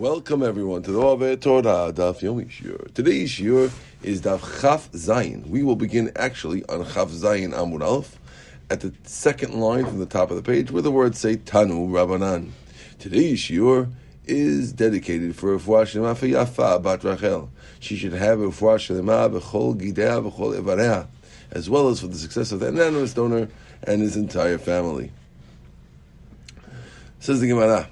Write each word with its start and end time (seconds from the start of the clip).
Welcome 0.00 0.44
everyone 0.44 0.84
to 0.84 0.92
the 0.92 1.00
Ove 1.00 1.40
Torah 1.40 1.92
Daf 1.92 2.20
Yomi 2.20 2.48
Shiur. 2.48 2.94
Today's 2.94 3.28
Shiur 3.32 3.72
is 4.04 4.22
Daf 4.22 4.60
Chaf 4.60 4.90
Zayin. 4.92 5.46
We 5.48 5.64
will 5.64 5.74
begin 5.74 6.12
actually 6.14 6.64
on 6.66 6.84
Chaf 6.86 7.08
Zayin 7.08 7.52
Amud 7.52 7.82
Aleph 7.84 8.16
at 8.70 8.80
the 8.80 8.94
second 9.02 9.60
line 9.60 9.84
from 9.84 9.98
the 9.98 10.06
top 10.06 10.30
of 10.30 10.36
the 10.36 10.42
page 10.42 10.70
where 10.70 10.80
the 10.80 10.92
words 10.92 11.18
say 11.18 11.36
Tanu 11.36 11.88
Rabbanan. 11.88 12.50
Today's 13.00 13.40
Shiur 13.40 13.90
is 14.26 14.72
dedicated 14.72 15.34
for 15.34 15.58
Refuah 15.58 15.82
Shlema 15.82 16.16
for 16.16 16.26
Yafa 16.26 16.80
Bat 16.80 17.02
Rachel. 17.02 17.50
She 17.80 17.96
should 17.96 18.12
have 18.12 18.38
Refuah 18.38 18.78
Shlema 18.78 19.28
b'chol 19.38 19.74
Gidea 19.74 20.24
b'chol 20.24 20.56
Ivareha, 20.56 21.08
as 21.50 21.68
well 21.68 21.88
as 21.88 22.00
for 22.00 22.06
the 22.06 22.16
success 22.16 22.52
of 22.52 22.60
the 22.60 22.68
anonymous 22.68 23.12
donor 23.12 23.48
and 23.82 24.00
his 24.00 24.16
entire 24.16 24.56
family. 24.56 25.10
Says 27.18 27.40
the 27.40 27.48
Gemara. 27.48 27.88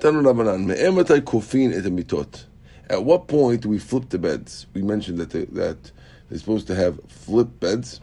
Tanu 0.00 0.22
Rabbanan, 0.22 0.64
me'ematai 0.64 1.20
kofin 1.20 1.72
et 1.74 1.84
mitot. 1.84 2.46
At 2.88 3.04
what 3.04 3.28
point 3.28 3.60
do 3.60 3.68
we 3.68 3.78
flip 3.78 4.08
the 4.08 4.18
beds? 4.18 4.66
We 4.72 4.80
mentioned 4.80 5.18
that 5.18 5.28
they, 5.28 5.44
that 5.44 5.92
they're 6.28 6.38
supposed 6.38 6.66
to 6.68 6.74
have 6.74 6.98
flip 7.06 7.60
beds, 7.60 8.00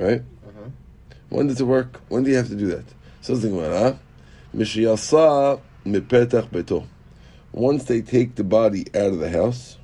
right? 0.00 0.22
Uh-huh. 0.48 0.70
When 1.28 1.48
does 1.48 1.60
it 1.60 1.64
work? 1.64 2.00
When 2.08 2.24
do 2.24 2.30
you 2.30 2.36
have 2.38 2.48
to 2.48 2.56
do 2.56 2.68
that? 2.68 2.84
Says 3.20 3.42
the 3.42 3.48
Gemara, 3.50 3.98
Mishiyasa 4.54 5.60
mipetach 5.84 6.48
beto. 6.48 6.86
Once 7.52 7.84
they 7.84 8.00
take 8.00 8.34
the 8.36 8.44
body 8.44 8.86
out 8.94 9.12
of 9.12 9.18
the 9.18 9.28
house, 9.28 9.76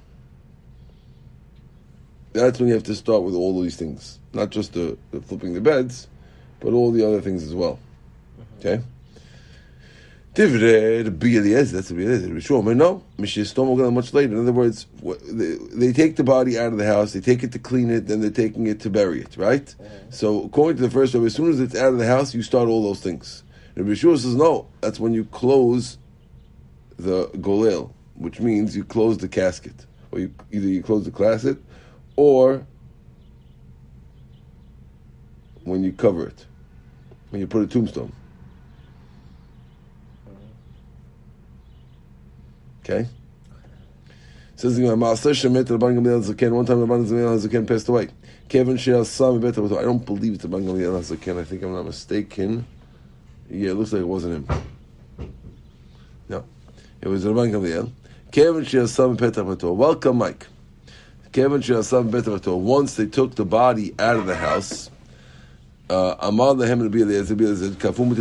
that's 2.33 2.59
when 2.59 2.69
you 2.69 2.75
have 2.75 2.85
to 2.85 2.95
start 2.95 3.25
with 3.25 3.35
all 3.35 3.61
these 3.61 3.77
things. 3.77 4.19
Not 4.33 4.49
just 4.49 4.73
the, 4.73 4.97
the 5.11 5.21
flipping 5.21 5.53
the 5.53 5.61
beds, 5.61 6.09
but 6.61 6.73
all 6.73 6.93
the 6.93 7.07
other 7.07 7.21
things 7.21 7.43
as 7.43 7.55
well. 7.55 7.79
Okay? 8.59 8.83
Divrei 10.35 11.05
Rabbi 11.05 11.27
Eliezer, 11.37 11.77
that's 11.77 11.91
Rabbi 11.91 12.05
Eliezer. 12.05 12.29
Rishon, 12.29 12.75
no, 12.75 13.05
Mishistom 13.19 13.93
much 13.93 14.15
later. 14.15 14.33
In 14.33 14.41
other 14.41 14.53
words, 14.53 14.87
they, 15.31 15.57
they 15.75 15.93
take 15.93 16.17
the 16.17 16.25
body 16.25 16.59
out 16.59 16.73
of 16.73 16.79
the 16.79 16.87
house, 16.87 17.13
they 17.13 17.21
take 17.21 17.43
it 17.43 17.53
to 17.53 17.59
clean 17.59 17.91
it, 17.91 18.07
then 18.07 18.23
they're 18.23 18.31
taking 18.31 18.67
it 18.67 18.81
to 18.81 18.89
bury 18.89 19.21
it, 19.21 19.37
right? 19.37 19.67
Mm-hmm. 19.67 20.11
So 20.11 20.43
according 20.45 20.79
to 20.79 20.83
the 20.85 20.91
first 20.91 21.13
Rabbi, 21.13 21.27
as 21.27 21.35
soon 21.35 21.51
as 21.51 21.61
it's 21.61 21.75
out 21.75 21.93
of 21.93 21.99
the 21.99 22.07
house, 22.07 22.35
you 22.35 22.43
start 22.43 22.69
all 22.69 22.83
those 22.83 23.01
things. 23.01 23.43
Rabbi 23.77 23.91
Yehoshua 23.91 24.19
says, 24.19 24.35
no, 24.35 24.69
that's 24.81 24.99
when 24.99 25.13
you 25.13 25.27
close 25.27 25.99
the 26.97 27.27
golel, 27.37 27.93
which 28.15 28.41
means 28.41 28.75
you 28.75 28.85
close 28.85 29.19
the 29.19 29.29
casket. 29.29 29.85
Or 30.13 30.19
you, 30.21 30.35
either 30.51 30.67
you 30.67 30.83
close 30.83 31.05
the 31.05 31.11
casket, 31.11 31.59
or 32.17 32.67
when 35.65 35.85
you 35.85 35.93
cover 35.93 36.27
it, 36.27 36.47
when 37.31 37.41
you 37.41 37.47
put 37.47 37.63
a 37.63 37.67
tombstone. 37.67 38.13
Okay? 42.85 43.09
Says 44.57 44.77
the 44.77 44.83
Maaseh 44.83 45.31
Shemet 45.31 45.65
Rabban 45.65 45.99
Gamliel 45.99 46.23
Zaken. 46.23 46.53
One 46.53 46.67
time 46.67 46.79
Rabban 46.79 47.07
Gamliel 47.07 47.39
Zaken 47.41 47.67
passed 47.67 47.89
away. 47.89 48.09
Kevin 48.49 48.77
Sheal 48.77 49.05
Sam 49.05 49.41
Bet 49.41 49.59
I 49.59 49.83
don't 49.83 50.05
believe 50.05 50.35
it's 50.35 50.43
the 50.43 50.49
Rabban 50.49 50.67
Gamliel 50.67 51.01
Zaken. 51.01 51.41
I 51.41 51.45
think 51.45 51.63
I'm 51.63 51.73
not 51.73 51.85
mistaken. 51.85 52.67
Yeah, 53.49 53.71
it 53.71 53.75
looks 53.75 53.93
like 53.93 54.03
it 54.03 54.07
wasn't 54.07 54.49
him. 54.49 54.63
No, 56.29 56.45
it 57.01 57.09
was 57.09 57.25
the 57.25 57.33
Rabban 57.33 57.51
Gamliel. 57.53 57.91
Kevin 58.31 58.63
Sheal 58.63 58.89
Sam 58.89 59.17
Bet 59.17 59.37
Welcome, 59.63 60.19
Mike. 60.19 60.47
Kevin 61.33 61.61
Sheal 61.61 61.83
Sam 61.83 62.11
Bet 62.11 62.47
Once 62.47 62.97
they 62.97 63.07
took 63.07 63.35
the 63.35 63.45
body 63.45 63.95
out 63.99 64.17
of 64.17 64.27
the 64.27 64.37
house. 64.37 64.91
Uh, 65.89 66.15
Amar 66.21 66.55
lehem 66.55 66.81
Rabbi 66.81 66.99
Eliezer, 66.99 67.35
Rabbi 67.35 67.45
Eliezer, 67.45 67.71
kafum. 67.71 68.17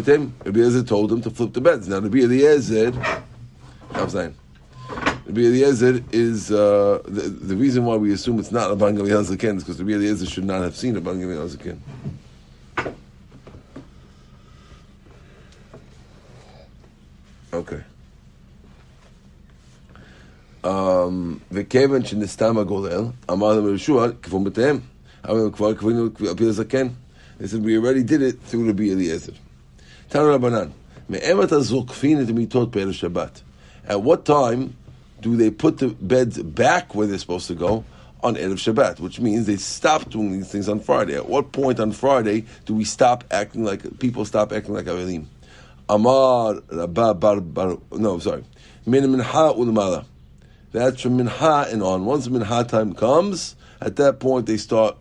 Rabbi 0.46 0.60
Eliezer 0.60 0.84
told 0.84 1.10
them 1.10 1.22
to 1.22 1.30
flip 1.30 1.54
the 1.54 1.62
beds. 1.62 1.88
Now 1.88 2.00
Rabbi 2.00 2.20
Eliezer, 2.20 2.92
I'm 3.92 4.10
saying, 4.10 4.36
Rabbi 5.31 5.41
Eliezer 5.41 6.01
is 6.13 6.51
uh, 6.51 7.01
the, 7.05 7.23
the 7.23 7.57
reason 7.57 7.85
why 7.85 7.97
we 7.97 8.13
assume 8.13 8.39
it's 8.39 8.53
not 8.53 8.71
Rabban 8.71 8.97
Gamliel 8.97 9.25
Zaken 9.25 9.57
is 9.57 9.65
because 9.65 9.81
Rabbi 9.81 9.93
Eliezer 9.93 10.27
should 10.27 10.45
not 10.45 10.63
have 10.63 10.77
seen 10.77 10.95
Rabban 10.95 11.21
Gamliel 11.21 11.49
Zaken. 11.49 11.79
Okay. 17.53 17.83
Um, 20.65 21.41
וכיוון 21.53 22.05
שנסתם 22.05 22.59
הגולל, 22.59 23.05
אמר 23.31 23.53
להם 23.53 23.67
יהושע, 23.67 24.07
כפום 24.23 24.45
בתיהם. 24.45 24.79
אבל 25.25 25.51
כבר 25.53 25.75
כפינו 25.75 26.03
על 26.03 26.37
פי 26.37 26.45
הזקן. 26.45 26.89
They 27.39 27.47
said, 27.47 27.63
we 27.65 27.77
already 27.77 28.03
did 28.03 28.23
it 28.23 28.41
through 28.49 28.67
Rabbi 28.67 28.91
Eliezer. 28.91 29.33
תנו 30.09 30.35
רבנן, 30.35 30.69
מאמת 31.11 31.53
הזוקפין 31.53 32.23
את 32.23 32.29
המיטות 32.29 32.71
בערב 32.71 32.93
שבת. 32.93 33.41
At 33.87 33.91
what 33.91 34.25
time 34.29 34.80
do 35.22 35.36
they 35.36 35.52
put 35.52 35.78
the 35.78 35.90
beds 35.90 36.42
back 36.42 36.96
where 36.96 37.08
they're 37.08 37.18
supposed 37.18 37.48
to 37.48 37.56
go 37.56 37.86
on 38.24 38.36
Erev 38.36 38.54
Shabbat, 38.54 39.00
which 39.00 39.20
means 39.20 39.48
they 39.48 39.56
stop 39.56 40.10
doing 40.10 40.32
these 40.32 40.52
things 40.52 40.70
on 40.70 40.80
Friday. 40.80 41.16
At 41.16 41.28
what 41.28 41.52
point 41.52 41.80
on 41.80 41.92
Friday 41.92 42.46
do 42.66 42.76
we 42.76 42.84
stop 42.84 43.24
acting 43.32 43.64
like 43.64 44.00
people 44.00 44.26
stop 44.26 44.52
acting 44.52 44.74
like 44.74 44.86
Avelim? 44.86 45.26
Amar 45.90 46.62
Rabba 46.72 47.16
Bar 47.16 47.78
no 47.92 48.20
sorry. 48.20 48.44
Min 48.86 49.12
Minha 49.12 49.54
Ulmala. 49.54 50.06
That's 50.72 51.02
from 51.02 51.18
Minha 51.18 51.68
and 51.70 51.84
on. 51.84 52.06
Once 52.06 52.30
Minha 52.30 52.64
time 52.64 52.94
comes, 52.94 53.56
at 53.82 53.98
that 53.98 54.20
point 54.20 54.46
they 54.46 54.58
start 54.58 54.98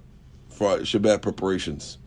Friday, 0.49 0.83
Shabbat 0.83 1.23
preparations. 1.23 1.99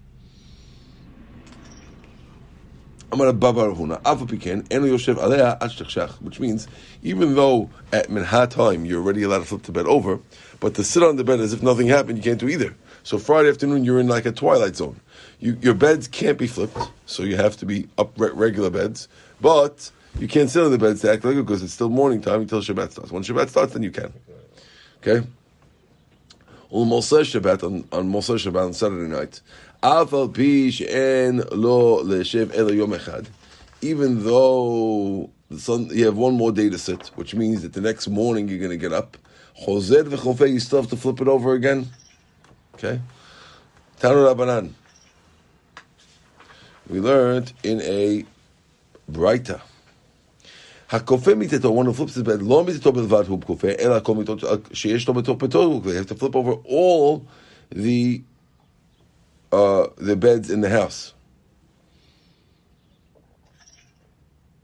Which 6.21 6.39
means 6.39 6.67
even 7.01 7.35
though 7.35 7.69
at 7.91 8.09
Minha 8.09 8.47
time 8.47 8.85
you're 8.85 9.01
already 9.01 9.23
allowed 9.23 9.39
to 9.39 9.45
flip 9.45 9.63
the 9.63 9.71
bed 9.71 9.85
over, 9.85 10.19
but 10.59 10.75
to 10.75 10.83
sit 10.83 11.03
on 11.03 11.15
the 11.15 11.23
bed 11.23 11.39
as 11.39 11.53
if 11.53 11.61
nothing 11.61 11.87
happened, 11.87 12.17
you 12.17 12.23
can't 12.23 12.39
do 12.39 12.49
either. 12.49 12.75
So 13.03 13.17
Friday 13.17 13.49
afternoon 13.49 13.83
you're 13.83 13.99
in 13.99 14.07
like 14.07 14.25
a 14.25 14.31
twilight 14.31 14.75
zone. 14.75 14.99
You, 15.39 15.57
your 15.61 15.73
beds 15.73 16.07
can't 16.07 16.37
be 16.37 16.47
flipped, 16.47 16.77
so 17.05 17.23
you 17.23 17.35
have 17.35 17.57
to 17.57 17.65
be 17.65 17.87
up 17.97 18.13
regular 18.15 18.69
beds, 18.69 19.09
but 19.41 19.91
you 20.17 20.27
can't 20.27 20.49
sit 20.49 20.63
on 20.63 20.71
the 20.71 20.77
beds 20.77 21.01
to 21.01 21.11
act 21.11 21.25
like 21.25 21.35
it 21.35 21.45
because 21.45 21.63
it's 21.63 21.73
still 21.73 21.89
morning 21.89 22.21
time 22.21 22.41
until 22.41 22.61
Shabbat 22.61 22.91
starts. 22.91 23.11
When 23.11 23.23
Shabbat 23.23 23.49
starts, 23.49 23.73
then 23.73 23.83
you 23.83 23.91
can. 23.91 24.13
Okay? 25.01 25.27
Ul 26.71 26.85
Moshe 26.85 27.39
Shabbat 27.39 27.63
on, 27.63 27.87
on 27.91 28.11
Moshe 28.11 28.35
Shabbat 28.35 28.65
on 28.65 28.73
Saturday 28.73 29.11
night. 29.11 29.41
Afal 29.82 30.34
pi 30.34 30.70
she'en 30.70 31.42
lo 31.52 32.02
le'shev 32.02 32.54
elo 32.54 32.72
yom 32.72 32.92
echad. 32.92 33.26
Even 33.80 34.24
though 34.24 35.30
the 35.50 35.60
sun, 35.60 35.88
you 35.92 36.04
have 36.06 36.16
one 36.16 36.34
more 36.34 36.52
day 36.52 36.68
to 36.68 36.78
sit, 36.78 37.08
which 37.14 37.34
means 37.34 37.62
that 37.62 37.72
the 37.72 37.80
next 37.80 38.08
morning 38.08 38.48
you're 38.48 38.58
going 38.58 38.70
to 38.70 38.76
get 38.76 38.92
up. 38.92 39.16
Chozer 39.64 40.02
v'chofei, 40.02 40.52
you 40.52 40.60
still 40.60 40.80
have 40.80 40.90
to 40.90 40.96
flip 40.96 41.20
it 41.20 41.28
over 41.28 41.54
again. 41.54 41.88
Okay? 42.74 43.00
Tanu 44.00 44.34
Rabbanan. 44.34 44.72
We 46.88 47.00
learned 47.00 47.52
in 47.62 47.80
a 47.82 48.24
Braita. 49.10 49.60
הכופה 50.90 51.34
מיתתו, 51.34 51.74
one 51.74 51.86
who 51.86 51.92
flips 51.92 52.14
his 52.14 52.22
bed, 52.22 52.42
לא 52.42 52.64
מיתתו 52.64 52.92
בלבד 52.92 53.24
הוא 53.28 53.40
כופה, 53.42 53.68
אלא 53.78 54.00
כל 54.00 54.14
מיתות 54.14 54.44
שיש 54.72 55.08
לו 55.08 55.14
בתוך 55.14 55.42
ביתו 55.42 55.62
הוא 55.62 55.82
כופה. 55.82 55.90
You 55.90 56.02
have 56.02 56.08
to 56.08 56.14
flip 56.14 56.34
over 56.34 56.52
all 56.64 57.26
the, 57.74 58.22
uh, 59.53 59.87
their 59.97 60.15
beds 60.15 60.49
in 60.49 60.61
the 60.61 60.69
house. 60.69 61.13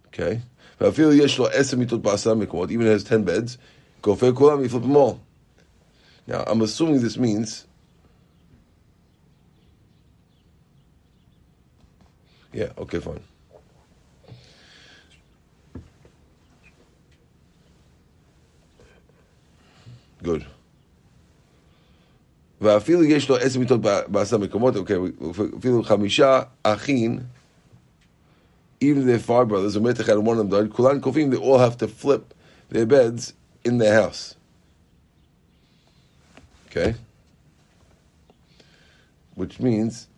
Okay? 0.08 0.42
Even 0.82 2.82
if 2.82 2.88
it 2.88 2.92
has 2.92 3.04
10 3.04 3.24
beds, 3.24 3.58
go 4.02 4.16
fair 4.16 4.32
kulam, 4.32 4.64
you 4.64 4.70
flip 4.70 4.82
them 4.82 4.98
all. 4.98 5.22
Now, 6.26 6.44
I'm 6.48 6.62
assuming 6.62 7.02
this 7.02 7.18
means. 7.18 7.68
Yeah, 12.52 12.70
okay, 12.78 13.00
fine. 13.00 13.20
Good. 20.24 20.46
ואפילו 22.61 23.05
יש 23.05 23.29
לו 23.29 23.37
עשר 23.37 23.59
מיטות 23.59 23.81
בעשרה 24.09 24.39
מקומות, 24.39 24.77
אוקיי, 24.77 24.97
אפילו 25.59 25.83
חמישה 25.83 26.43
אחים, 26.63 27.19
even 28.83 29.05
their 29.07 29.19
five 29.29 29.49
brothers, 29.49 29.77
או 29.77 29.81
מת 29.81 30.01
אחד 30.01 30.13
and 30.13 30.27
one 30.27 30.39
of 30.39 30.39
them 30.39 30.51
died, 30.51 30.73
כולן 30.77 31.01
קופים, 31.01 31.33
they 31.33 31.37
all 31.37 31.59
have 31.59 31.77
to 31.77 31.87
flip 31.87 32.35
their 32.71 32.87
beds 32.87 33.33
in 33.65 33.79
their 33.79 33.95
house. 34.03 34.35
Okay? 36.71 36.95
Which 39.35 39.61
means 39.61 40.09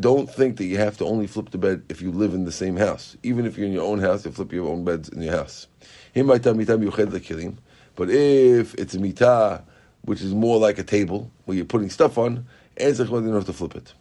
don't 0.00 0.28
think 0.28 0.56
that 0.56 0.64
you 0.64 0.78
have 0.78 0.96
to 0.98 1.04
only 1.04 1.26
flip 1.26 1.50
the 1.50 1.58
bed 1.58 1.82
if 1.88 2.02
you 2.02 2.10
live 2.10 2.34
in 2.34 2.44
the 2.44 2.52
same 2.52 2.76
house. 2.76 3.16
Even 3.22 3.46
if 3.46 3.56
you're 3.56 3.66
in 3.66 3.72
your 3.72 3.84
own 3.84 4.00
house, 4.00 4.24
you 4.24 4.32
flip 4.32 4.52
your 4.52 4.68
own 4.68 4.84
beds 4.84 5.08
in 5.08 5.22
your 5.22 5.36
house. 5.36 5.68
But 6.14 8.10
if 8.10 8.74
it's 8.74 8.94
a 8.94 8.98
mitah, 8.98 9.62
which 10.07 10.21
is 10.21 10.33
more 10.33 10.57
like 10.57 10.79
a 10.79 10.83
table 10.83 11.29
where 11.43 11.57
you're 11.57 11.65
putting 11.65 11.89
stuff 11.89 12.17
on, 12.17 12.45
and 12.77 12.97
you 12.97 13.05
don't 13.05 13.33
have 13.33 13.45
to 13.45 13.51
flip 13.51 13.75
it. 13.75 13.93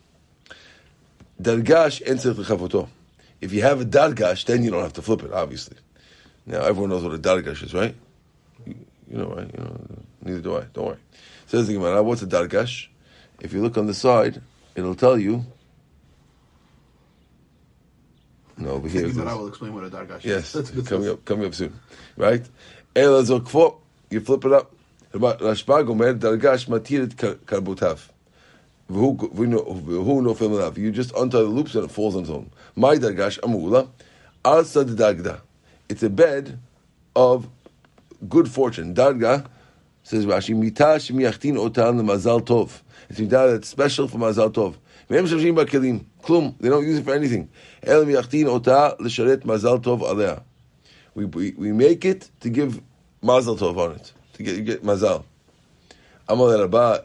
Dargash 1.43 2.89
If 3.41 3.53
you 3.53 3.63
have 3.63 3.81
a 3.81 3.85
dargash, 3.85 4.45
then 4.45 4.63
you 4.63 4.71
don't 4.71 4.83
have 4.85 4.93
to 4.93 5.03
flip 5.03 5.25
it, 5.25 5.33
obviously. 5.33 5.77
Now, 6.47 6.61
everyone 6.61 6.91
knows 6.91 7.03
what 7.03 7.13
a 7.13 7.19
dargash 7.19 7.65
is, 7.65 7.75
right? 7.75 7.93
You, 8.65 8.77
you 9.11 9.19
know, 9.19 9.27
right? 9.31 9.51
You 9.53 9.65
know, 9.65 9.77
neither 10.23 10.41
do 10.41 10.57
I. 10.57 10.61
Don't 10.73 10.87
worry. 10.87 10.99
Says 11.49 11.67
the 11.67 11.73
Gemara, 11.75 12.01
what's 12.05 12.23
a 12.23 12.27
dargash? 12.29 12.87
If 13.41 13.53
you 13.53 13.61
look 13.61 13.77
on 13.77 13.89
the 13.89 13.95
side, 13.95 14.41
it'll 14.77 14.95
tell 14.95 15.19
you. 15.19 15.45
No, 18.57 18.71
over 18.71 18.89
here. 18.89 19.07
I 19.07 19.35
will 19.35 19.49
explain 19.49 19.75
what 19.75 19.83
a 19.83 19.91
dargash 19.91 20.23
Yes, 20.23 20.55
is. 20.55 20.71
That's 20.71 20.89
coming 20.89 21.09
up, 21.09 21.25
coming 21.25 21.47
up 21.47 21.55
soon, 21.55 21.81
right? 22.17 22.47
You 22.95 24.21
flip 24.21 24.45
it 24.45 24.53
up. 24.53 24.76
Rashbag 25.19 25.89
omer 25.89 26.15
dargash 26.15 26.67
matirit 26.69 27.15
karbutav. 27.15 28.09
Who 28.89 30.23
no 30.23 30.35
film 30.35 30.55
enough? 30.55 30.79
You 30.79 30.93
just 30.93 31.13
untie 31.17 31.39
the 31.39 31.45
loops 31.45 31.75
and 31.75 31.85
it 31.85 31.91
falls 31.91 32.15
on 32.15 32.23
its 32.23 32.31
own. 32.31 32.51
My 32.77 32.97
dargash 32.97 33.41
amula, 33.41 33.89
alsa 34.45 34.85
dagda. 34.85 35.41
It's 35.89 36.03
a 36.03 36.11
bed 36.11 36.59
of 37.15 37.49
good 38.29 38.49
fortune. 38.51 38.95
Darga 38.95 39.47
says 40.03 40.27
Rashi 40.27 40.55
mitash 40.55 41.11
miyachtin 41.13 41.57
otan 41.57 42.01
mazal 42.03 42.41
tov. 42.43 42.83
It's 43.09 43.19
mitah 43.19 43.53
that's 43.53 43.69
special 43.69 44.09
for 44.09 44.19
mazal 44.19 44.51
tov. 44.53 44.77
They 45.09 45.17
don't 46.69 46.85
use 46.87 46.99
it 46.99 47.05
for 47.05 47.15
anything. 47.15 47.49
El 47.83 48.05
miyachtin 48.05 48.47
ota 48.47 48.97
l'sharet 49.01 49.45
mazal 49.45 49.81
tov 49.83 50.03
alea. 50.03 50.43
We, 51.15 51.25
we, 51.25 51.53
we 51.53 51.73
make 51.73 52.05
it 52.05 52.31
to 52.41 52.51
give 52.51 52.81
mazal 53.23 53.57
tov 53.59 53.77
on 53.79 53.93
it 53.97 54.13
to 54.37 54.43
get, 54.43 54.65
get 54.65 54.85
mazal. 54.85 55.25
Amal 56.29 56.61
Rabba 56.61 57.05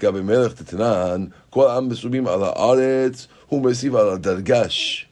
Gabi 0.00 0.24
Melech 0.24 0.52
Tetanan 0.52 1.32
Kol 1.50 1.68
Am 1.68 1.90
Ala 1.90 2.54
Aretz 2.54 3.26
Hu 3.48 3.60
Mesiv 3.60 3.98
Ala 3.98 4.18
Dargash 4.18 5.04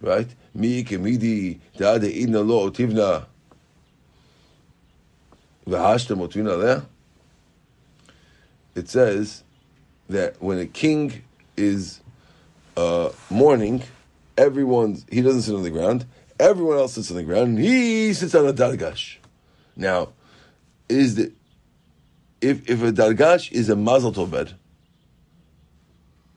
Right? 0.00 0.28
Mi 0.54 0.82
Kemidi 0.82 1.60
Da'ad 1.76 2.02
Lo 2.46 2.70
Otivna 2.70 3.26
V'Hashtem 5.66 6.86
It 8.74 8.88
says 8.88 9.44
that 10.08 10.42
when 10.42 10.58
a 10.58 10.66
king 10.66 11.22
is 11.56 12.00
uh, 12.76 13.10
mourning, 13.30 13.82
everyone 14.36 15.00
he 15.10 15.20
doesn't 15.22 15.42
sit 15.42 15.54
on 15.54 15.62
the 15.62 15.70
ground. 15.70 16.06
Everyone 16.40 16.78
else 16.78 16.94
sits 16.94 17.10
on 17.10 17.18
the 17.18 17.22
ground. 17.22 17.58
he 17.58 18.12
sits 18.14 18.34
on 18.34 18.48
a 18.48 18.52
dargash. 18.52 19.18
Now, 19.76 20.10
is 20.88 21.14
the 21.16 21.32
if 22.40 22.68
if 22.68 22.82
a 22.82 22.92
dargash 22.92 23.50
is 23.52 23.68
a 23.68 23.76
mazel 23.76 24.12
tov 24.12 24.30
bed, 24.30 24.54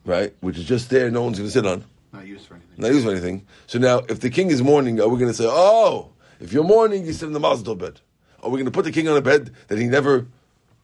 right, 0.05 0.33
which 0.41 0.57
is 0.57 0.65
just 0.65 0.89
there, 0.89 1.09
no 1.11 1.23
one's 1.23 1.37
going 1.37 1.47
to 1.49 1.53
sit 1.53 1.65
on, 1.65 1.83
Not 2.13 2.25
used 2.27 2.45
for 2.47 2.55
anything. 2.55 2.75
not 2.77 2.91
used 2.91 3.05
for 3.05 3.11
anything. 3.11 3.45
So 3.67 3.79
now, 3.79 3.99
if 4.09 4.19
the 4.19 4.29
king 4.29 4.49
is 4.51 4.61
mourning, 4.61 4.99
are 5.01 5.07
we 5.07 5.17
going 5.19 5.31
to 5.31 5.37
say, 5.37 5.47
oh, 5.47 6.11
if 6.39 6.53
you're 6.53 6.63
mourning, 6.63 7.05
you 7.05 7.13
sit 7.13 7.27
in 7.27 7.33
the 7.33 7.39
mazel 7.39 7.75
tov 7.75 7.79
bed? 7.79 8.01
Are 8.43 8.49
we 8.49 8.57
going 8.57 8.65
to 8.65 8.71
put 8.71 8.85
the 8.85 8.91
king 8.91 9.07
on 9.07 9.17
a 9.17 9.21
bed 9.21 9.51
that 9.67 9.79
he 9.79 9.85
never 9.85 10.27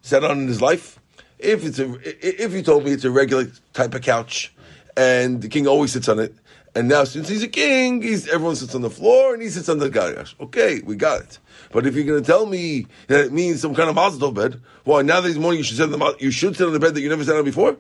sat 0.02 0.24
on 0.24 0.40
in 0.40 0.48
his 0.48 0.62
life? 0.62 1.00
If 1.38 1.64
it's 1.66 1.80
a, 1.80 1.98
if 2.04 2.54
you 2.54 2.62
told 2.64 2.86
me 2.86 2.92
it's 2.92 3.04
a 3.04 3.12
regular 3.12 3.52
type 3.74 3.94
of 3.94 4.02
couch, 4.02 4.54
and 4.98 5.42
the 5.42 5.48
king 5.48 5.68
always 5.68 5.92
sits 5.92 6.10
on 6.10 6.20
it, 6.20 6.36
and 6.76 6.88
now 6.88 7.04
since 7.04 7.28
he's 7.28 7.44
a 7.44 7.48
king, 7.48 8.02
he's 8.02 8.28
everyone 8.28 8.56
sits 8.56 8.74
on 8.76 8.82
the 8.82 8.90
floor 8.90 9.34
and 9.34 9.42
he 9.44 9.50
sits 9.50 9.68
on 9.70 9.80
the 9.80 9.90
garage. 9.90 10.34
Okay, 10.40 10.82
we 10.82 10.96
got 10.96 11.22
it. 11.22 11.40
But 11.72 11.86
if 11.88 11.96
you're 11.96 12.06
going 12.06 12.22
to 12.22 12.26
tell 12.26 12.46
me 12.46 12.88
that 13.08 13.26
it 13.26 13.32
means 13.32 13.62
some 13.62 13.76
kind 13.76 13.90
of 13.90 13.96
mazel 13.96 14.32
bed, 14.32 14.62
well, 14.86 15.04
now 15.04 15.22
that 15.22 15.28
he's 15.28 15.40
mourning, 15.40 15.60
you 15.60 15.64
should 15.64 15.78
sit 15.78 15.92
on 15.92 15.98
the 16.00 16.16
you 16.20 16.32
should 16.32 16.56
sit 16.56 16.68
on 16.68 16.74
the 16.74 16.80
bed 16.80 16.96
that 16.96 17.02
you 17.02 17.10
never 17.10 17.24
sat 17.24 17.36
on 17.36 17.46
before. 17.46 17.78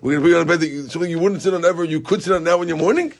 We're 0.00 0.20
going 0.20 0.22
to 0.22 0.24
put 0.24 0.28
you 0.30 0.36
on 0.36 0.42
a 0.42 0.46
bed 0.46 0.60
that 0.60 0.68
you, 0.68 0.82
something 0.88 1.10
you 1.10 1.18
wouldn't 1.18 1.40
sit 1.42 1.54
on 1.54 1.64
ever, 1.64 1.82
you 1.84 2.00
could 2.00 2.22
sit 2.22 2.32
on 2.34 2.44
now 2.44 2.58
when 2.58 2.68
you're 2.68 2.76
mourning. 2.76 3.14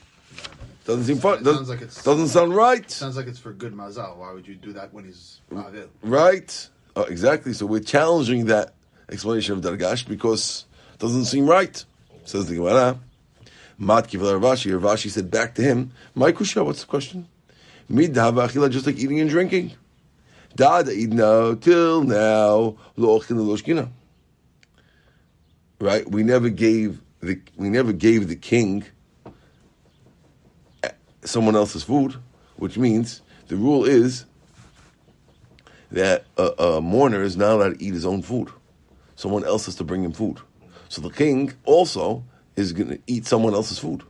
Doesn't 0.84 1.04
seem 1.04 1.16
fun. 1.16 1.38
It 1.38 1.44
Doesn't, 1.44 1.56
sounds 1.64 1.68
like 1.70 1.78
it's- 1.80 2.04
doesn't 2.04 2.28
sound 2.28 2.54
right. 2.54 2.90
Sounds 2.90 3.16
like 3.16 3.26
it's 3.26 3.38
for 3.38 3.52
good 3.54 3.72
mazal. 3.72 4.18
Why 4.18 4.32
would 4.32 4.46
you 4.46 4.54
do 4.54 4.74
that 4.74 4.92
when 4.92 5.06
he's 5.06 5.40
ma'avil? 5.50 5.88
Right. 6.02 6.68
Oh, 6.94 7.04
exactly. 7.04 7.54
So 7.54 7.64
we're 7.64 7.80
challenging 7.80 8.46
that 8.46 8.74
explanation 9.10 9.54
of 9.54 9.60
Dargash 9.62 10.06
because 10.06 10.66
it 10.92 10.98
doesn't 11.00 11.24
seem 11.24 11.46
right. 11.46 11.82
Says 12.24 12.46
the 12.48 12.56
Gemara. 12.56 12.98
Mat 13.78 14.08
kivel 14.08 14.40
Rav 14.40 14.58
Ashi. 14.58 14.78
Ravashi 14.78 15.10
said 15.10 15.30
back 15.30 15.54
to 15.56 15.62
him, 15.62 15.92
My 16.14 16.32
kusha, 16.32 16.64
what's 16.64 16.80
the 16.80 16.86
question? 16.86 17.28
Mid 17.88 18.14
dahava 18.14 18.48
achila, 18.48 18.70
just 18.70 18.86
like 18.86 18.96
eating 18.96 19.20
and 19.20 19.30
drinking. 19.30 19.72
Da 20.56 20.82
da 20.82 20.92
idna, 20.92 21.60
till 21.60 22.04
now, 22.04 22.76
lo. 22.96 23.20
Right? 25.80 26.10
We 26.10 26.22
never 26.22 26.48
gave 26.48 27.00
the 27.20 27.40
we 27.56 27.68
never 27.68 27.92
gave 27.92 28.28
the 28.28 28.36
king 28.36 28.84
eh, 30.82 30.90
someone 31.24 31.56
else's 31.56 31.82
food, 31.82 32.16
which 32.56 32.78
means 32.78 33.22
the 33.48 33.56
rule 33.56 33.84
is 33.84 34.26
that 35.90 36.24
a, 36.36 36.46
a 36.62 36.80
mourner 36.80 37.22
is 37.22 37.36
not 37.36 37.52
allowed 37.52 37.78
to 37.78 37.84
eat 37.84 37.94
his 37.94 38.06
own 38.06 38.22
food. 38.22 38.48
Someone 39.16 39.44
else 39.44 39.66
has 39.66 39.76
to 39.76 39.84
bring 39.84 40.04
him 40.04 40.12
food. 40.12 40.38
So 40.88 41.00
the 41.00 41.10
king 41.10 41.52
also 41.64 42.24
is 42.56 42.72
going 42.72 42.88
to 42.88 42.98
eat 43.06 43.26
someone 43.26 43.54
else's 43.54 43.78
food. 43.78 44.02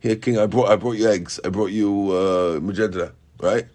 Here, 0.00 0.16
king, 0.16 0.38
I 0.38 0.46
brought 0.46 0.70
I 0.70 0.76
brought 0.76 0.96
you 0.96 1.08
eggs. 1.08 1.40
I 1.44 1.50
brought 1.50 1.70
you 1.70 2.10
uh, 2.12 2.60
majeda, 2.60 3.12
right? 3.40 3.66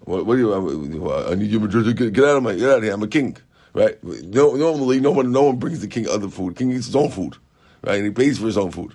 What, 0.00 0.26
what 0.26 0.34
do 0.36 0.40
you? 0.40 1.12
I 1.14 1.34
need 1.34 1.50
you 1.50 1.60
majeda. 1.60 1.96
Get, 1.96 2.12
get 2.12 2.24
out 2.24 2.38
of 2.38 2.42
my 2.42 2.54
get 2.54 2.70
out 2.70 2.78
of 2.78 2.82
here. 2.84 2.92
I'm 2.92 3.02
a 3.02 3.08
king, 3.08 3.36
right? 3.72 4.02
No, 4.02 4.54
normally, 4.54 4.98
no 4.98 5.12
one 5.12 5.30
no 5.30 5.44
one 5.44 5.56
brings 5.56 5.80
the 5.80 5.88
king 5.88 6.08
other 6.08 6.28
food. 6.28 6.56
King 6.56 6.72
eats 6.72 6.86
his 6.86 6.96
own 6.96 7.10
food, 7.10 7.36
right? 7.84 7.96
And 7.96 8.04
he 8.04 8.10
pays 8.10 8.38
for 8.38 8.46
his 8.46 8.58
own 8.58 8.72
food. 8.72 8.94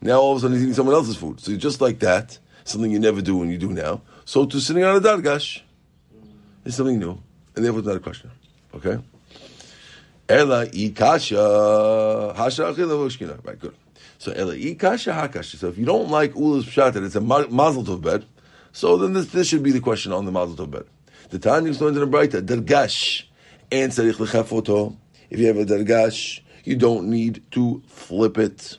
Now 0.00 0.20
all 0.20 0.32
of 0.32 0.38
a 0.38 0.40
sudden 0.40 0.56
he's 0.56 0.62
eating 0.64 0.74
someone 0.74 0.94
else's 0.94 1.16
food. 1.16 1.40
So 1.40 1.56
just 1.56 1.80
like 1.80 2.00
that, 2.00 2.38
something 2.64 2.90
you 2.90 2.98
never 2.98 3.20
do 3.20 3.36
when 3.36 3.50
you 3.50 3.58
do 3.58 3.72
now. 3.72 4.02
So 4.24 4.44
to 4.46 4.60
sitting 4.60 4.84
on 4.84 4.96
a 4.96 5.00
dargash 5.00 5.60
is 6.64 6.76
something 6.76 6.98
new, 6.98 7.20
and 7.54 7.64
therefore 7.64 7.80
it's 7.80 7.88
not 7.88 7.96
a 7.96 8.00
question. 8.00 8.30
Okay. 8.74 8.98
Ela 10.28 10.66
ikasha 10.66 12.36
hasha. 12.36 13.40
Right, 13.44 13.58
good. 13.58 13.74
So. 14.18 14.32
So 14.32 15.68
if 15.68 15.78
you 15.78 15.84
don't 15.84 16.10
like 16.10 16.34
ula's 16.34 16.66
pshat 16.66 16.92
that 16.94 17.02
it's 17.04 17.14
a 17.14 17.20
ma- 17.20 17.46
mazel 17.48 17.84
tov 17.84 18.02
bed, 18.02 18.26
so 18.72 18.96
then 18.96 19.12
this, 19.12 19.28
this 19.28 19.46
should 19.48 19.62
be 19.62 19.70
the 19.70 19.80
question 19.80 20.12
on 20.12 20.24
the 20.24 20.32
mazel 20.32 20.66
tov 20.66 20.70
bed. 20.70 20.84
The 21.30 21.38
Tanya 21.38 21.72
going 21.74 21.94
to 21.94 22.00
the 22.00 22.06
Braita 22.06 22.40
dergash 22.40 23.24
and 23.70 23.92
tzarich 23.92 24.14
lechafoto. 24.14 24.96
If 25.30 25.38
you 25.38 25.46
have 25.46 25.58
a 25.58 25.64
dergash, 25.64 26.40
you 26.64 26.74
don't 26.74 27.08
need 27.08 27.42
to 27.52 27.82
flip 27.86 28.38
it. 28.38 28.78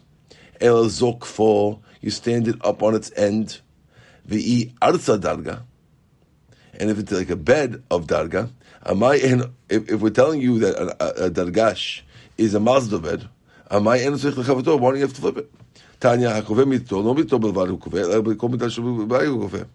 Ela 0.59 0.86
zokfo. 0.86 1.81
You 2.01 2.09
stand 2.09 2.47
it 2.47 2.56
up 2.65 2.81
on 2.81 2.95
its 2.95 3.12
end. 3.15 3.62
V'i 4.27 4.74
arza 4.80 5.19
darga. 5.19 5.63
And 6.74 6.89
if 6.89 6.98
it's 6.98 7.12
like 7.12 7.29
a 7.29 7.36
bed 7.36 7.84
of 7.91 8.08
darga, 8.08 8.51
am 8.86 9.03
I 9.03 9.15
in, 9.15 9.53
if, 9.69 9.89
if 9.89 10.01
we're 10.01 10.10
telling 10.10 10.41
you 10.41 10.60
that 10.60 10.75
a, 10.75 11.24
a, 11.24 11.27
a 11.27 11.29
dargash 11.29 12.01
is 12.38 12.53
a 12.53 12.60
mazda 12.60 13.00
bed, 13.00 13.29
am 13.70 13.88
I 13.88 13.98
in 13.98 14.14
tzich 14.14 14.34
lechavato? 14.34 14.80
Why 14.80 14.90
don't 14.90 14.96
you 15.00 15.02
have 15.04 15.14
to 15.14 15.22
flip 15.22 15.38
it? 15.38 15.52
Tanya 16.00 16.30
hakove 16.30 16.66
mito, 16.66 17.04
no 17.04 17.14
mito 17.14 17.40
belvad 17.40 17.70
hukove. 17.78 19.68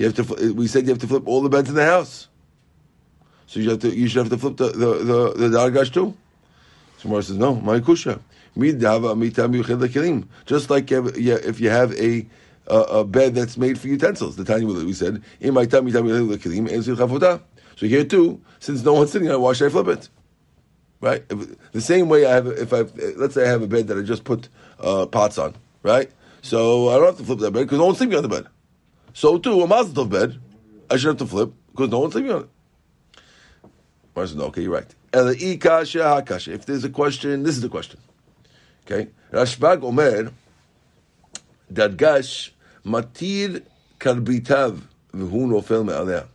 We 0.00 0.66
said 0.66 0.84
you 0.84 0.90
have 0.90 0.98
to 0.98 1.06
flip 1.06 1.28
all 1.28 1.42
the 1.42 1.50
beds 1.50 1.68
in 1.68 1.74
the 1.74 1.84
house. 1.84 2.28
So 3.46 3.60
you 3.60 3.68
have 3.70 3.80
to. 3.80 3.94
You 3.94 4.08
should 4.08 4.20
have 4.20 4.30
to 4.30 4.38
flip 4.38 4.56
the 4.56 4.68
the 4.68 4.94
the, 5.04 5.48
the 5.48 5.58
dargash 5.58 5.92
too. 5.92 6.14
So 6.96 7.02
Gemara 7.02 7.22
says 7.22 7.36
no. 7.36 7.56
My 7.56 7.80
kusha. 7.80 8.20
Midava 8.56 9.14
mitam 9.14 9.54
yuched 9.54 9.78
lekelim. 9.78 10.26
Just 10.46 10.70
like 10.70 10.90
if 10.90 11.60
you 11.60 11.68
have 11.68 11.92
a 12.00 12.26
a, 12.66 13.04
bed 13.04 13.34
that's 13.34 13.58
made 13.58 13.78
for 13.78 13.88
utensils. 13.88 14.36
The 14.36 14.44
Tanya 14.44 14.66
we 14.66 14.92
said, 14.94 15.22
"In 15.40 15.52
my 15.52 15.66
time, 15.66 15.84
mitam 15.86 16.04
yuched 16.08 16.38
lekelim 16.38 16.72
and 16.72 16.82
chavodah." 16.82 17.42
So 17.76 17.86
here 17.86 18.04
too, 18.04 18.40
since 18.58 18.82
no 18.82 18.94
one's 18.94 19.12
sitting 19.12 19.28
on 19.28 19.34
it, 19.34 19.40
why 19.40 19.52
should 19.52 19.66
I 19.66 19.70
flip 19.70 19.88
it? 19.88 20.08
Right. 21.00 21.26
The 21.72 21.80
same 21.80 22.08
way 22.10 22.26
I 22.26 22.34
have, 22.34 22.46
if 22.46 22.74
I 22.74 22.82
let's 23.16 23.34
say 23.34 23.44
I 23.44 23.48
have 23.48 23.62
a 23.62 23.66
bed 23.66 23.88
that 23.88 23.96
I 23.96 24.02
just 24.02 24.24
put 24.24 24.48
uh, 24.78 25.06
pots 25.06 25.38
on, 25.38 25.54
right? 25.82 26.10
So 26.42 26.90
I 26.90 26.96
don't 26.96 27.06
have 27.06 27.16
to 27.18 27.24
flip 27.24 27.38
that 27.38 27.52
bed 27.52 27.62
because 27.62 27.78
no 27.78 27.86
one's 27.86 27.98
sleeping 27.98 28.16
on 28.16 28.22
the 28.22 28.28
bed. 28.28 28.46
So 29.14 29.38
too, 29.38 29.62
a 29.62 29.66
mazel 29.66 30.04
tov 30.04 30.10
bed, 30.10 30.38
I 30.90 30.96
should 30.96 31.08
have 31.08 31.16
to 31.18 31.26
flip 31.26 31.52
because 31.70 31.88
no 31.88 32.00
one's 32.00 32.12
sleeping 32.12 32.32
on 32.32 32.42
it. 32.42 32.48
Gemara 34.14 34.28
says, 34.28 34.36
no, 34.36 34.44
okay, 34.46 34.62
you're 34.62 34.72
right. 34.72 34.94
If 35.12 36.66
there's 36.66 36.84
a 36.84 36.90
question, 36.90 37.42
this 37.42 37.56
is 37.56 37.62
the 37.62 37.68
question. 37.68 38.00
Okay? 38.84 39.10
Rashbag 39.32 39.82
Omer, 39.82 40.32
Dargash 41.72 42.50
matir 42.84 43.62
karbitav 43.98 44.82
v'hu 45.14 45.46
nofel 45.46 45.84
me'aleh. 45.84 46.26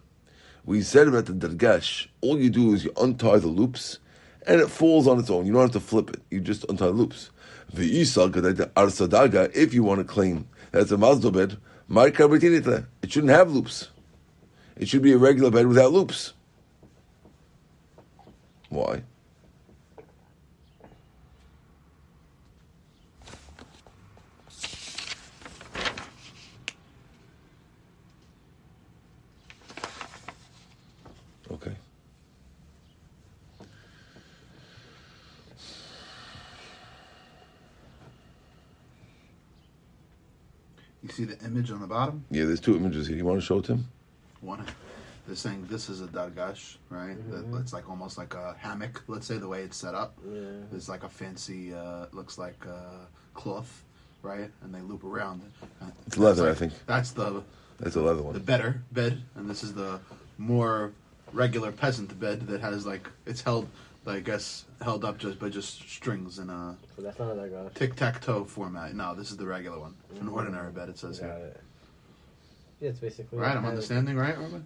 We 0.66 0.82
said 0.82 1.08
about 1.08 1.26
the 1.26 1.34
Dargash, 1.34 2.08
all 2.22 2.40
you 2.40 2.50
do 2.50 2.74
is 2.74 2.86
you 2.86 2.94
untie 3.00 3.38
the 3.38 3.48
loops 3.48 4.00
and 4.48 4.62
it 4.62 4.70
falls 4.70 5.08
on 5.08 5.20
its 5.20 5.30
own. 5.30 5.46
You 5.46 5.54
don't 5.54 5.64
have 5.64 5.72
to 5.72 5.80
flip 5.80 6.10
it. 6.10 6.22
You 6.30 6.40
just 6.40 6.66
untie 6.70 6.86
the 6.86 6.92
loops. 6.92 7.32
If 7.74 9.74
you 9.74 9.84
want 9.84 10.00
to 10.00 10.04
claim 10.04 10.48
that 10.72 10.82
it's 10.82 10.92
a 10.92 10.98
mazdo 10.98 11.34
bed. 11.34 11.58
It 13.02 13.12
shouldn't 13.12 13.32
have 13.32 13.52
loops. 13.52 13.90
It 14.75 14.88
should 14.88 15.02
be 15.02 15.14
a 15.14 15.18
regular 15.18 15.52
bed 15.52 15.68
without 15.68 15.92
loops. 15.92 16.34
Why? 18.70 19.04
You 41.05 41.05
see 41.16 41.24
the 41.24 41.44
image 41.46 41.72
on 41.72 41.80
the 41.82 41.88
bottom? 41.88 42.26
Yeah, 42.30 42.46
there's 42.46 42.60
two 42.60 42.76
images 42.76 43.08
here. 43.08 43.18
You 43.18 43.26
want 43.26 43.40
to 43.40 43.46
show 43.46 43.60
it 43.60 43.66
to 43.66 43.74
him? 43.74 43.86
One, 44.42 44.66
they're 45.26 45.36
saying 45.36 45.68
this 45.70 45.90
is 45.90 46.02
a 46.02 46.08
dargash, 46.08 46.76
right? 46.90 47.16
That 47.32 47.58
It's 47.60 47.74
like 47.74 47.90
almost 47.90 48.18
like 48.18 48.34
a 48.34 48.56
hammock. 48.60 49.04
Let's 49.08 49.26
say 49.26 49.38
the 49.38 49.48
way 49.48 49.62
it's 49.64 49.78
set 49.78 49.96
up. 49.96 50.18
Yeah. 50.28 50.42
There's 50.72 50.90
like 50.90 51.04
a 51.04 51.10
fancy, 51.10 51.74
uh, 51.74 52.08
looks 52.12 52.38
like 52.38 52.58
uh, 52.68 53.06
cloth, 53.34 53.84
right? 54.22 54.50
And 54.64 54.74
they 54.76 54.82
loop 54.82 55.04
around. 55.04 55.42
It's 56.06 56.18
leather, 56.18 56.44
that's 56.46 56.58
I 56.58 56.60
think. 56.60 56.74
That's 56.86 57.12
the 57.12 57.44
That's 57.80 57.96
a 57.96 58.02
leather 58.02 58.22
one. 58.22 58.34
the 58.34 58.40
better 58.40 58.82
bed, 58.92 59.22
and 59.36 59.50
this 59.50 59.64
is 59.64 59.74
the 59.74 60.00
more 60.38 60.92
regular 61.34 61.72
peasant 61.72 62.18
bed 62.20 62.48
that 62.48 62.62
has 62.62 62.86
like 62.86 63.10
it's 63.26 63.42
held, 63.42 63.68
I 64.08 64.20
guess, 64.20 64.66
held 64.82 65.04
up 65.04 65.18
just 65.18 65.40
by 65.40 65.50
just 65.50 65.82
strings 65.90 66.38
in 66.40 66.50
a 66.50 66.78
So 66.96 67.02
that's 67.02 67.18
not 67.18 67.36
that 67.36 67.52
gosh. 67.52 67.74
tic 67.74 67.96
tac 67.96 68.22
toe 68.22 68.44
format. 68.44 68.94
No, 68.94 69.16
this 69.16 69.32
is 69.32 69.38
the 69.38 69.46
regular 69.48 69.80
one, 69.80 69.96
an 70.20 70.28
ordinary 70.28 70.72
bed. 70.72 70.90
It 70.90 70.98
says 71.00 71.20
Got 71.20 71.38
here. 71.38 71.46
it. 71.48 71.62
Yeah, 72.82 72.90
it's 72.90 73.00
basically. 73.00 73.38
Right, 73.40 73.56
I'm 73.56 73.66
understanding, 73.66 74.16
right, 74.16 74.38
Ruben? 74.38 74.66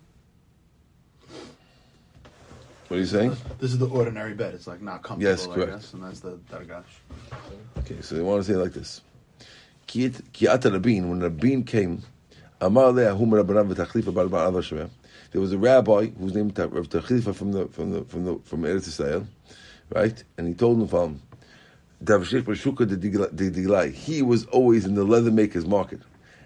What 2.88 2.98
are 2.98 3.00
you 3.00 3.05
saying? 3.05 3.38
This 3.60 3.72
is 3.72 3.77
the 3.77 3.88
ordinary 3.88 4.34
bed. 4.34 4.55
It's 4.55 4.65
like 4.65 4.81
not 4.81 5.03
comfortable, 5.03 5.29
Yes, 5.31 5.48
I 5.48 5.53
correct. 5.53 5.72
guess, 5.72 5.93
and 5.93 6.03
that's 6.03 6.19
the 6.22 6.39
dargash. 6.51 6.84
Okay, 7.77 8.01
so 8.01 8.15
they 8.15 8.22
want 8.22 8.43
to 8.43 8.51
say 8.51 8.58
it 8.58 8.62
like 8.62 8.74
this. 8.74 9.01
Ki 9.86 10.12
ata 10.48 10.72
Rabin, 10.72 11.08
when 11.10 11.19
the 11.19 11.29
Rabin 11.29 11.63
came, 11.63 12.01
Amar 12.60 12.91
lea 12.91 13.05
hum 13.05 13.29
Rabbanan 13.31 13.72
v'tachlifa 13.74 14.13
bar 14.13 14.27
bar 14.27 14.48
Ava 14.48 14.60
Shemeh. 14.60 14.89
There 15.31 15.41
was 15.41 15.53
a 15.53 15.57
rabbi 15.57 16.07
whose 16.07 16.33
name 16.33 16.51
was 16.55 16.71
Rav 16.71 16.89
Tachlifa 16.89 17.36
from 17.36 17.51
the 17.51 17.67
from 17.67 17.91
the 17.91 18.03
from 18.05 18.25
the 18.25 18.39
from 18.43 18.62
Eretz 18.63 18.88
Israel, 18.88 19.27
right? 19.93 20.24
And 20.38 20.48
he 20.48 20.53
told 20.53 20.79
him 20.81 20.88
from. 20.88 21.21
He 22.01 22.05
was 24.21 24.45
always 24.45 24.86
in 24.86 24.95
the 24.95 25.03
leather 25.03 25.31
maker's 25.31 25.65
market, 25.65 26.00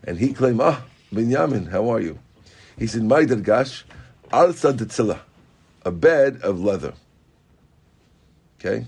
and 0.04 0.18
he 0.18 0.34
claimed, 0.34 0.60
Ah, 0.60 0.84
Binyamin, 1.14 1.70
how 1.70 1.90
are 1.90 2.00
you? 2.02 2.18
He 2.80 2.88
said, 2.88 3.04
My 3.04 3.24
dargash 3.24 3.84
al 4.32 4.52
a 5.86 5.92
bed 5.92 6.42
of 6.42 6.60
leather. 6.60 6.94
Okay. 8.60 8.88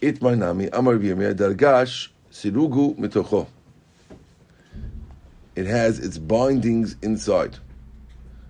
It 0.00 0.20
my 0.20 0.34
nami 0.34 0.68
Amar 0.72 0.96
Yirmiyah 0.96 1.34
Dargash 1.34 2.08
Sirugu 2.30 2.98
Mitocho. 2.98 3.46
It 5.56 5.66
has 5.66 5.98
its 5.98 6.18
bindings 6.18 6.96
inside, 7.02 7.56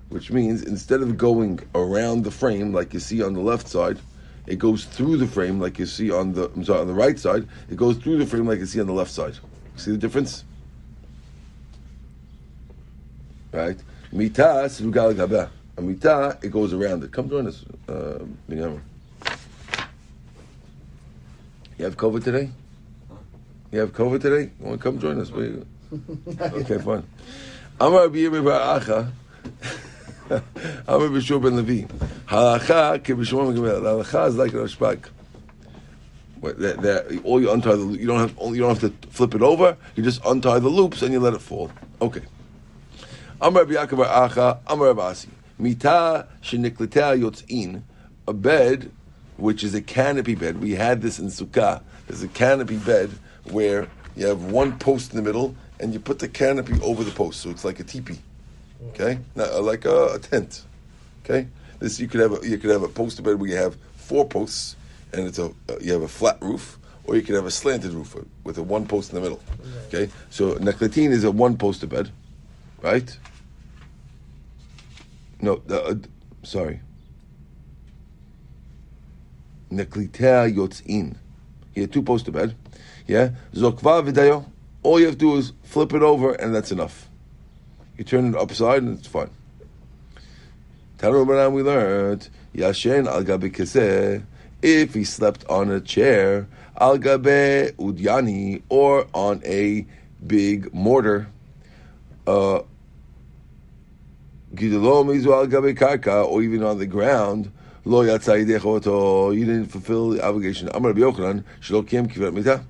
which 0.08 0.30
means 0.30 0.62
instead 0.62 1.02
of 1.02 1.18
going 1.18 1.60
around 1.74 2.24
the 2.24 2.30
frame 2.30 2.72
like 2.72 2.94
you 2.94 3.00
see 3.00 3.22
on 3.22 3.34
the 3.34 3.40
left 3.40 3.68
side, 3.68 3.98
it 4.46 4.58
goes 4.58 4.84
through 4.84 5.18
the 5.18 5.26
frame 5.26 5.60
like 5.60 5.78
you 5.78 5.86
see 5.86 6.10
on 6.10 6.32
the 6.32 6.50
I'm 6.50 6.64
sorry, 6.64 6.80
on 6.80 6.86
the 6.86 6.94
right 6.94 7.18
side. 7.18 7.46
It 7.70 7.76
goes 7.76 7.96
through 7.96 8.18
the 8.18 8.26
frame 8.26 8.46
like 8.46 8.58
you 8.58 8.66
see 8.66 8.80
on 8.80 8.86
the 8.86 8.92
left 8.92 9.10
side. 9.10 9.38
See 9.76 9.90
the 9.90 9.98
difference? 9.98 10.44
Right? 13.52 13.78
Mita 14.12 14.66
Gabeh. 14.68 15.50
A 15.76 15.82
mita, 15.82 16.38
it 16.40 16.50
goes 16.52 16.72
around 16.72 17.02
it. 17.02 17.10
Come 17.10 17.28
join 17.28 17.48
us, 17.48 17.64
uh. 17.88 18.20
You 18.48 18.80
have 21.84 21.96
COVID 21.96 22.22
today? 22.22 22.50
You 23.72 23.80
have 23.80 23.92
COVID 23.92 24.20
today? 24.20 24.52
You 24.60 24.66
want 24.66 24.80
to 24.80 24.82
come 24.82 25.00
join 25.00 25.20
us? 25.20 25.32
Where 25.32 25.64
okay, 26.40 26.78
fine. 26.78 27.04
Amar 27.80 28.02
Rabbi 28.02 28.18
Yirmiyah 28.18 28.44
bar 28.44 28.80
Acha. 28.80 29.12
Amar 30.88 31.08
Bishur 31.08 31.42
ben 31.42 31.56
Levi. 31.56 31.86
Halacha 32.26 32.98
kibishur 33.00 33.46
ben 33.46 33.56
Gamel. 33.56 33.80
Halacha 33.80 34.28
is 34.28 34.36
like 34.36 34.52
a 34.52 34.56
shpag. 34.64 35.08
That, 36.42 36.82
that, 36.82 37.20
all 37.24 37.40
you 37.40 37.50
untie 37.50 37.74
the 37.74 37.86
you 37.86 38.06
don't 38.06 38.18
have 38.18 38.54
you 38.54 38.60
don't 38.60 38.78
have 38.78 38.80
to 38.80 39.08
flip 39.08 39.34
it 39.34 39.42
over. 39.42 39.76
You 39.96 40.02
just 40.02 40.24
untie 40.26 40.58
the 40.58 40.68
loops 40.68 41.02
and 41.02 41.12
you 41.12 41.20
let 41.20 41.34
it 41.34 41.40
fall. 41.40 41.70
Okay. 42.02 42.22
Amar 43.40 43.64
Rabbi 43.64 43.74
Yaakov 43.74 44.06
Acha. 44.06 44.58
Amar 44.66 44.88
Rabbi 44.88 45.02
Asi. 45.02 45.28
Mita 45.58 46.28
sheniklita 46.42 47.18
yotzin. 47.18 47.82
A 48.26 48.32
bed 48.32 48.90
which 49.36 49.64
is 49.64 49.74
a 49.74 49.82
canopy 49.82 50.34
bed. 50.34 50.60
We 50.60 50.72
had 50.72 51.02
this 51.02 51.18
in 51.18 51.26
Sukkah. 51.26 51.82
There's 52.06 52.22
a 52.22 52.28
canopy 52.28 52.76
bed 52.76 53.10
where 53.50 53.88
you 54.16 54.26
have 54.26 54.44
one 54.44 54.78
post 54.78 55.12
in 55.12 55.16
the 55.16 55.22
middle 55.22 55.56
and 55.80 55.92
you 55.92 56.00
put 56.00 56.18
the 56.18 56.28
canopy 56.28 56.74
over 56.82 57.04
the 57.04 57.10
post, 57.10 57.40
so 57.40 57.50
it's 57.50 57.64
like 57.64 57.80
a 57.80 57.84
teepee. 57.84 58.18
Okay, 58.90 59.18
Not, 59.34 59.50
uh, 59.50 59.62
like 59.62 59.84
a, 59.84 60.14
a 60.14 60.18
tent. 60.18 60.64
Okay, 61.24 61.46
this 61.78 61.98
you 61.98 62.08
could 62.08 62.20
have 62.20 62.42
a, 62.42 62.48
you 62.48 62.58
could 62.58 62.70
have 62.70 62.82
a 62.82 62.88
poster 62.88 63.22
bed 63.22 63.40
where 63.40 63.48
you 63.48 63.56
have 63.56 63.76
four 63.96 64.26
posts 64.26 64.76
and 65.12 65.26
it's 65.26 65.38
a 65.38 65.46
uh, 65.46 65.78
you 65.80 65.92
have 65.92 66.02
a 66.02 66.08
flat 66.08 66.36
roof, 66.42 66.78
or 67.04 67.16
you 67.16 67.22
could 67.22 67.34
have 67.34 67.46
a 67.46 67.50
slanted 67.50 67.92
roof 67.92 68.16
with 68.44 68.58
a 68.58 68.62
one 68.62 68.86
post 68.86 69.10
in 69.10 69.16
the 69.16 69.20
middle. 69.20 69.40
Okay, 69.88 70.10
so 70.30 70.54
nekletin 70.56 71.10
is 71.10 71.24
a 71.24 71.30
one 71.30 71.56
poster 71.56 71.86
bed, 71.86 72.10
right? 72.82 73.18
No, 75.40 75.56
the, 75.66 75.82
uh, 75.82 75.94
sorry. 76.42 76.80
Neklitea 79.70 80.54
yotzin. 80.54 81.16
He 81.74 81.80
had 81.82 81.92
two 81.92 82.02
poster 82.02 82.30
bed. 82.30 82.54
Yeah, 83.06 83.30
zokva 83.52 84.06
v'dayo. 84.06 84.46
All 84.84 85.00
you 85.00 85.06
have 85.06 85.14
to 85.14 85.18
do 85.18 85.36
is 85.36 85.52
flip 85.62 85.94
it 85.94 86.02
over, 86.02 86.34
and 86.34 86.54
that's 86.54 86.70
enough. 86.70 87.08
You 87.96 88.04
turn 88.04 88.26
it 88.28 88.36
upside, 88.36 88.82
and 88.82 88.98
it's 88.98 89.08
fine. 89.08 89.30
Tanu 90.98 91.26
Baran, 91.26 91.54
we 91.54 91.62
learned 91.62 92.28
yashen 92.54 93.06
al 93.06 93.24
keseh. 93.24 94.22
If 94.60 94.92
he 94.92 95.04
slept 95.04 95.46
on 95.48 95.70
a 95.70 95.80
chair, 95.80 96.46
al 96.78 96.98
gabe 96.98 97.74
udyani, 97.76 98.62
or 98.68 99.06
on 99.14 99.40
a 99.46 99.86
big 100.26 100.72
mortar, 100.74 101.28
uh, 102.26 102.58
or 102.58 102.66
even 106.42 106.62
on 106.62 106.78
the 106.78 106.86
ground, 106.86 107.50
lo 107.86 108.02
you 108.02 109.44
didn't 109.46 109.66
fulfill 109.66 110.10
the 110.10 110.22
obligation. 110.22 110.68
Amar 110.74 110.92
Yochanan, 110.92 111.42
shelo 111.62 111.88
kiem 111.88 112.06
mitah. 112.06 112.64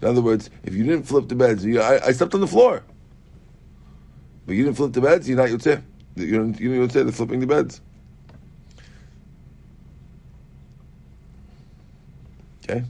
In 0.00 0.08
other 0.08 0.22
words, 0.22 0.48
if 0.64 0.74
you 0.74 0.84
didn't 0.84 1.04
flip 1.04 1.28
the 1.28 1.34
beds, 1.34 1.64
you, 1.64 1.80
I, 1.80 2.06
I 2.06 2.12
slept 2.12 2.34
on 2.34 2.40
the 2.40 2.46
floor, 2.46 2.82
but 4.46 4.54
you 4.54 4.64
didn't 4.64 4.76
flip 4.76 4.92
the 4.92 5.00
beds, 5.00 5.28
you're 5.28 5.36
not 5.36 5.48
yotzeh. 5.48 5.82
You're, 6.16 6.46
you're 6.46 6.86
yotzeh, 6.86 6.92
they're 6.92 7.12
flipping 7.12 7.40
the 7.40 7.46
beds. 7.46 7.80
Okay? 12.64 12.84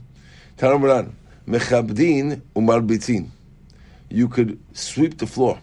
Tanam 0.57 1.11
mechabdin 1.47 2.41
umarbitzin. 2.55 3.29
You 4.09 4.27
could 4.27 4.59
sweep 4.73 5.17
the 5.17 5.27
floor. 5.27 5.59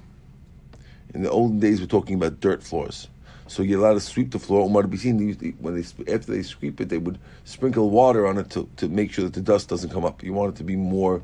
In 1.14 1.23
the 1.23 1.31
olden 1.31 1.61
days, 1.61 1.81
we're 1.81 1.87
talking 1.87 2.17
about 2.17 2.40
dirt 2.40 2.62
floors. 2.62 3.09
So 3.47 3.62
you're 3.62 3.81
allowed 3.81 3.95
to 3.95 4.00
sweep 4.00 4.31
the 4.31 4.38
floor. 4.38 4.67
Umar 4.67 4.83
Bisin, 4.83 5.19
they 5.19 5.25
used 5.25 5.40
to- 5.40 5.52
when 5.61 5.75
they 5.75 6.12
after 6.12 6.33
they 6.33 6.43
sweep 6.43 6.81
it, 6.81 6.90
they 6.90 6.99
would 6.99 7.19
sprinkle 7.45 7.88
water 7.88 8.26
on 8.26 8.37
it 8.37 8.50
to, 8.50 8.69
to 8.76 8.88
make 8.88 9.11
sure 9.11 9.25
that 9.25 9.33
the 9.33 9.40
dust 9.40 9.69
doesn't 9.69 9.90
come 9.90 10.05
up. 10.05 10.23
You 10.23 10.35
want 10.35 10.55
it 10.55 10.59
to 10.59 10.64
be 10.64 10.76
more 10.76 11.23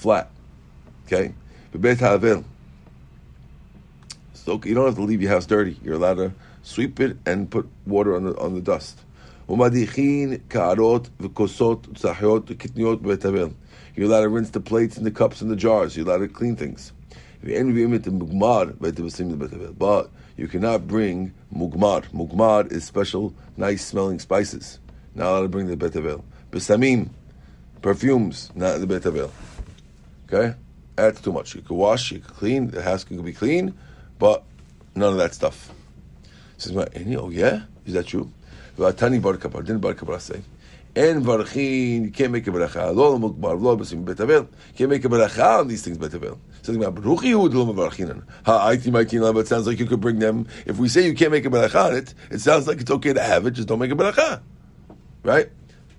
flat. 0.00 0.30
Okay? 1.06 1.34
Bebet 1.74 2.00
Ha'avel. 2.00 2.44
So 4.32 4.58
you 4.64 4.74
don't 4.74 4.86
have 4.86 4.96
to 4.96 5.02
leave 5.02 5.20
your 5.20 5.30
house 5.30 5.44
dirty. 5.46 5.78
You're 5.84 5.94
allowed 5.94 6.14
to 6.14 6.32
sweep 6.62 6.98
it 7.00 7.18
and 7.26 7.50
put 7.50 7.68
water 7.86 8.16
on 8.16 8.24
the 8.24 8.34
on 8.38 8.54
the 8.54 8.62
dust. 8.62 8.98
You're 9.46 9.56
allowed 14.06 14.22
to 14.22 14.28
rinse 14.28 14.50
the 14.50 14.60
plates 14.60 14.96
and 14.96 15.04
the 15.04 15.10
cups 15.10 15.42
and 15.42 15.50
the 15.50 15.56
jars. 15.56 15.96
You're 15.96 16.06
allowed 16.06 16.18
to 16.18 16.28
clean 16.28 16.54
things. 16.56 16.92
But 17.42 17.50
you 20.36 20.48
cannot 20.48 20.86
bring 20.86 21.34
mugmar. 21.54 22.04
Mugmar 22.12 22.72
is 22.72 22.84
special, 22.84 23.34
nice 23.56 23.84
smelling 23.84 24.20
spices. 24.20 24.78
Not 25.14 25.30
allowed 25.30 25.42
to 25.42 25.48
bring 25.48 25.66
the 25.66 25.76
betavel. 25.76 26.22
Besamim, 26.50 27.10
perfumes, 27.82 28.50
not 28.54 28.78
the 28.78 28.86
betavel. 28.86 29.30
Okay? 30.32 30.54
That's 30.96 31.20
too 31.20 31.32
much. 31.32 31.54
You 31.54 31.62
can 31.62 31.76
wash, 31.76 32.12
you 32.12 32.20
can 32.20 32.34
clean, 32.34 32.70
the 32.70 32.82
house 32.82 33.04
can 33.04 33.20
be 33.22 33.32
clean, 33.32 33.74
but 34.18 34.44
none 34.94 35.12
of 35.12 35.18
that 35.18 35.34
stuff. 35.34 35.72
Says, 36.58 36.72
"What, 36.72 36.94
any- 36.94 37.16
oh 37.16 37.30
yeah? 37.30 37.62
Is 37.86 37.94
that 37.94 38.06
true? 38.06 38.30
Tani 38.76 39.18
bar 39.18 39.34
kapar, 39.34 39.80
bar 39.80 39.94
kapar 39.94 40.20
say? 40.20 40.42
En 40.94 41.22
varchin, 41.22 42.04
you 42.04 42.10
can't 42.10 42.32
make 42.32 42.46
a 42.46 42.50
beracha. 42.50 42.94
Lo 42.94 43.18
mukbar, 43.18 43.60
lo 43.60 43.76
besim 43.76 44.04
bet 44.04 44.16
avel. 44.16 44.48
You 44.72 44.74
can't 44.76 44.90
make 44.90 45.04
a 45.04 45.08
beracha 45.08 45.60
on 45.60 45.68
these 45.68 45.82
things 45.82 45.98
bet 45.98 46.10
avel. 46.10 46.38
Says, 46.62 46.76
"Baruch 46.76 47.20
Yehud 47.20 47.54
lo 47.54 47.72
mavarchinan." 47.72 48.22
Ha, 48.44 48.70
aiti 48.70 48.90
maitin 48.90 49.32
but 49.32 49.40
it 49.40 49.48
sounds 49.48 49.66
like 49.66 49.78
you 49.78 49.86
could 49.86 50.00
bring 50.00 50.18
them. 50.18 50.46
If 50.66 50.78
we 50.78 50.88
say 50.88 51.06
you 51.06 51.14
can't 51.14 51.30
make 51.30 51.46
a 51.46 51.50
beracha 51.50 51.86
on 51.86 51.94
it, 51.94 52.12
it 52.30 52.40
sounds 52.40 52.66
like 52.66 52.80
it's 52.80 52.90
okay 52.90 53.12
to 53.12 53.22
have 53.22 53.46
it, 53.46 53.52
just 53.52 53.68
don't 53.68 53.78
make 53.78 53.90
a 53.90 53.94
beracha. 53.94 54.40
Right? 55.22 55.50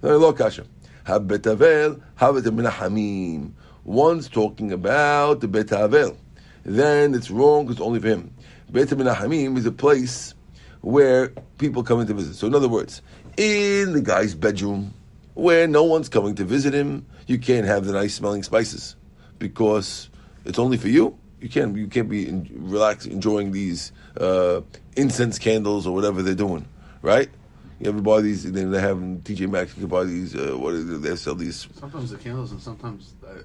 No, 0.03 0.17
lo 0.17 0.33
kasha. 0.33 0.65
Ha 1.05 1.19
bet 1.19 1.43
avel, 1.43 2.01
ha 2.15 2.31
bet 2.33 2.43
hamim. 2.43 3.51
One's 3.83 4.29
talking 4.29 4.71
about 4.71 5.41
the 5.41 5.47
bet 5.47 5.67
avel. 5.67 6.17
Then 6.63 7.13
it's 7.13 7.31
wrong, 7.31 7.69
it's 7.71 7.81
only 7.81 7.99
for 7.99 8.07
him. 8.07 8.33
Bet 8.69 8.87
hamim 8.89 9.57
is 9.57 9.65
a 9.65 9.71
place 9.71 10.33
where 10.81 11.29
people 11.57 11.83
come 11.83 11.99
in 11.99 12.07
to 12.07 12.13
visit. 12.13 12.35
So, 12.35 12.47
in 12.47 12.55
other 12.55 12.69
words, 12.69 13.01
in 13.37 13.93
the 13.93 14.01
guy's 14.01 14.35
bedroom, 14.35 14.93
where 15.33 15.67
no 15.67 15.83
one's 15.83 16.09
coming 16.09 16.35
to 16.35 16.43
visit 16.45 16.73
him, 16.73 17.05
you 17.27 17.39
can't 17.39 17.65
have 17.65 17.85
the 17.85 17.93
nice 17.93 18.15
smelling 18.15 18.43
spices 18.43 18.95
because 19.39 20.09
It's 20.45 20.59
only 20.59 20.77
for 20.77 20.87
you. 20.87 21.17
You 21.39 21.49
can't 21.49 21.75
you 21.75 21.87
can't 21.87 22.09
be 22.09 22.27
in, 22.27 22.47
relax 22.51 23.05
enjoying 23.05 23.51
these 23.51 23.91
uh, 24.19 24.61
incense 24.95 25.39
candles 25.39 25.87
or 25.87 25.93
whatever 25.93 26.21
they're 26.21 26.35
doing, 26.35 26.67
right? 27.01 27.29
You 27.79 27.89
ever 27.89 28.01
buy 28.01 28.21
these? 28.21 28.49
Then 28.51 28.71
they 28.71 28.81
have 28.81 28.97
TJ 28.97 29.49
Maxx. 29.49 29.75
You 29.75 29.81
can 29.81 29.89
buy 29.89 30.03
these. 30.03 30.35
Uh, 30.35 30.55
what 30.57 30.73
they 31.01 31.15
sell 31.15 31.35
these? 31.35 31.67
Sometimes 31.79 32.11
the 32.11 32.17
candles 32.17 32.51
and 32.51 32.61
sometimes 32.61 33.13
I, 33.27 33.41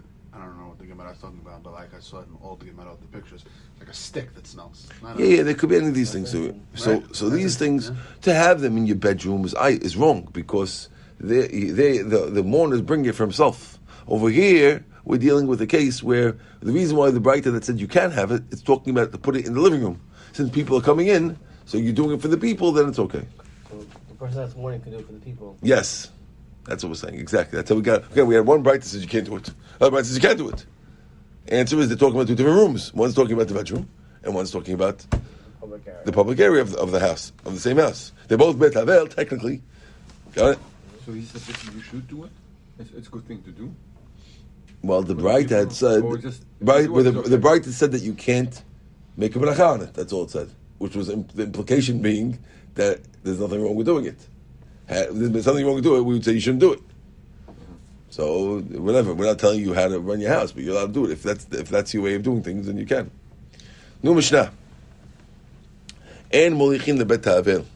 I 1.01 1.05
don't 1.05 1.09
what 1.09 1.13
the 1.13 1.13
Gemara 1.13 1.13
is 1.13 1.19
talking 1.21 1.41
about, 1.45 1.63
but 1.63 1.73
like 1.73 1.95
I 1.95 2.01
saw 2.01 2.19
it 2.21 2.29
in 2.29 2.37
all 2.43 2.57
the 2.57 2.65
Gemara 2.67 2.93
of 2.93 3.01
the 3.01 3.07
pictures, 3.07 3.45
like 3.79 3.89
a 3.89 3.95
stick 3.95 4.35
that 4.35 4.47
smells. 4.47 4.89
Yeah, 5.19 5.25
yeah. 5.25 5.43
There 5.43 5.55
could 5.55 5.69
be 5.69 5.77
any 5.77 5.89
of 5.89 5.95
these 5.95 6.13
things. 6.13 6.31
So, 6.31 6.55
so, 6.75 6.93
Right. 6.93 7.17
so 7.17 7.29
these 7.29 7.55
Right. 7.55 7.59
things 7.59 7.89
Yeah. 7.91 7.97
to 8.23 8.35
have 8.35 8.61
them 8.61 8.77
in 8.77 8.87
your 8.87 8.97
bedroom 8.97 9.45
is 9.45 9.55
I 9.55 9.71
is 9.71 9.97
wrong 9.97 10.29
because 10.33 10.89
they 11.21 11.47
they 11.49 11.99
the 11.99 12.27
the 12.31 12.43
mourners 12.43 12.81
bring 12.83 13.05
it 13.05 13.15
for 13.15 13.25
himself. 13.25 13.79
Over 14.09 14.29
here, 14.31 14.85
we're 15.05 15.19
dealing 15.19 15.47
with 15.47 15.61
a 15.61 15.67
case 15.67 16.03
where 16.03 16.37
the 16.61 16.73
reason 16.73 16.97
why 16.97 17.11
the 17.11 17.21
Braita 17.21 17.53
that 17.53 17.65
said 17.65 17.81
you 17.81 17.89
can't 17.89 18.13
have 18.13 18.31
it, 18.33 18.43
it's 18.51 18.63
talking 18.63 18.91
about 18.97 19.13
to 19.13 19.19
put 19.19 19.37
it 19.37 19.47
in 19.47 19.55
the 19.55 19.61
living 19.61 19.83
room. 19.83 20.01
Since 20.33 20.51
people 20.51 20.77
are 20.77 20.83
coming 20.83 21.07
in, 21.09 21.37
so 21.65 21.79
you're 21.79 21.93
doing 21.93 22.13
it 22.13 22.21
for 22.23 22.29
the 22.29 22.37
people, 22.37 22.73
then 22.73 22.89
it's 22.89 22.99
okay. 22.99 23.25
So 23.71 23.85
the 24.09 24.15
person 24.15 24.37
that's 24.39 24.55
mourning 24.55 24.81
can 24.81 24.93
do 24.93 24.99
it 24.99 25.07
for 25.07 25.13
the 25.13 25.19
people. 25.21 25.57
Yes, 25.63 26.11
that's 26.65 26.83
what 26.85 26.91
we're 26.91 26.97
saying. 26.97 27.15
Exactly. 27.19 27.57
That's 27.57 27.71
how 27.71 27.77
we 27.77 27.83
got. 27.83 28.05
Okay, 28.13 28.23
we 28.23 28.35
had 28.35 28.47
one 28.47 28.63
bright 28.63 28.83
that 28.83 28.89
says 28.89 29.03
you 29.03 29.09
can't 29.09 29.25
do 29.25 29.37
it. 29.37 29.51
Other 29.81 29.91
bright 29.91 30.05
says 30.07 30.15
you 30.17 30.21
can't 30.21 30.39
do 30.39 30.49
it. 30.51 30.67
Answer 31.49 31.79
is 31.79 31.89
they're 31.89 31.97
talking 31.97 32.17
about 32.17 32.27
two 32.27 32.35
different 32.35 32.59
rooms. 32.59 32.93
One's 32.95 33.15
talking 33.15 33.33
about 33.35 33.49
the 33.49 33.55
bedroom, 33.55 33.89
and 34.25 34.35
one's 34.35 34.51
talking 34.51 34.75
about 34.75 35.05
Public 35.61 35.87
area. 35.87 36.01
the 36.05 36.13
public 36.13 36.41
area 36.41 36.63
of, 36.63 36.75
of 36.75 36.91
the 36.91 37.01
house, 37.01 37.33
of 37.45 37.55
the 37.55 37.61
same 37.61 37.77
house. 37.79 38.13
They're 38.29 38.39
both 38.39 38.59
Bet 38.59 38.75
Havel, 38.75 39.07
technically. 39.07 39.63
Got 40.35 40.53
it? 40.55 40.59
So 41.05 41.13
he 41.13 41.23
said 41.23 41.41
that 41.43 41.75
you 41.75 41.81
should 41.83 42.09
do 42.09 42.25
it. 42.25 42.31
It's, 42.79 42.91
it's 42.93 43.09
a 43.09 43.11
good 43.11 43.27
thing 43.29 43.43
to 43.45 43.51
do. 43.51 43.73
Well, 44.83 45.03
the 45.03 45.15
What 45.15 45.23
bright 45.23 45.49
do 45.49 45.55
had 45.55 45.73
said, 45.73 46.03
Or 46.03 46.17
just- 46.19 46.43
right, 46.61 46.91
well, 46.91 47.05
the, 47.05 47.11
it, 47.11 47.13
the 47.13 47.21
okay. 47.21 47.37
bright 47.37 47.65
had 47.65 47.75
said 47.75 47.93
that 47.93 48.03
you 48.03 48.13
can't 48.15 48.63
make 49.17 49.35
a 49.37 49.39
bracha 49.39 49.75
on 49.75 49.81
it. 49.83 49.95
That's 49.95 50.13
all 50.13 50.25
it 50.25 50.31
said. 50.31 50.51
Which 50.79 50.95
was 50.97 51.09
im- 51.09 51.27
the 51.35 51.45
implication 51.45 52.01
being 52.03 52.39
that 52.75 53.01
there's 53.23 53.41
nothing 53.41 53.63
wrong 53.63 53.77
with 53.77 53.87
doing 53.87 54.05
it. 54.07 54.19
Had, 54.87 55.09
if 55.09 55.33
there's 55.33 55.45
something 55.45 55.65
wrong 55.65 55.77
with 55.77 55.85
doing 55.85 56.01
it, 56.01 56.05
we 56.05 56.15
would 56.15 56.25
say 56.25 56.33
you 56.33 56.41
shouldn't 56.41 56.61
do 56.61 56.73
it. 56.75 56.81
So 58.17 58.61
whatever, 58.61 59.13
we're 59.13 59.27
not 59.27 59.39
telling 59.39 59.61
you 59.61 59.75
how 59.75 59.89
to 59.89 60.01
run 60.01 60.21
your 60.21 60.33
house, 60.33 60.51
but 60.51 60.63
you're 60.63 60.75
allowed 60.75 60.87
to 60.87 60.93
do 60.95 61.05
it. 61.05 61.11
If 61.11 61.23
that's 61.23 61.45
if 61.53 61.69
that's 61.69 61.93
your 61.93 62.03
way 62.03 62.15
of 62.15 62.23
doing 62.23 62.43
things, 62.43 62.67
then 62.67 62.79
you 62.79 62.87
can. 62.87 63.11
Nu 64.03 64.15
Mishnah. 64.15 64.51
And 66.33 66.55
molichin 66.55 66.97
the 66.97 67.05
bet 67.05 67.27
havel. 67.27 67.67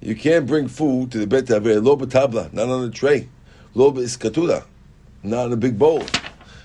You 0.00 0.14
can't 0.14 0.46
bring 0.46 0.68
food 0.68 1.10
to 1.10 1.18
the 1.18 1.26
bet 1.26 1.48
havel 1.48 1.80
lo 1.80 1.96
betabla, 1.96 2.52
not 2.52 2.68
on 2.68 2.84
a 2.84 2.90
tray, 2.92 3.28
lo 3.74 3.90
beiskatula, 3.90 4.64
not 5.24 5.46
in 5.46 5.54
a 5.54 5.56
big 5.56 5.76
bowl, 5.76 6.04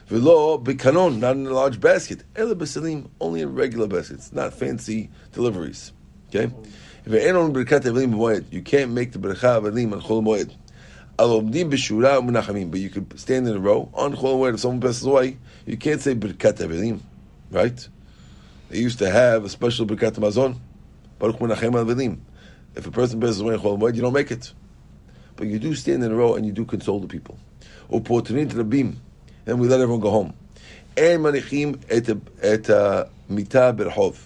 velo 0.06 0.60
bikanon, 0.60 1.18
not 1.18 1.36
in 1.36 1.48
a 1.48 1.54
large 1.56 1.80
basket. 1.80 2.24
Ela 2.36 2.54
b'salim, 2.54 3.10
only 3.20 3.42
in 3.42 3.56
regular 3.56 3.88
baskets, 3.88 4.32
not 4.32 4.54
fancy 4.54 5.10
deliveries. 5.32 5.92
Okay. 6.30 6.54
If 7.04 7.14
you 8.54 8.62
can't 8.62 8.92
make 8.92 9.12
the 9.12 9.18
berachah 9.18 9.60
avelim 9.60 9.92
on 9.92 10.02
chol 10.02 10.22
moed. 10.22 10.56
But 11.18 12.80
you 12.80 12.90
could 12.90 13.20
stand 13.20 13.48
in 13.48 13.56
a 13.56 13.60
row 13.60 13.90
on 13.94 14.16
chol 14.16 14.40
moed. 14.40 14.56
If 14.56 14.60
someone 14.62 14.82
passes 14.82 15.06
away, 15.06 15.38
you 15.66 15.78
can't 15.78 16.02
say 16.02 16.16
berkat 16.16 16.58
avelim, 16.58 17.00
right? 17.52 17.88
They 18.70 18.80
used 18.80 19.00
to 19.00 19.10
have 19.10 19.46
a 19.46 19.50
special 19.50 19.86
berkat 19.86 20.14
mazon, 20.18 20.60
baruch 21.20 21.38
menachem 21.38 21.74
avelim. 21.74 22.20
If 22.76 22.88
a 22.88 22.92
person 22.92 23.20
passes 23.20 23.42
away 23.42 23.56
on 23.56 23.60
chol 23.60 23.80
moed, 23.80 23.96
you 23.96 24.02
don't 24.02 24.14
make 24.14 24.32
it, 24.32 24.54
but 25.36 25.48
you 25.48 25.60
do 25.60 25.76
stand 25.76 26.04
in 26.04 26.12
a 26.12 26.16
row 26.16 26.36
and 26.36 26.46
you 26.46 26.52
do 26.52 26.66
console 26.66 27.00
the 27.00 27.08
people. 27.08 27.38
U'potinit 27.92 28.50
rabim, 28.50 28.96
and 29.46 29.60
we 29.60 29.68
let 29.68 29.82
everyone 29.82 30.02
go 30.02 30.10
home. 30.10 30.34
And 30.98 31.22
manichim 31.24 31.80
et 31.90 32.70
uh, 32.70 33.06
mita 33.30 33.74
berhov. 33.78 34.18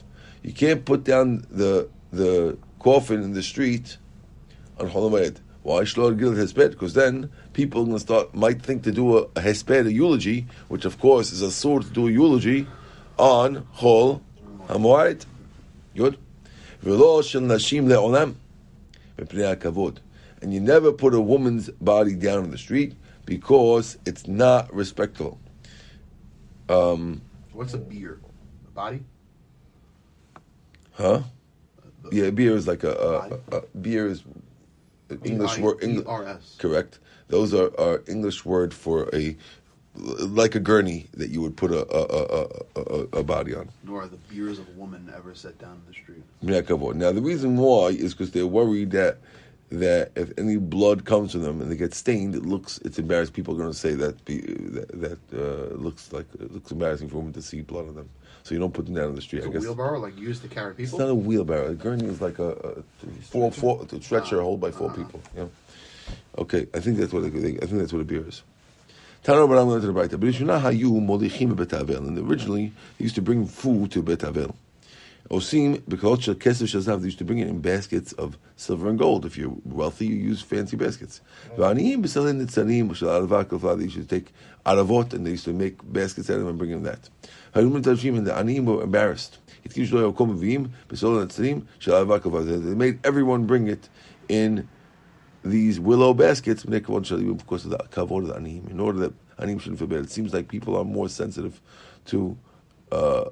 You 0.43 0.53
can't 0.53 0.85
put 0.85 1.03
down 1.03 1.45
the 1.49 1.89
the 2.11 2.57
coffin 2.79 3.23
in 3.23 3.33
the 3.33 3.43
street 3.43 3.97
on 4.79 4.89
Chol 4.89 5.09
Hamoed. 5.09 5.39
Why 5.65 5.81
Shlor 5.81 6.15
Gil 6.15 6.33
Hesped? 6.33 6.69
Because 6.73 6.93
then 6.93 7.31
people 7.53 7.87
to 7.87 7.97
start 7.97 8.35
might 8.35 8.61
think 8.61 8.83
to 8.83 8.91
do 8.91 9.17
a, 9.17 9.21
a 9.23 9.41
Hesped, 9.41 9.87
a 9.87 9.91
eulogy, 9.91 10.45
which 10.67 10.85
of 10.85 10.99
course 10.99 11.31
is 11.31 11.41
a 11.41 11.51
sword 11.51 11.81
to 11.85 11.89
do 11.89 12.07
a 12.07 12.11
eulogy 12.11 12.67
on 13.17 13.65
Chol 13.77 14.21
Hamoed. 14.67 15.25
Good. 15.95 16.19
V'lo 16.83 17.23
shel 17.27 17.41
nashim 17.41 17.87
le'olam 17.87 18.35
hakavod. 19.17 19.97
And 20.39 20.53
you 20.53 20.59
never 20.59 20.91
put 20.91 21.15
a 21.15 21.19
woman's 21.19 21.71
body 21.71 22.13
down 22.13 22.43
in 22.43 22.51
the 22.51 22.59
street 22.59 22.93
because 23.25 23.97
it's 24.05 24.27
not 24.27 24.71
respectful. 24.71 25.39
Um, 26.69 27.21
What's 27.53 27.73
a 27.73 27.79
beer? 27.79 28.19
A 28.67 28.69
body? 28.69 29.03
huh? 30.91 31.21
The- 32.03 32.15
Yeah, 32.15 32.29
beer 32.29 32.55
is 32.55 32.67
like 32.67 32.83
a, 32.83 32.91
a, 33.51 33.55
a, 33.55 33.61
a 33.61 33.77
beer 33.77 34.05
is 34.05 34.23
English 35.23 35.57
word. 35.59 35.81
Correct. 36.57 36.99
Those 37.27 37.53
are, 37.53 37.71
are 37.79 38.03
English 38.07 38.45
word 38.45 38.73
for 38.73 39.09
a 39.13 39.35
like 39.95 40.55
a 40.55 40.59
gurney 40.59 41.07
that 41.13 41.29
you 41.29 41.41
would 41.41 41.55
put 41.55 41.71
a 41.71 41.85
a, 41.95 42.03
a, 42.21 42.81
a, 42.81 43.19
a, 43.19 43.23
body 43.23 43.55
on. 43.55 43.69
Nor 43.83 44.03
are 44.03 44.07
the 44.07 44.17
beers 44.17 44.59
of 44.59 44.67
a 44.67 44.71
woman 44.71 45.11
ever 45.15 45.33
set 45.33 45.57
down 45.57 45.81
in 45.81 45.81
the 45.87 45.93
street. 45.93 46.23
Yeah, 46.41 46.61
kavod. 46.61 46.95
Now 46.95 47.11
the 47.11 47.21
reason 47.21 47.55
why 47.57 47.87
is 47.87 48.13
because 48.13 48.31
they're 48.31 48.47
worried 48.47 48.91
that 48.91 49.19
that 49.69 50.11
if 50.15 50.31
any 50.37 50.57
blood 50.57 51.05
comes 51.05 51.31
from 51.31 51.41
them 51.41 51.61
and 51.61 51.71
they 51.71 51.75
get 51.75 51.93
stained, 51.93 52.35
it 52.35 52.45
looks 52.45 52.79
it's 52.83 52.99
embarrassing. 52.99 53.33
People 53.33 53.55
are 53.55 53.57
going 53.57 53.71
to 53.71 53.77
say 53.77 53.93
that 53.95 54.23
be, 54.25 54.41
that, 54.41 55.01
that 55.01 55.19
uh, 55.33 55.73
looks 55.75 56.11
like 56.11 56.27
it 56.39 56.51
looks 56.51 56.71
embarrassing 56.71 57.09
for 57.09 57.17
women 57.17 57.33
to 57.33 57.41
see 57.41 57.61
blood 57.61 57.87
on 57.87 57.95
them. 57.95 58.09
So 58.45 58.53
you 58.53 58.59
don't 58.59 58.75
put 58.75 58.85
them 58.85 58.93
down 58.93 59.09
in 59.09 59.15
the 59.15 59.23
street. 59.23 59.39
It's 59.39 59.47
I 59.47 59.49
a 59.49 59.53
guess 59.53 59.63
wheelbarrow, 59.63 59.99
like 59.99 60.15
used 60.19 60.43
to 60.43 60.47
carry 60.47 60.75
people. 60.75 60.83
it's 60.83 60.99
not 60.99 61.09
a 61.09 61.15
wheelbarrow. 61.15 61.71
A 61.71 61.73
gurney 61.73 62.05
is 62.05 62.21
like 62.21 62.37
a, 62.37 62.51
a 62.51 62.83
four 63.23 63.51
four 63.51 63.87
a 63.91 63.99
stretcher 64.03 64.39
ah. 64.39 64.43
hold 64.43 64.61
by 64.61 64.69
four 64.69 64.91
ah. 64.91 64.95
people. 64.95 65.19
Yeah. 65.35 65.45
Okay, 66.37 66.67
I 66.71 66.79
think 66.79 66.99
that's 66.99 67.11
what 67.11 67.23
it, 67.23 67.33
I 67.35 67.65
think 67.65 67.79
that's 67.79 67.91
what 67.91 68.03
a 68.03 68.05
beer 68.05 68.23
is. 68.27 68.43
I'm 69.27 69.47
going 69.47 69.81
to 69.81 69.87
the 69.87 69.91
right. 69.91 70.11
But 70.11 70.39
you 70.39 70.45
know 70.45 70.59
how 70.59 70.69
you 70.69 70.91
molichim 70.91 71.55
bet 71.55 71.73
and 71.73 72.19
originally 72.19 72.71
they 72.99 73.05
used 73.05 73.15
to 73.15 73.23
bring 73.23 73.47
food 73.47 73.89
to 73.93 74.03
bet 74.03 74.21
havel. 74.21 74.55
Osim 75.29 75.81
because 75.87 76.19
kesef 76.19 76.67
shazav 76.67 76.99
they 76.99 77.05
used 77.05 77.17
to 77.17 77.25
bring 77.25 77.39
it 77.39 77.47
in 77.47 77.59
baskets 77.59 78.13
of 78.13 78.37
silver 78.55 78.89
and 78.89 78.99
gold. 78.99 79.25
If 79.25 79.37
you're 79.37 79.55
wealthy, 79.63 80.05
you 80.05 80.15
use 80.15 80.41
fancy 80.41 80.77
baskets. 80.77 81.21
V'aniyim 81.57 82.03
b'salin 82.03 82.45
nitzanim 82.45 82.89
b'shal 82.89 83.27
alavak 83.27 83.77
They 83.77 83.85
used 83.85 83.95
to 83.95 84.05
take 84.05 84.31
aravot 84.65 85.13
and 85.13 85.25
they 85.25 85.31
used 85.31 85.45
to 85.45 85.53
make 85.53 85.77
baskets 85.91 86.29
out 86.29 86.35
of 86.35 86.39
them 86.41 86.49
and 86.49 86.57
bring 86.59 86.69
them 86.69 86.83
that. 86.83 87.09
Harim 87.55 87.81
tavshim 87.81 88.17
and 88.17 88.27
the 88.27 88.31
aniyim 88.31 88.65
were 88.65 88.83
embarrassed. 88.83 89.39
It 89.63 89.73
gives 89.73 89.91
you 89.91 90.13
kom 90.13 90.39
v'im 90.39 90.69
b'salin 90.89 91.27
nitzanim 91.27 91.65
shal 91.79 92.05
alavak 92.05 92.63
They 92.63 92.75
made 92.75 92.99
everyone 93.03 93.47
bring 93.47 93.67
it 93.67 93.89
in 94.29 94.69
these 95.43 95.79
willow 95.79 96.13
baskets 96.13 96.63
because 96.63 97.11
of 97.11 97.19
the 97.71 97.77
kavod 97.91 98.23
of 98.23 98.27
the 98.27 98.35
anim. 98.35 98.67
In 98.69 98.79
order 98.79 98.99
that 98.99 99.13
anim 99.39 99.57
shouldn't 99.57 99.79
feel 99.79 99.87
bad. 99.87 100.01
It 100.01 100.11
seems 100.11 100.33
like 100.35 100.47
people 100.47 100.77
are 100.77 100.85
more 100.85 101.09
sensitive 101.09 101.61
to 102.05 102.37
uh, 102.91 103.25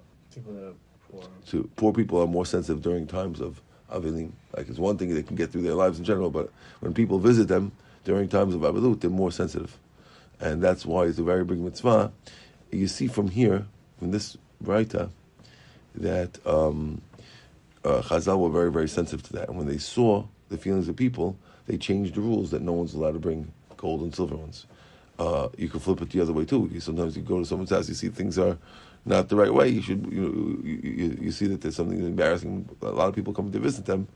Are 1.21 1.63
poor. 1.76 1.93
people 1.93 2.21
are 2.21 2.28
more 2.28 2.45
sensitive 2.45 2.82
during 2.82 3.08
times 3.08 3.39
of 3.41 3.62
avilim. 3.91 4.32
Like 4.56 4.69
it's 4.69 4.80
one 4.80 4.97
thing 4.97 5.13
they 5.13 5.23
can 5.23 5.36
get 5.36 5.52
through 5.52 5.62
their 5.62 5.76
lives 5.76 5.99
in 5.99 6.06
general, 6.06 6.30
but 6.30 6.52
when 6.80 6.93
people 6.93 7.19
visit 7.19 7.47
them 7.47 7.71
during 8.04 8.28
times 8.28 8.56
of 8.56 8.62
avilut, 8.62 9.02
they're 9.02 9.10
more 9.10 9.32
sensitive, 9.32 9.78
and 10.39 10.62
that's 10.62 10.86
why 10.86 11.06
it's 11.06 11.19
a 11.19 11.23
very 11.23 11.43
big 11.43 11.60
mitzvah. 11.60 12.12
You 12.71 12.88
see 12.88 13.08
from 13.08 13.30
here, 13.30 13.65
from 13.99 14.12
this 14.12 14.38
writer, 14.62 15.10
that 15.95 16.39
um, 16.45 17.02
uh, 17.86 18.02
Chazal 18.02 18.39
were 18.39 18.49
very, 18.49 18.71
very 18.71 18.89
sensitive 18.89 19.23
to 19.28 19.34
that, 19.34 19.49
and 19.49 19.58
when 19.58 19.67
they 19.67 19.78
saw 19.78 20.26
the 20.49 20.58
feelings 20.58 20.88
of 20.88 20.95
people, 20.95 21.38
they 21.67 21.78
changed 21.78 22.15
the 22.15 22.21
rules 22.21 22.52
that 22.52 22.62
no 22.62 22.73
one's 22.73 22.93
allowed 22.93 23.13
to 23.13 23.19
bring 23.19 23.52
gold 23.78 24.02
and 24.02 24.13
silver 24.15 24.36
ones. 24.36 24.65
Uh, 25.19 25.47
you 25.58 25.69
can 25.69 25.80
flip 25.80 26.02
it 26.02 26.10
the 26.10 26.19
other 26.19 26.34
way 26.34 26.43
too. 26.43 26.69
Sometimes 26.80 27.15
you 27.15 27.21
go 27.21 27.39
to 27.39 27.45
someone's 27.45 27.69
house, 27.69 27.88
you 27.88 27.95
see 27.95 28.10
things 28.10 28.39
are 28.39 28.58
not 29.06 29.30
the 29.30 29.36
right 29.36 29.54
way. 29.54 29.70
You 29.70 29.82
should, 29.82 30.12
you, 30.12 30.22
know, 30.22 30.68
you, 30.68 30.80
you, 30.84 31.18
you 31.22 31.32
see 31.32 31.48
that 31.48 31.62
there's 31.62 31.76
something 31.76 32.00
embarrassing. 32.00 32.70
A 32.82 32.88
lot 32.88 33.10
of 33.10 33.16
people 33.16 33.34
come 33.34 33.52
to 33.52 33.60
visit 33.60 33.86
them. 33.86 34.08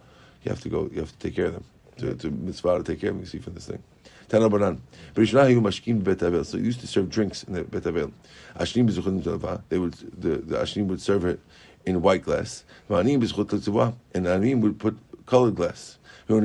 You 0.43 0.49
have 0.49 0.61
to 0.61 0.69
go. 0.69 0.89
You 0.91 1.01
have 1.01 1.11
to 1.11 1.19
take 1.19 1.35
care 1.35 1.47
of 1.47 1.53
them. 1.53 1.63
To, 1.97 2.13
to 2.15 2.29
mitzvah 2.31 2.77
to 2.77 2.83
take 2.83 3.01
care 3.01 3.09
of 3.09 3.15
them. 3.15 3.23
You 3.23 3.27
see 3.27 3.39
from 3.39 3.55
this 3.55 3.65
thing. 3.67 3.83
Tana 4.29 4.49
banan. 4.49 4.81
Berishnah 5.15 5.59
mashkim 5.61 6.03
bet. 6.03 6.19
So 6.45 6.57
they 6.57 6.63
used 6.63 6.79
to 6.81 6.87
serve 6.87 7.09
drinks 7.09 7.43
in 7.43 7.53
the 7.53 7.63
bet 7.63 7.83
avel. 7.83 8.11
Ashnim. 8.57 9.61
They 9.69 9.77
would 9.77 9.93
the 9.93 10.37
the 10.37 10.57
ashnim 10.57 10.87
would 10.87 11.01
serve 11.01 11.25
it 11.25 11.39
in 11.85 12.01
white 12.01 12.23
glass. 12.23 12.63
V'anim 12.89 13.21
bezuchot 13.21 13.51
mitzvah. 13.51 13.93
And 14.13 14.27
anim 14.27 14.61
would 14.61 14.79
put 14.79 14.97
colored 15.25 15.55
glass. 15.55 15.97
But 16.27 16.41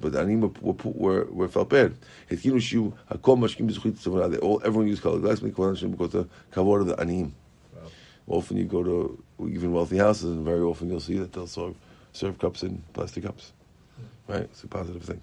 but 0.00 0.14
anim 0.14 0.40
were 0.40 0.74
were 0.84 1.24
were 1.24 1.48
felt 1.48 1.70
bad. 1.70 1.96
Hitkinu 2.30 2.56
shiu 2.56 2.92
hakol 3.10 3.38
mashkim 3.38 3.68
bezuchot 3.68 3.84
mitzvah. 3.84 4.28
They 4.28 4.38
all 4.38 4.62
everyone 4.64 4.88
used 4.88 5.02
colored 5.02 5.22
glass. 5.22 5.40
Because 5.40 5.80
the 5.80 6.28
kavod 6.52 6.82
of 6.82 6.86
the 6.86 7.00
anim 7.00 7.34
often 8.26 8.56
you 8.56 8.64
go 8.64 8.82
to 8.82 9.22
even 9.40 9.72
wealthy 9.72 9.98
houses, 9.98 10.32
and 10.36 10.44
very 10.44 10.60
often 10.60 10.88
you'll 10.88 11.00
see 11.00 11.18
that 11.18 11.32
they'll 11.32 11.46
serve, 11.46 11.74
serve 12.12 12.38
cups 12.38 12.62
in 12.62 12.82
plastic 12.92 13.24
cups. 13.24 13.52
Right? 14.28 14.42
It's 14.42 14.62
a 14.64 14.68
positive 14.68 15.02
thing. 15.02 15.20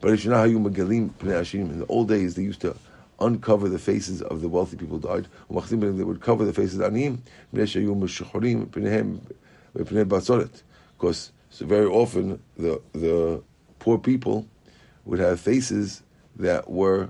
But 0.00 0.12
it's 0.12 0.24
how 0.24 0.44
you 0.44 0.58
magalim 0.58 1.10
In 1.54 1.78
the 1.80 1.86
old 1.86 2.08
days, 2.08 2.34
they 2.34 2.42
used 2.42 2.60
to 2.62 2.74
uncover 3.20 3.68
the 3.68 3.78
faces 3.78 4.22
of 4.22 4.40
the 4.40 4.48
wealthy 4.48 4.76
people 4.76 4.98
who 4.98 5.08
died. 5.08 5.26
They 5.50 6.04
would 6.04 6.20
cover 6.20 6.44
the 6.44 6.52
faces 6.52 6.78
of 6.78 6.82
anim, 6.82 7.22
because 7.52 7.72
so 11.50 11.66
very 11.66 11.86
often 11.86 12.40
the 12.56 12.80
the 12.92 13.42
poor 13.78 13.98
people 13.98 14.46
would 15.04 15.18
have 15.18 15.40
faces 15.40 16.02
that 16.36 16.70
were 16.70 17.08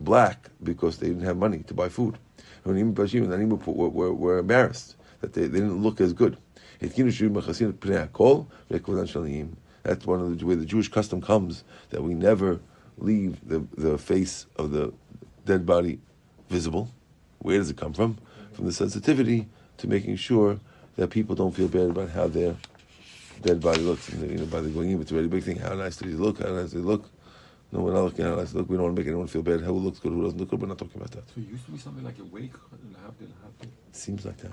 black 0.00 0.50
because 0.62 0.98
they 0.98 1.08
didn't 1.08 1.24
have 1.24 1.36
money 1.36 1.58
to 1.66 1.74
buy 1.74 1.88
food. 1.88 2.18
And 2.68 2.78
even 2.78 2.94
Bashim 2.94 3.24
and 3.24 3.32
Anim 3.32 3.50
were, 3.50 3.88
were, 3.88 4.12
were 4.12 4.38
embarrassed 4.38 4.96
that 5.20 5.32
they, 5.32 5.42
they 5.42 5.58
didn't 5.60 5.82
look 5.82 6.00
as 6.00 6.12
good. 6.12 6.36
That's 6.80 6.94
one 10.06 10.20
of 10.20 10.38
the 10.38 10.46
way 10.46 10.54
the 10.54 10.66
Jewish 10.66 10.88
custom 10.88 11.20
comes 11.20 11.64
that 11.90 12.02
we 12.02 12.14
never 12.14 12.60
leave 12.98 13.48
the, 13.48 13.66
the 13.76 13.98
face 13.98 14.46
of 14.56 14.70
the 14.70 14.92
dead 15.44 15.64
body 15.64 15.98
visible. 16.48 16.90
Where 17.38 17.58
does 17.58 17.70
it 17.70 17.76
come 17.76 17.92
from? 17.92 18.18
From 18.52 18.66
the 18.66 18.72
sensitivity 18.72 19.48
to 19.78 19.88
making 19.88 20.16
sure 20.16 20.60
that 20.96 21.08
people 21.10 21.34
don't 21.34 21.54
feel 21.54 21.68
bad 21.68 21.90
about 21.90 22.10
how 22.10 22.26
their 22.26 22.56
dead 23.42 23.60
body 23.60 23.80
looks. 23.80 24.08
And 24.10 24.30
you 24.30 24.38
know, 24.38 24.46
by 24.46 24.60
the 24.60 24.68
going 24.68 24.90
in, 24.90 25.00
it's 25.00 25.10
a 25.10 25.14
very 25.14 25.28
big 25.28 25.44
thing. 25.44 25.56
How 25.56 25.74
nice 25.74 25.96
do 25.96 26.10
they 26.10 26.16
look? 26.16 26.40
How 26.40 26.50
nice 26.52 26.70
do 26.70 26.78
they 26.80 26.84
look? 26.84 27.08
No, 27.70 27.80
we're 27.80 27.92
not 27.92 28.04
looking 28.04 28.24
at 28.24 28.36
nice 28.36 28.54
look. 28.54 28.68
We 28.68 28.76
don't 28.76 28.84
want 28.84 28.96
to 28.96 29.00
make 29.00 29.08
anyone 29.08 29.26
feel 29.26 29.42
bad. 29.42 29.60
Who 29.60 29.72
looks 29.74 29.98
good, 29.98 30.12
who 30.12 30.22
doesn't 30.22 30.38
look 30.38 30.48
good. 30.50 30.60
We're 30.60 30.68
not 30.68 30.78
talking 30.78 30.96
about 30.96 31.10
that. 31.10 31.28
So 31.28 31.34
it 31.40 31.48
used 31.48 31.66
to 31.66 31.72
be 31.72 31.78
something 31.78 32.04
like 32.04 32.18
a 32.18 32.24
wake. 32.24 32.52
It 33.60 33.68
seems 33.92 34.24
like 34.24 34.38
that. 34.38 34.52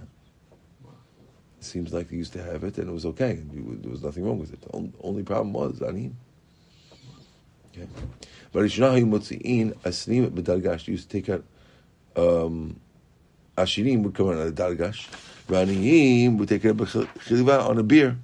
It 1.60 1.64
seems 1.64 1.94
like 1.94 2.10
they 2.10 2.18
used 2.18 2.34
to 2.34 2.44
have 2.44 2.64
it, 2.66 2.78
and 2.78 2.90
it 2.90 2.92
was 2.92 3.06
okay. 3.06 3.40
There 3.42 3.92
was 3.92 4.04
nothing 4.04 4.26
wrong 4.26 4.38
with 4.38 4.52
it. 4.52 4.62
The 4.62 4.92
only 5.02 5.24
problem 5.24 5.54
was 5.54 5.82
anim. 5.82 6.18
Okay. 7.72 7.88
But 8.52 8.66
Ishnahi 8.66 9.06
Mutzi'in 9.06 9.74
Asnim 9.80 10.30
B'Dargash 10.30 10.88
used 10.88 11.10
to 11.10 11.22
take 11.22 11.30
out 11.30 11.44
um, 12.16 12.80
Ashirim 13.58 14.04
would 14.04 14.14
come 14.14 14.30
out 14.30 14.38
of 14.38 14.56
the 14.56 14.64
Dargash. 14.64 15.08
Raniyim 15.48 16.38
would 16.38 16.50
take 16.50 16.66
it 16.66 16.76
B'Chiliva 16.76 17.68
on 17.70 17.78
a 17.78 17.84
beer. 17.84 18.18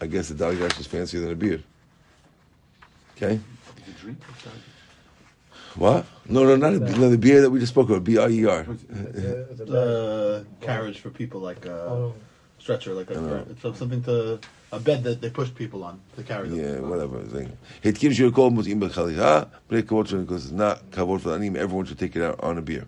I 0.00 0.06
guess 0.06 0.28
the 0.28 0.34
Dargash 0.34 0.80
is 0.80 0.86
fancier 0.86 1.20
than 1.20 1.32
a 1.32 1.36
beer. 1.36 1.62
Okay. 3.20 3.38
What? 5.76 6.06
No, 6.26 6.44
no, 6.44 6.56
not, 6.56 6.72
a, 6.72 6.78
no, 6.78 7.10
the 7.10 7.18
beer 7.18 7.42
that 7.42 7.50
we 7.50 7.60
just 7.60 7.72
spoke 7.72 7.90
about, 7.90 8.02
B 8.02 8.16
I 8.16 8.28
E 8.28 8.46
R. 8.46 8.62
The 8.62 10.46
carriage 10.62 11.00
for 11.00 11.10
people 11.10 11.40
like 11.40 11.66
a 11.66 12.12
stretcher, 12.58 12.94
like 12.94 13.10
a, 13.10 13.44
something 13.60 14.02
to 14.04 14.40
a 14.72 14.80
bed 14.80 15.02
that 15.04 15.20
they 15.20 15.28
push 15.28 15.52
people 15.54 15.84
on 15.84 16.00
to 16.16 16.22
carry 16.22 16.48
them. 16.48 16.58
Yeah, 16.58 16.80
whatever. 16.80 17.22
It 17.82 17.98
gives 17.98 18.18
you 18.18 18.28
a 18.28 18.32
call, 18.32 18.46
ah, 18.48 19.46
but 19.68 19.86
because 19.86 20.12
it's 20.14 20.50
not 20.50 20.90
kavod 20.90 21.20
for 21.20 21.28
the 21.28 21.34
anim. 21.34 21.56
Everyone 21.56 21.84
should 21.84 21.98
take 21.98 22.16
it 22.16 22.22
out 22.22 22.40
on 22.42 22.56
a 22.56 22.62
beer. 22.62 22.86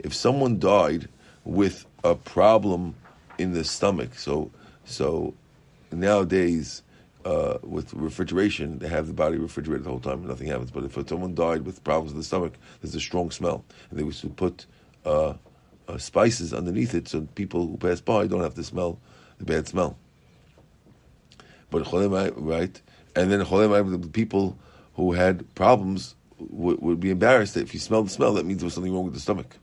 If 0.00 0.14
someone 0.14 0.58
died 0.58 1.08
with 1.44 1.86
a 2.04 2.14
problem 2.14 2.94
in 3.36 3.52
the 3.52 3.64
stomach, 3.64 4.14
so 4.14 4.50
so 4.88 5.34
nowadays 5.92 6.82
uh, 7.24 7.58
with 7.62 7.92
refrigeration, 7.94 8.78
they 8.78 8.88
have 8.88 9.06
the 9.06 9.12
body 9.12 9.36
refrigerated 9.36 9.84
the 9.84 9.90
whole 9.90 10.00
time 10.00 10.20
and 10.20 10.28
nothing 10.28 10.46
happens. 10.46 10.70
But 10.70 10.84
if 10.84 11.08
someone 11.08 11.34
died 11.34 11.66
with 11.66 11.84
problems 11.84 12.12
in 12.12 12.18
the 12.18 12.24
stomach, 12.24 12.54
there's 12.80 12.94
a 12.94 13.00
strong 13.00 13.30
smell, 13.30 13.64
and 13.90 13.98
they 13.98 14.04
used 14.04 14.22
to 14.22 14.28
put 14.28 14.66
uh, 15.04 15.34
uh, 15.88 15.98
spices 15.98 16.54
underneath 16.54 16.94
it 16.94 17.08
so 17.08 17.22
people 17.34 17.66
who 17.66 17.76
pass 17.76 18.00
by 18.00 18.26
don't 18.26 18.42
have 18.42 18.54
to 18.54 18.64
smell 18.64 18.98
the 19.38 19.44
bad 19.44 19.68
smell. 19.68 19.96
But 21.70 21.84
cholem, 21.84 22.32
right? 22.36 22.80
And 23.14 23.30
then 23.30 23.40
cholem, 23.44 24.00
the 24.00 24.08
people 24.08 24.58
who 24.94 25.12
had 25.12 25.54
problems 25.54 26.14
would, 26.38 26.80
would 26.80 27.00
be 27.00 27.10
embarrassed 27.10 27.54
that 27.54 27.62
if 27.62 27.74
you 27.74 27.80
smell 27.80 28.02
the 28.02 28.10
smell, 28.10 28.32
that 28.34 28.46
means 28.46 28.60
there 28.60 28.66
was 28.66 28.74
something 28.74 28.94
wrong 28.94 29.04
with 29.04 29.14
the 29.14 29.20
stomach. 29.20 29.56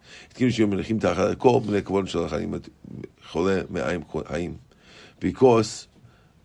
Because 5.20 5.88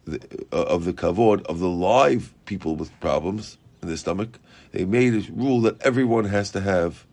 uh, 0.09 0.17
of 0.53 0.85
the 0.85 0.93
kavod 0.93 1.45
of 1.47 1.59
the 1.59 1.69
live 1.69 2.35
people 2.47 2.77
with 2.77 2.99
problems 3.01 3.59
in 3.83 3.89
their 3.89 3.97
stomach, 3.97 4.39
they 4.73 4.85
made 4.85 5.15
a 5.15 5.33
rule 5.33 5.61
that 5.63 5.81
everyone 5.83 6.25
has 6.25 6.51
to 6.53 6.61
have 6.61 7.07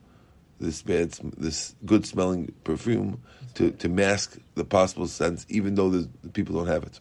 this 0.59 0.81
bad, 0.81 1.11
this 1.37 1.75
good 1.85 2.05
smelling 2.05 2.53
perfume 2.63 3.21
to, 3.55 3.71
to 3.71 3.89
mask 3.89 4.37
the 4.55 4.63
possible 4.63 5.07
sense, 5.07 5.45
even 5.49 5.75
though 5.75 5.89
the, 5.89 6.09
the 6.23 6.29
people 6.29 6.55
don't 6.55 6.67
have 6.67 6.83
it. 6.83 6.99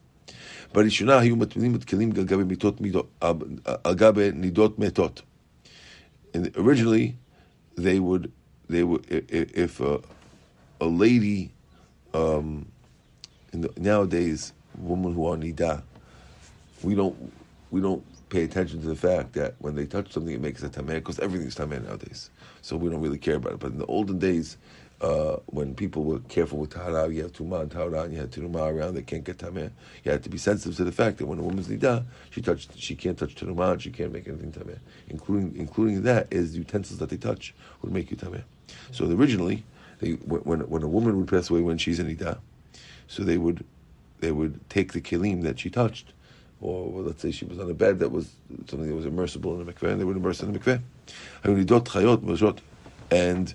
And 6.34 6.56
originally, 6.56 7.16
they 7.76 8.00
would 8.00 8.32
they 8.68 8.82
would 8.82 9.06
if 9.08 9.80
a, 9.80 10.00
a 10.80 10.86
lady 10.86 11.52
um, 12.12 12.66
the, 13.64 13.72
nowadays 13.76 14.52
women 14.78 15.14
who 15.14 15.26
are 15.26 15.36
nida, 15.36 15.82
we 16.82 16.94
don't 16.94 17.32
we 17.70 17.80
don't 17.80 18.04
pay 18.28 18.44
attention 18.44 18.80
to 18.80 18.88
the 18.88 18.96
fact 18.96 19.32
that 19.34 19.54
when 19.58 19.74
they 19.74 19.86
touch 19.86 20.12
something, 20.12 20.34
it 20.34 20.40
makes 20.40 20.62
a 20.62 20.68
tameh 20.68 20.94
because 20.94 21.18
everything's 21.20 21.54
tameh 21.54 21.82
nowadays. 21.84 22.30
So 22.62 22.76
we 22.76 22.90
don't 22.90 23.00
really 23.00 23.18
care 23.18 23.36
about 23.36 23.52
it. 23.52 23.58
But 23.60 23.72
in 23.72 23.78
the 23.78 23.86
olden 23.86 24.18
days, 24.18 24.56
uh, 25.00 25.36
when 25.46 25.74
people 25.74 26.04
were 26.04 26.20
careful 26.20 26.58
with 26.58 26.70
tahara, 26.70 27.08
you 27.08 27.22
have 27.22 27.32
tumah 27.32 27.62
and 27.62 27.70
tahara, 27.70 28.02
and 28.02 28.12
you 28.12 28.18
had 28.18 28.30
turumah 28.30 28.72
around, 28.72 28.94
they 28.94 29.02
can't 29.02 29.24
get 29.24 29.38
tameh. 29.38 29.70
You 30.04 30.10
had 30.10 30.22
to 30.22 30.30
be 30.30 30.38
sensitive 30.38 30.76
to 30.76 30.84
the 30.84 30.92
fact 30.92 31.18
that 31.18 31.26
when 31.26 31.38
a 31.38 31.42
woman's 31.42 31.68
nida, 31.68 32.04
she 32.30 32.40
touched, 32.40 32.78
she 32.78 32.94
can't 32.94 33.18
touch 33.18 33.34
turumah, 33.34 33.72
and 33.72 33.82
she 33.82 33.90
can't 33.90 34.12
make 34.12 34.26
anything 34.26 34.52
tameh. 34.52 34.78
Including 35.08 35.54
including 35.56 36.02
that 36.02 36.28
is 36.32 36.52
the 36.52 36.58
utensils 36.58 36.98
that 36.98 37.10
they 37.10 37.18
touch 37.18 37.54
would 37.82 37.92
make 37.92 38.10
you 38.10 38.16
tameh. 38.16 38.42
So 38.90 39.04
originally, 39.10 39.64
they, 40.00 40.12
when 40.12 40.60
when 40.60 40.82
a 40.82 40.88
woman 40.88 41.18
would 41.18 41.28
pass 41.28 41.50
away 41.50 41.60
when 41.60 41.78
she's 41.78 41.98
in 41.98 42.14
nida, 42.14 42.38
so 43.08 43.22
they 43.22 43.38
would 43.38 43.64
they 44.20 44.32
would 44.32 44.68
take 44.70 44.92
the 44.92 45.00
kilim 45.00 45.42
that 45.42 45.60
she 45.60 45.70
touched, 45.70 46.12
or 46.60 46.90
well, 46.90 47.04
let's 47.04 47.22
say 47.22 47.30
she 47.30 47.44
was 47.44 47.58
on 47.58 47.70
a 47.70 47.74
bed 47.74 47.98
that 48.00 48.10
was 48.10 48.30
something 48.66 48.88
that 48.88 48.94
was 48.94 49.06
immersible 49.06 49.58
in 49.60 49.66
the 49.66 49.72
mikveh, 49.72 49.90
and 49.90 50.00
they 50.00 50.04
would 50.04 50.16
immerse 50.16 50.42
in 50.42 50.52
the 50.52 50.58
mikveh. 50.58 50.80
Hayunidot 51.44 51.84
chayot 51.84 52.18
mashot, 52.18 52.58
And 53.10 53.54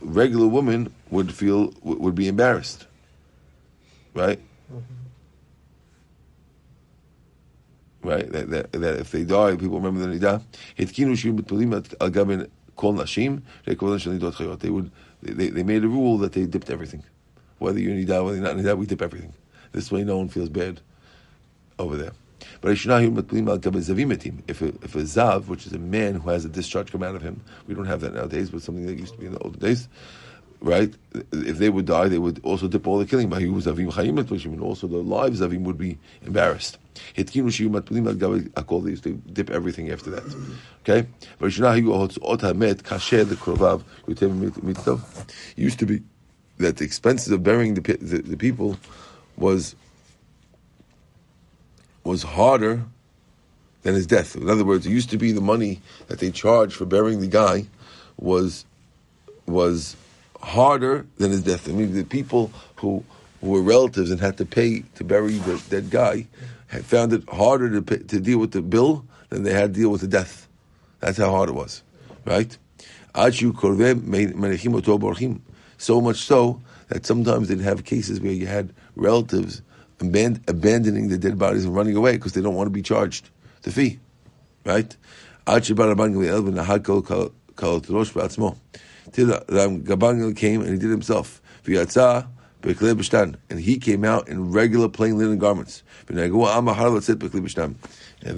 regular 0.00 0.46
woman 0.46 0.92
would 1.10 1.32
feel 1.34 1.72
would 1.82 2.14
be 2.14 2.28
embarrassed, 2.28 2.86
right? 4.14 4.38
Mm-hmm. 4.72 4.80
Right, 8.04 8.32
that, 8.32 8.50
that, 8.50 8.72
that 8.72 8.98
if 8.98 9.12
they 9.12 9.22
die, 9.22 9.54
people 9.54 9.80
remember 9.80 10.04
the 10.04 10.18
nidah. 10.18 10.42
Hitkinu 10.76 11.12
shirim 11.12 11.40
b'tpilim 11.40 11.94
al 12.00 12.10
gaben 12.10 12.48
kol 12.76 12.94
nashim 12.94 13.42
rekovan 13.66 14.00
shel 14.00 14.12
nidot 14.14 14.34
chayot. 14.34 14.58
They 14.58 14.70
would 14.70 14.90
they, 15.22 15.48
they 15.48 15.62
made 15.62 15.84
a 15.84 15.88
rule 15.88 16.18
that 16.18 16.32
they 16.32 16.46
dipped 16.46 16.68
everything, 16.68 17.04
whether 17.62 17.78
you're 17.78 17.94
nidah, 17.94 18.24
whether 18.24 18.36
you're 18.36 18.44
not 18.44 18.56
nidah, 18.56 18.76
we 18.76 18.86
dip 18.86 19.02
everything. 19.02 19.32
This 19.72 19.90
way, 19.90 20.04
no 20.04 20.18
one 20.18 20.28
feels 20.28 20.48
bad 20.48 20.80
over 21.78 21.96
there. 21.96 22.12
But 22.60 22.72
if 22.72 22.86
a, 22.86 22.88
if 22.88 24.94
a 24.94 25.02
zav, 25.02 25.46
which 25.46 25.66
is 25.66 25.72
a 25.72 25.78
man 25.78 26.16
who 26.16 26.30
has 26.30 26.44
a 26.44 26.48
discharge 26.48 26.92
come 26.92 27.02
out 27.02 27.14
of 27.14 27.22
him, 27.22 27.40
we 27.66 27.74
don't 27.74 27.86
have 27.86 28.00
that 28.00 28.14
nowadays, 28.14 28.50
but 28.50 28.62
something 28.62 28.86
that 28.86 28.98
used 28.98 29.14
to 29.14 29.20
be 29.20 29.26
in 29.26 29.32
the 29.32 29.38
olden 29.38 29.60
days, 29.60 29.88
right? 30.60 30.92
If 31.32 31.58
they 31.58 31.70
would 31.70 31.86
die, 31.86 32.08
they 32.08 32.18
would 32.18 32.40
also 32.44 32.68
dip 32.68 32.86
all 32.86 32.98
the 32.98 33.06
killing. 33.06 33.28
But 33.28 33.42
also 33.42 33.72
the 33.72 34.98
live 34.98 35.32
zavim 35.32 35.62
would 35.62 35.78
be 35.78 35.98
embarrassed. 36.22 36.78
They 37.16 37.22
used 37.22 39.04
to 39.04 39.22
dip 39.32 39.50
everything 39.50 39.90
after 39.90 40.10
that. 40.10 40.22
Okay? 40.82 41.08
Used 45.56 45.78
to 45.78 45.86
be 45.86 46.02
that 46.58 46.76
the 46.76 46.84
expenses 46.84 47.32
of 47.32 47.42
burying 47.42 47.74
the, 47.74 47.80
the, 47.80 48.18
the 48.22 48.36
people 48.36 48.76
was 49.36 49.74
was 52.04 52.22
harder 52.22 52.82
than 53.82 53.94
his 53.94 54.06
death. 54.06 54.34
In 54.36 54.48
other 54.48 54.64
words, 54.64 54.86
it 54.86 54.90
used 54.90 55.10
to 55.10 55.18
be 55.18 55.32
the 55.32 55.40
money 55.40 55.80
that 56.08 56.18
they 56.18 56.30
charged 56.30 56.74
for 56.74 56.84
burying 56.84 57.20
the 57.20 57.26
guy 57.26 57.66
was 58.16 58.64
was 59.46 59.96
harder 60.40 61.06
than 61.18 61.30
his 61.30 61.42
death. 61.42 61.68
I 61.68 61.72
mean, 61.72 61.94
the 61.94 62.04
people 62.04 62.50
who, 62.76 63.04
who 63.40 63.50
were 63.50 63.62
relatives 63.62 64.10
and 64.10 64.20
had 64.20 64.36
to 64.38 64.46
pay 64.46 64.80
to 64.96 65.04
bury 65.04 65.38
the 65.38 65.62
dead 65.70 65.90
guy 65.90 66.26
had 66.68 66.84
found 66.84 67.12
it 67.12 67.28
harder 67.28 67.70
to 67.70 67.82
pay, 67.82 67.98
to 67.98 68.20
deal 68.20 68.38
with 68.38 68.52
the 68.52 68.62
bill 68.62 69.04
than 69.28 69.42
they 69.42 69.52
had 69.52 69.74
to 69.74 69.80
deal 69.80 69.90
with 69.90 70.00
the 70.00 70.08
death. 70.08 70.48
That's 71.00 71.18
how 71.18 71.30
hard 71.30 71.48
it 71.48 71.54
was, 71.54 71.82
right? 72.24 72.56
So 75.82 76.00
much 76.00 76.18
so 76.18 76.60
that 76.90 77.04
sometimes 77.04 77.48
they'd 77.48 77.60
have 77.60 77.84
cases 77.84 78.20
where 78.20 78.30
you 78.30 78.46
had 78.46 78.72
relatives 78.94 79.62
aban- 79.98 80.40
abandoning 80.48 81.08
the 81.08 81.18
dead 81.18 81.36
bodies 81.36 81.64
and 81.64 81.74
running 81.74 81.96
away 81.96 82.12
because 82.12 82.34
they 82.34 82.40
don't 82.40 82.54
want 82.54 82.68
to 82.68 82.70
be 82.70 82.82
charged 82.82 83.30
the 83.62 83.72
fee, 83.72 83.98
right? 84.64 84.96
Till 85.44 85.66
Gabangal 89.26 90.36
came 90.36 90.60
and 90.60 90.70
he 90.70 90.78
did 90.78 90.90
himself. 90.90 91.42
And 93.50 93.58
he 93.58 93.76
came 93.78 94.04
out 94.04 94.28
in 94.28 94.52
regular 94.52 94.88
plain 94.88 95.18
linen 95.18 95.38
garments. 95.38 95.82
And 96.08 96.16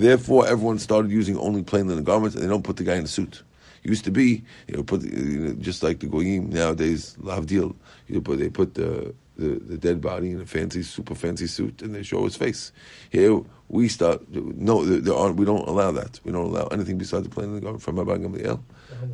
therefore, 0.00 0.46
everyone 0.46 0.78
started 0.78 1.10
using 1.10 1.36
only 1.36 1.62
plain 1.62 1.88
linen 1.88 2.04
garments, 2.04 2.34
and 2.34 2.42
they 2.42 2.48
don't 2.48 2.64
put 2.64 2.78
the 2.78 2.84
guy 2.84 2.94
in 2.94 3.04
a 3.04 3.06
suit. 3.06 3.42
Used 3.84 4.04
to 4.06 4.10
be, 4.10 4.42
you 4.66 4.76
know, 4.76 4.82
put 4.82 5.02
you 5.02 5.38
know, 5.40 5.52
just 5.54 5.82
like 5.82 6.00
the 6.00 6.06
goyim 6.06 6.48
nowadays, 6.48 7.16
lavdil. 7.20 7.74
You 8.08 8.20
know, 8.20 8.34
they 8.34 8.48
put 8.48 8.74
the, 8.74 9.14
the 9.36 9.48
the 9.56 9.76
dead 9.76 10.00
body 10.00 10.30
in 10.30 10.40
a 10.40 10.46
fancy, 10.46 10.82
super 10.82 11.14
fancy 11.14 11.46
suit, 11.46 11.82
and 11.82 11.94
they 11.94 12.02
show 12.02 12.24
his 12.24 12.34
face. 12.34 12.72
Here 13.10 13.38
we 13.68 13.88
start. 13.88 14.22
No, 14.32 14.84
there, 14.84 15.14
aren't. 15.14 15.36
We 15.36 15.44
don't 15.44 15.68
allow 15.68 15.92
that. 15.92 16.18
We 16.24 16.32
don't 16.32 16.46
allow 16.46 16.66
anything 16.68 16.96
besides 16.96 17.24
the 17.24 17.28
plain 17.28 17.48
linen 17.48 17.62
garment 17.62 17.82
from 17.82 17.96
Rabban 17.96 18.24
Gamliel. 18.24 18.60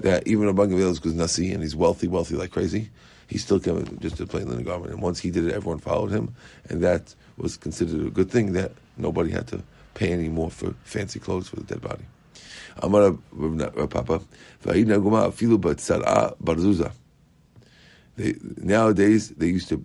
That 0.03 0.29
even 0.29 0.47
Rabban 0.47 0.71
Gamliel 0.71 0.93
is 0.93 1.01
because 1.01 1.15
nasi 1.15 1.53
and 1.53 1.65
he's 1.65 1.75
wealthy, 1.75 2.07
wealthy 2.07 2.37
like 2.37 2.53
crazy. 2.53 2.91
He 3.27 3.39
still 3.39 3.59
came 3.59 3.99
just 4.01 4.21
a 4.21 4.27
plain 4.27 4.49
linen 4.49 4.65
garment, 4.65 4.93
and 4.93 5.03
once 5.03 5.19
he 5.19 5.33
did 5.33 5.47
it, 5.47 5.53
everyone 5.53 5.79
followed 5.81 6.13
him, 6.13 6.35
and 6.69 6.81
that 6.83 7.13
was 7.39 7.57
considered 7.57 8.07
a 8.07 8.11
good 8.11 8.31
thing. 8.31 8.53
That 8.53 8.71
nobody 8.97 9.33
had 9.33 9.49
to 9.49 9.65
pay 9.95 10.13
any 10.13 10.29
more 10.29 10.51
for 10.51 10.75
fancy 10.85 11.19
clothes 11.19 11.49
for 11.49 11.57
the 11.57 11.65
dead 11.65 11.81
body. 11.81 12.05
Amar 12.83 13.13
Papa, 13.89 14.21
"Va'idna 14.65 15.01
guma 15.01 15.29
afilu 15.29 15.59
barzuza." 15.59 16.93
Nowadays, 18.63 19.31
they 19.31 19.47
used 19.47 19.69
to 19.69 19.85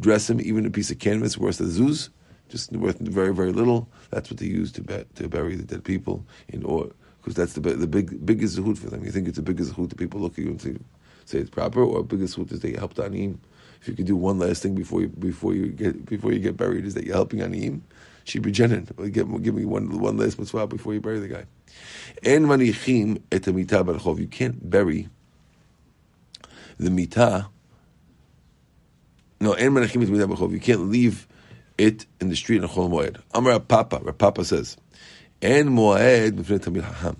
dress 0.00 0.28
him 0.30 0.40
even 0.40 0.66
a 0.66 0.70
piece 0.70 0.90
of 0.90 0.98
canvas 0.98 1.36
worth 1.38 1.60
a 1.60 1.64
zuz, 1.64 2.10
just 2.48 2.72
worth 2.72 2.98
very 2.98 3.34
very 3.34 3.52
little. 3.52 3.88
That's 4.10 4.30
what 4.30 4.38
they 4.38 4.46
use 4.46 4.72
to 4.72 4.82
be, 4.82 5.04
to 5.16 5.28
bury 5.28 5.56
the 5.56 5.64
dead 5.64 5.84
people 5.84 6.24
in 6.48 6.64
or 6.64 6.90
because 7.20 7.34
that's 7.34 7.52
the 7.52 7.60
the 7.60 7.86
big 7.86 8.24
biggest 8.24 8.56
zehut 8.56 8.78
for 8.78 8.90
them. 8.90 9.04
You 9.04 9.10
think 9.10 9.28
it's 9.28 9.36
the 9.36 9.42
biggest 9.42 9.72
zehut 9.72 9.90
that 9.90 9.98
people 9.98 10.20
look 10.20 10.32
at 10.32 10.44
you 10.44 10.50
and 10.50 10.60
say, 10.60 10.76
say 11.24 11.38
it's 11.38 11.50
proper, 11.50 11.82
or 11.82 12.02
biggest 12.02 12.36
zehut 12.36 12.52
is 12.52 12.60
they 12.60 12.72
helped 12.72 12.96
aniyim. 12.96 13.38
If 13.80 13.88
you 13.88 13.94
could 13.94 14.06
do 14.06 14.16
one 14.16 14.38
last 14.38 14.62
thing 14.62 14.74
before 14.74 15.00
you 15.00 15.08
before 15.08 15.54
you 15.54 15.68
get 15.68 16.06
before 16.06 16.32
you 16.32 16.38
get 16.38 16.56
buried, 16.56 16.84
is 16.84 16.94
that 16.94 17.04
you're 17.04 17.14
helping 17.14 17.40
aniyim. 17.40 17.80
Genin. 18.24 19.12
Give, 19.12 19.42
give 19.42 19.54
me 19.54 19.64
one 19.64 19.98
one 19.98 20.16
last 20.16 20.38
mitzvah 20.38 20.66
before 20.66 20.94
you 20.94 21.00
bury 21.00 21.18
the 21.18 21.28
guy. 21.28 21.44
En 22.22 22.44
manichim 22.44 23.22
et 23.30 23.42
barchov. 23.42 24.18
You 24.18 24.26
can't 24.26 24.68
bury 24.68 25.08
the 26.78 26.90
mita. 26.90 27.48
No, 29.40 29.52
en 29.52 29.72
manichim 29.72 30.02
et 30.02 30.28
barchov. 30.28 30.52
You 30.52 30.60
can't 30.60 30.90
leave 30.90 31.26
it 31.80 32.04
in 32.20 32.28
the 32.28 32.36
street 32.36 32.62
in 32.62 32.68
Chol 32.68 32.90
Moed. 32.90 33.22
Amar 33.32 33.58
Papa. 33.60 34.00
Papa 34.12 34.44
says, 34.44 34.76
en 35.40 35.68
moed 35.68 36.32
b'fnei 36.32 36.58
tamid 36.58 36.82
haham. 36.82 37.16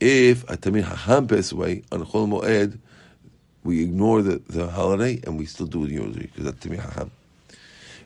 If 0.00 0.42
a 0.50 0.56
tamid 0.56 0.82
haham 0.82 1.28
passes 1.28 1.52
away 1.52 1.82
on 1.92 2.04
Chol 2.04 2.28
Moed, 2.28 2.78
we 3.62 3.82
ignore 3.82 4.20
the, 4.22 4.42
the 4.48 4.68
holiday 4.68 5.20
and 5.24 5.38
we 5.38 5.46
still 5.46 5.66
do 5.66 5.86
the 5.86 5.98
rosary 5.98 6.26
because 6.26 6.44
that's 6.44 6.66
tamid 6.66 6.80
haham. 6.80 7.10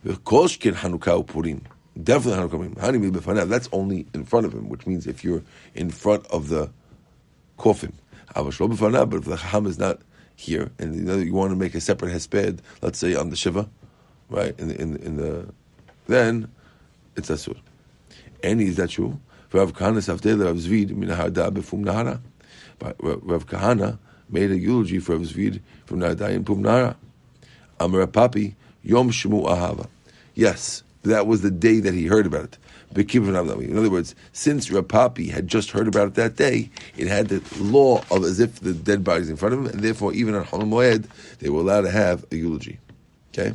V'koshkin 0.05 0.75
Hanukkah 0.75 1.27
Purim. 1.27 1.63
Definitely 2.03 2.43
Hanukkah 2.43 2.51
Purim. 2.51 2.75
Hani 2.77 3.11
b'fanav. 3.11 3.49
That's 3.49 3.69
only 3.73 4.07
in 4.15 4.25
front 4.25 4.47
of 4.47 4.53
him, 4.53 4.69
which 4.69 4.87
means 4.87 5.07
if 5.07 5.25
you're 5.25 5.43
in 5.75 5.91
front 5.91 6.27
of 6.29 6.49
the 6.49 6.71
coffin. 7.57 7.93
Avashlo 8.35 8.73
b'fanav, 8.73 9.11
but 9.11 9.19
if 9.19 9.25
the 9.25 9.37
Chacham 9.37 9.67
is 9.67 9.79
not 9.79 10.01
here, 10.37 10.71
and 10.79 10.95
you, 10.95 11.03
know, 11.03 11.17
you 11.17 11.35
want 11.35 11.51
to 11.51 11.57
make 11.57 11.75
a 11.75 11.81
separate 11.81 12.13
hesped, 12.13 12.61
let's 12.83 12.99
say 12.99 13.15
on 13.15 13.31
the 13.31 13.37
Shiva, 13.37 13.69
right, 14.31 14.59
in 14.59 14.69
the, 14.69 14.81
in, 14.81 14.97
in 14.99 15.17
the, 15.17 15.49
then 16.07 16.51
it's 17.17 17.31
asur. 17.31 17.57
And 18.45 18.61
is 18.61 18.77
that 18.77 18.91
true? 18.91 19.19
Rav 19.53 19.73
Kahana 19.73 19.99
Savdele 19.99 20.45
Rav 20.45 20.57
Zvid 20.57 20.91
min 20.91 21.09
b'fum 21.09 21.85
nahara. 21.85 22.21
Rav 22.81 23.47
Kahana 23.47 23.99
made 24.29 24.51
a 24.51 24.57
eulogy 24.57 24.99
for 24.99 25.17
Rav 25.17 25.23
Zvid 25.23 25.61
from 25.87 26.01
Nahada 26.01 26.31
in 26.31 26.45
Pum 26.45 26.63
Nahara. 26.63 26.97
Amar 27.81 28.07
Papi 28.07 28.55
Yom 28.83 29.11
Shemu 29.11 29.45
Ahava. 29.47 29.89
Yes, 30.35 30.83
that 31.09 31.27
was 31.27 31.43
the 31.43 31.51
day 31.51 31.81
that 31.81 31.95
he 31.95 32.07
heard 32.07 32.27
about 32.27 32.45
it. 32.45 32.59
In 32.97 33.79
other 33.79 33.91
words, 33.91 34.15
since 34.33 34.71
Rapapi 34.71 35.31
had 35.31 35.47
just 35.47 35.71
heard 35.73 35.89
about 35.89 36.09
it 36.09 36.15
that 36.15 36.37
day, 36.37 36.71
it 36.97 37.07
had 37.07 37.29
the 37.29 37.43
law 37.63 38.03
of 38.11 38.25
as 38.25 38.41
if 38.41 38.61
the 38.61 38.73
dead 38.73 39.05
body 39.05 39.21
is 39.21 39.31
in 39.31 39.37
front 39.37 39.55
of 39.55 39.61
him, 39.61 39.67
and 39.67 39.81
therefore 39.81 40.15
even 40.15 40.35
on 40.35 40.45
Hol 40.45 40.63
Moed, 40.63 41.07
they 41.41 41.51
were 41.51 41.61
allowed 41.61 41.83
to 41.83 41.91
have 41.91 42.25
a 42.33 42.37
eulogy. 42.37 42.79
Okay? 43.33 43.55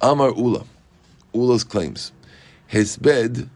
Amar 0.00 0.32
Ula. 0.34 0.64
Ula's 1.34 1.64
claims. 1.64 2.12
Hesped 2.72 3.48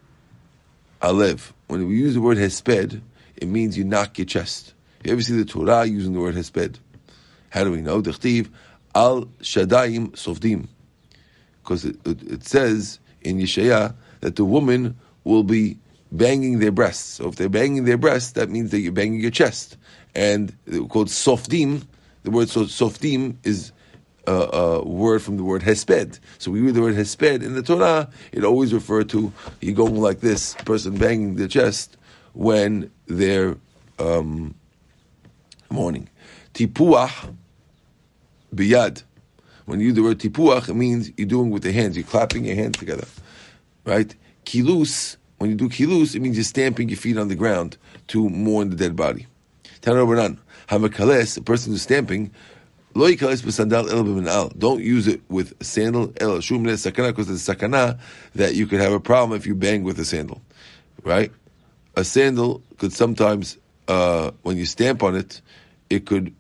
Alev. 1.01 1.53
When 1.69 1.87
we 1.89 1.97
use 1.97 2.15
the 2.15 2.21
word 2.21 2.37
hesped, 2.37 3.01
it 3.37 3.49
means 3.49 3.79
you 3.79 3.85
knock 3.85 4.19
your 4.19 4.27
chest. 4.27 4.75
You 5.05 5.13
ever 5.13 5.23
see 5.23 5.37
the 5.37 5.45
Torah 5.45 5.85
using 5.85 6.15
the 6.15 6.21
word 6.21 6.35
hesped? 6.35 6.79
How 7.51 7.63
do 7.65 7.71
we 7.71 7.81
know? 7.81 8.03
Dechtiv 8.03 8.51
Al 8.95 9.27
Shadaim 9.41 10.13
Sofdim. 10.13 10.69
Because 11.65 11.85
it, 11.85 11.97
it, 12.07 12.23
it 12.31 12.45
says 12.45 13.01
in 13.23 13.39
Yeshaya 13.39 13.95
that 14.21 14.37
the 14.37 14.45
woman 14.45 14.97
will 15.25 15.43
be 15.43 15.79
banging 16.13 16.59
their 16.61 16.71
breasts. 16.71 17.15
So 17.15 17.29
if 17.29 17.37
they're 17.37 17.49
banging 17.49 17.85
their 17.85 17.97
breasts, 17.97 18.33
that 18.33 18.51
means 18.51 18.71
that 18.71 18.81
you're 18.81 18.93
banging 18.93 19.21
your 19.21 19.31
chest. 19.31 19.77
And 20.15 20.55
called 20.89 21.09
softim, 21.09 21.87
the 22.23 22.31
word 22.31 22.49
so, 22.49 22.65
sofdim 22.65 23.37
is 23.43 23.73
a, 24.27 24.83
word 24.85 25.23
from 25.23 25.37
the 25.37 25.45
word 25.45 25.63
hesped. 25.63 26.21
So 26.39 26.51
we 26.51 26.61
read 26.61 26.75
the 26.75 26.83
word 26.83 26.95
hesped 26.95 27.43
in 27.43 27.55
the 27.55 27.63
Torah, 27.63 28.11
it 28.33 28.45
always 28.45 28.73
referred 28.73 29.09
to 29.11 29.33
you 29.61 29.73
going 29.73 29.97
like 30.01 30.21
this, 30.21 30.55
person 30.65 30.97
banging 30.97 31.37
their 31.37 31.49
chest 31.49 31.97
when 32.33 32.91
they're 33.07 33.57
um, 33.99 34.55
mourning. 35.71 36.09
Tipuach 36.53 37.35
biyad. 38.55 39.03
When 39.67 39.81
you 39.81 39.87
use 39.87 39.95
the 39.95 40.03
word 40.03 40.19
tipuach, 40.19 40.69
it 40.69 40.75
means 40.75 41.11
you're 41.17 41.27
doing 41.27 41.51
with 41.51 41.63
the 41.63 41.73
hands, 41.73 41.97
you're 41.97 42.07
clapping 42.07 42.45
your 42.45 42.55
hands 42.55 42.79
together. 42.79 43.07
Right? 43.85 44.15
Kilus, 44.45 45.17
when 45.39 45.51
you 45.51 45.57
do 45.57 45.69
kilus, 45.69 46.15
it 46.15 46.21
means 46.21 46.37
you're 46.37 46.45
stamping 46.45 46.89
your 46.89 46.99
feet 46.99 47.17
on 47.17 47.29
the 47.29 47.35
ground 47.35 47.77
to 48.09 48.29
mourn 48.29 48.71
the 48.71 48.77
dead 48.77 48.97
body. 48.97 49.27
Tana 49.81 50.01
Rabbanan, 50.01 50.39
Hamakales, 50.69 51.39
a 51.39 51.43
person 51.43 51.73
who's 51.73 51.83
stamping, 51.83 52.31
Lo 52.97 53.11
yikales 53.11 53.59
el 53.59 54.05
b'minal. 54.05 54.57
Don't 54.57 54.81
use 54.81 55.09
it 55.09 55.21
with 55.29 55.53
a 55.61 55.65
sandal 55.65 56.13
el 56.21 56.41
shum 56.41 56.65
sakana 56.65 57.09
because 57.09 57.27
there's 57.27 57.43
sakana 57.43 57.99
that 58.37 58.55
you 58.55 58.69
could 58.69 58.81
have 58.81 58.93
a 58.93 59.01
problem 59.01 59.37
if 59.37 59.47
you 59.47 59.55
bang 59.55 59.83
with 59.83 59.99
a 59.99 60.05
sandal, 60.05 60.41
right? 61.03 61.33
A 61.97 62.05
sandal 62.05 62.63
could 62.79 62.93
sometimes, 62.93 63.59
uh, 63.89 64.31
when 64.43 64.57
you 64.57 64.65
stamp 64.65 65.03
on 65.03 65.17
it, 65.17 65.41
it 65.91 66.07
could 66.07 66.33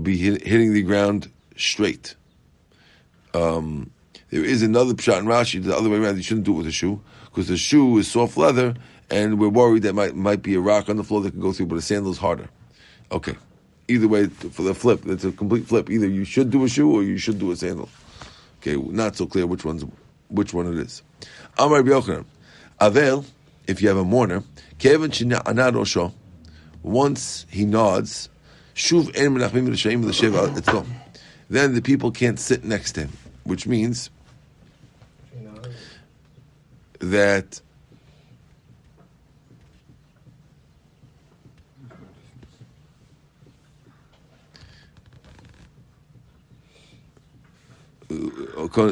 be 0.00 0.16
hit, 0.16 0.46
hitting 0.46 0.72
the 0.72 0.82
ground 0.82 1.30
straight. 1.60 2.14
Um, 3.34 3.90
there 4.30 4.44
is 4.44 4.62
another 4.62 4.94
pshat 4.94 5.18
in 5.18 5.24
Rashi 5.26 5.62
the 5.62 5.76
other 5.76 5.88
way 5.88 5.98
around. 5.98 6.16
You 6.16 6.22
shouldn't 6.22 6.46
do 6.46 6.54
it 6.54 6.58
with 6.58 6.66
a 6.66 6.72
shoe 6.72 7.00
because 7.26 7.48
the 7.48 7.56
shoe 7.56 7.98
is 7.98 8.10
soft 8.10 8.36
leather, 8.36 8.74
and 9.10 9.38
we're 9.38 9.48
worried 9.48 9.82
that 9.82 9.94
might 9.94 10.14
might 10.14 10.42
be 10.42 10.54
a 10.54 10.60
rock 10.60 10.88
on 10.88 10.96
the 10.96 11.04
floor 11.04 11.20
that 11.22 11.32
can 11.32 11.40
go 11.40 11.52
through, 11.52 11.66
but 11.66 11.76
a 11.76 11.82
sandal 11.82 12.12
is 12.12 12.18
harder. 12.18 12.48
Okay, 13.12 13.36
either 13.88 14.08
way 14.08 14.26
for 14.26 14.62
the 14.62 14.74
flip, 14.74 15.06
it's 15.06 15.24
a 15.24 15.32
complete 15.32 15.66
flip. 15.66 15.90
Either 15.90 16.06
you 16.06 16.24
should 16.24 16.50
do 16.50 16.64
a 16.64 16.68
shoe 16.68 16.90
or 16.90 17.02
you 17.02 17.18
should 17.18 17.38
do 17.38 17.50
a 17.50 17.56
sandal. 17.56 17.88
Okay, 18.60 18.76
not 18.76 19.16
so 19.16 19.26
clear 19.26 19.46
which 19.46 19.64
one's 19.64 19.84
which 20.28 20.54
one 20.54 20.66
it 20.66 20.78
is. 20.78 21.02
Amar 21.58 21.82
Yochanan, 21.82 22.24
Avel, 22.80 23.24
if 23.66 23.82
you 23.82 23.88
have 23.88 23.96
a 23.96 24.04
mourner, 24.04 24.44
Kevin 24.78 25.10
Rosho, 25.10 26.12
once 26.82 27.46
he 27.50 27.64
nods, 27.64 28.28
Shuv 28.74 29.10
En 29.16 29.34
Menachmim 29.34 29.68
L'Shaim 29.68 30.04
L'Sheva 30.06 30.54
Etzlo. 30.54 30.86
Then 31.50 31.74
the 31.74 31.82
people 31.82 32.12
can't 32.12 32.38
sit 32.38 32.64
next 32.64 32.92
to 32.92 33.02
him, 33.02 33.12
which 33.42 33.66
means 33.66 34.08
that 37.00 37.60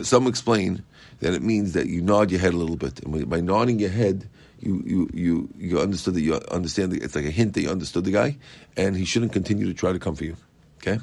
some 0.03 0.27
explain 0.27 0.83
that 1.21 1.35
it 1.35 1.43
means 1.43 1.73
that 1.75 1.87
you 1.87 2.01
nod 2.01 2.31
your 2.31 2.41
head 2.41 2.55
a 2.55 2.57
little 2.57 2.77
bit, 2.77 3.01
and 3.05 3.29
by 3.31 3.41
nodding 3.41 3.79
your 3.79 3.91
head, 3.91 4.29
you 4.61 4.83
you 4.85 5.11
you 5.15 5.49
you 5.57 5.81
understood 5.81 6.15
that 6.15 6.23
you 6.23 6.35
understand. 6.51 6.93
It's 6.93 7.15
like 7.15 7.25
a 7.25 7.31
hint 7.31 7.55
that 7.55 7.63
you 7.63 7.71
understood 7.71 8.05
the 8.05 8.11
guy, 8.11 8.37
and 8.77 8.97
he 8.97 9.05
shouldn't 9.05 9.33
continue 9.33 9.67
to 9.67 9.75
try 9.75 9.93
to 9.93 9.99
come 10.01 10.17
for 10.17 10.25
you. 10.25 10.37
Okay. 10.79 10.99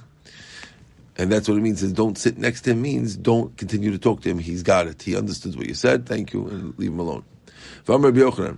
And 1.18 1.32
that's 1.32 1.48
what 1.48 1.58
it 1.58 1.62
means. 1.62 1.82
Is 1.82 1.94
don't 1.94 2.18
sit 2.18 2.38
next 2.38 2.62
to 2.62 2.72
him 2.72 2.82
means 2.82 3.16
don't 3.16 3.56
continue 3.58 3.92
to 3.92 3.98
talk 3.98 4.22
to 4.22 4.30
him. 4.30 4.40
He's 4.40 4.64
got 4.64 4.88
it. 4.88 5.02
He 5.02 5.16
understood 5.16 5.56
what 5.56 5.68
you 5.68 5.74
said. 5.74 6.06
Thank 6.06 6.34
you, 6.34 6.48
and 6.48 6.78
leave 6.78 6.92
him 6.92 7.00
alone. 7.00 7.24
Everyone 7.88 8.16
has 8.16 8.50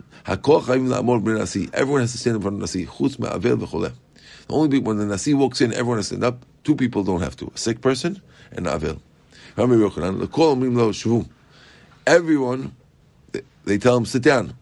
to 2.12 2.18
stand 2.18 2.36
in 2.36 2.42
front 2.42 2.56
of 2.56 2.62
nasi. 2.62 2.86
The 2.86 3.94
only 4.50 4.70
people 4.70 4.88
when 4.88 4.98
the 4.98 5.06
nasi 5.06 5.34
walks 5.34 5.62
in, 5.62 5.74
everyone 5.74 5.98
has 5.98 6.10
to 6.10 6.16
stand 6.16 6.24
up. 6.24 6.46
Two 6.64 6.76
people 6.76 7.04
don't 7.04 7.22
have 7.22 7.36
to: 7.38 7.52
a 7.54 7.58
sick 7.58 7.82
person 7.82 8.22
and 8.52 8.66
an 8.66 8.80
avel. 8.80 9.00
V'amar 9.56 9.80
Rabbi 9.80 10.02
Yochanan, 10.02 10.22
"L'kol 10.22 10.56
omrim 10.56 10.76
lo 10.76 10.92
shvu." 10.92 11.28
Everyone, 12.06 12.76
they- 13.66 13.78
tell 13.78 13.98
him 13.98 14.06
sit 14.06 14.24
down. 14.24 14.54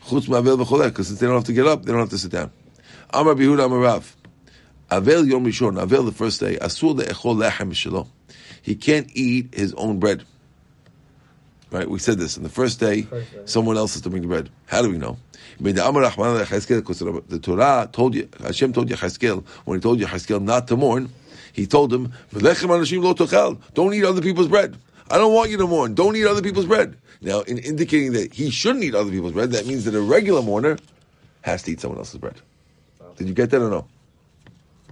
Because 0.00 1.06
since 1.08 1.20
they 1.20 1.26
don't 1.26 1.36
have 1.36 1.44
to 1.44 1.52
get 1.52 1.66
up, 1.66 1.84
they 1.84 1.92
don't 1.92 2.00
have 2.00 2.10
to 2.10 2.18
sit 2.18 2.30
down. 2.30 2.50
Avel 4.90 5.28
Yom 5.28 5.44
Rishon, 5.44 5.82
Avel 5.84 6.04
the 6.04 6.12
first 6.12 6.40
day, 6.40 6.56
Asur 6.56 6.98
le'echol 6.98 7.36
lechem 7.36 7.72
shelo. 7.72 8.06
he 8.62 8.74
can't 8.74 9.08
eat 9.14 9.54
his 9.54 9.74
own 9.74 9.98
bread. 9.98 10.24
Right? 11.70 11.88
We 11.90 11.98
said 11.98 12.18
this. 12.18 12.36
On 12.36 12.44
the 12.44 12.48
first 12.48 12.78
day, 12.78 13.02
First 13.02 13.32
day. 13.32 13.40
someone 13.44 13.76
else 13.76 13.94
has 13.94 14.02
to 14.02 14.10
bring 14.10 14.22
the 14.22 14.28
bread. 14.28 14.50
How 14.66 14.82
do 14.82 14.90
we 14.90 14.98
know? 14.98 15.18
Because 15.60 16.98
the 16.98 17.40
Torah 17.42 17.88
told 17.92 18.14
you, 18.14 18.28
Hashem 18.40 18.72
told 18.72 18.88
Yecheskel, 18.88 19.44
when 19.64 19.78
he 19.78 19.82
told 19.82 19.98
Yecheskel 20.00 20.42
not 20.42 20.68
to 20.68 20.76
mourn, 20.76 21.08
he 21.52 21.66
told 21.66 21.92
him, 21.92 22.12
"V'lechem 22.32 22.68
anashim 22.68 23.02
lo 23.02 23.14
tochel." 23.14 23.58
Don't 23.74 23.94
eat 23.94 24.04
other 24.04 24.20
people's 24.20 24.48
bread. 24.48 24.76
I 25.10 25.16
don't 25.16 25.32
want 25.32 25.50
you 25.50 25.56
to 25.56 25.66
mourn. 25.66 25.94
Don't 25.94 26.14
eat 26.14 26.26
other 26.26 26.42
people's 26.42 26.66
bread. 26.66 26.96
Now, 27.22 27.40
in 27.40 27.58
indicating 27.58 28.12
that 28.12 28.34
he 28.34 28.50
shouldn't 28.50 28.84
eat 28.84 28.94
other 28.94 29.10
people's 29.10 29.32
bread, 29.32 29.52
that 29.52 29.66
means 29.66 29.84
that 29.86 29.94
a 29.94 30.00
regular 30.00 30.42
mourner 30.42 30.78
has 31.42 31.62
to 31.62 31.72
eat 31.72 31.80
someone 31.80 31.98
else's 31.98 32.18
bread. 32.18 32.34
Did 33.16 33.28
you 33.28 33.34
get 33.34 33.50
that 33.50 33.62
or 33.62 33.70
no? 33.70 33.86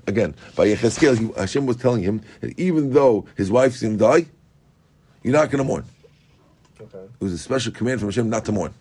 Again, 0.06 0.34
by 0.54 0.66
Yecheskel, 0.66 1.18
he- 1.18 1.40
Hashem 1.40 1.66
was 1.66 1.76
telling 1.76 2.02
him 2.02 2.22
that 2.40 2.58
even 2.58 2.92
though 2.92 3.26
his 3.36 3.50
wife's 3.50 3.80
going 3.80 3.98
to 3.98 4.04
die, 4.04 4.26
you're 5.22 5.32
not 5.32 5.50
going 5.50 5.58
to 5.58 5.64
mourn. 5.64 5.84
Okay. 6.80 6.98
It 6.98 7.24
was 7.24 7.32
a 7.32 7.38
special 7.38 7.72
command 7.72 8.00
from 8.00 8.08
Hashem 8.08 8.28
not 8.28 8.44
to 8.44 8.52
mourn. 8.52 8.74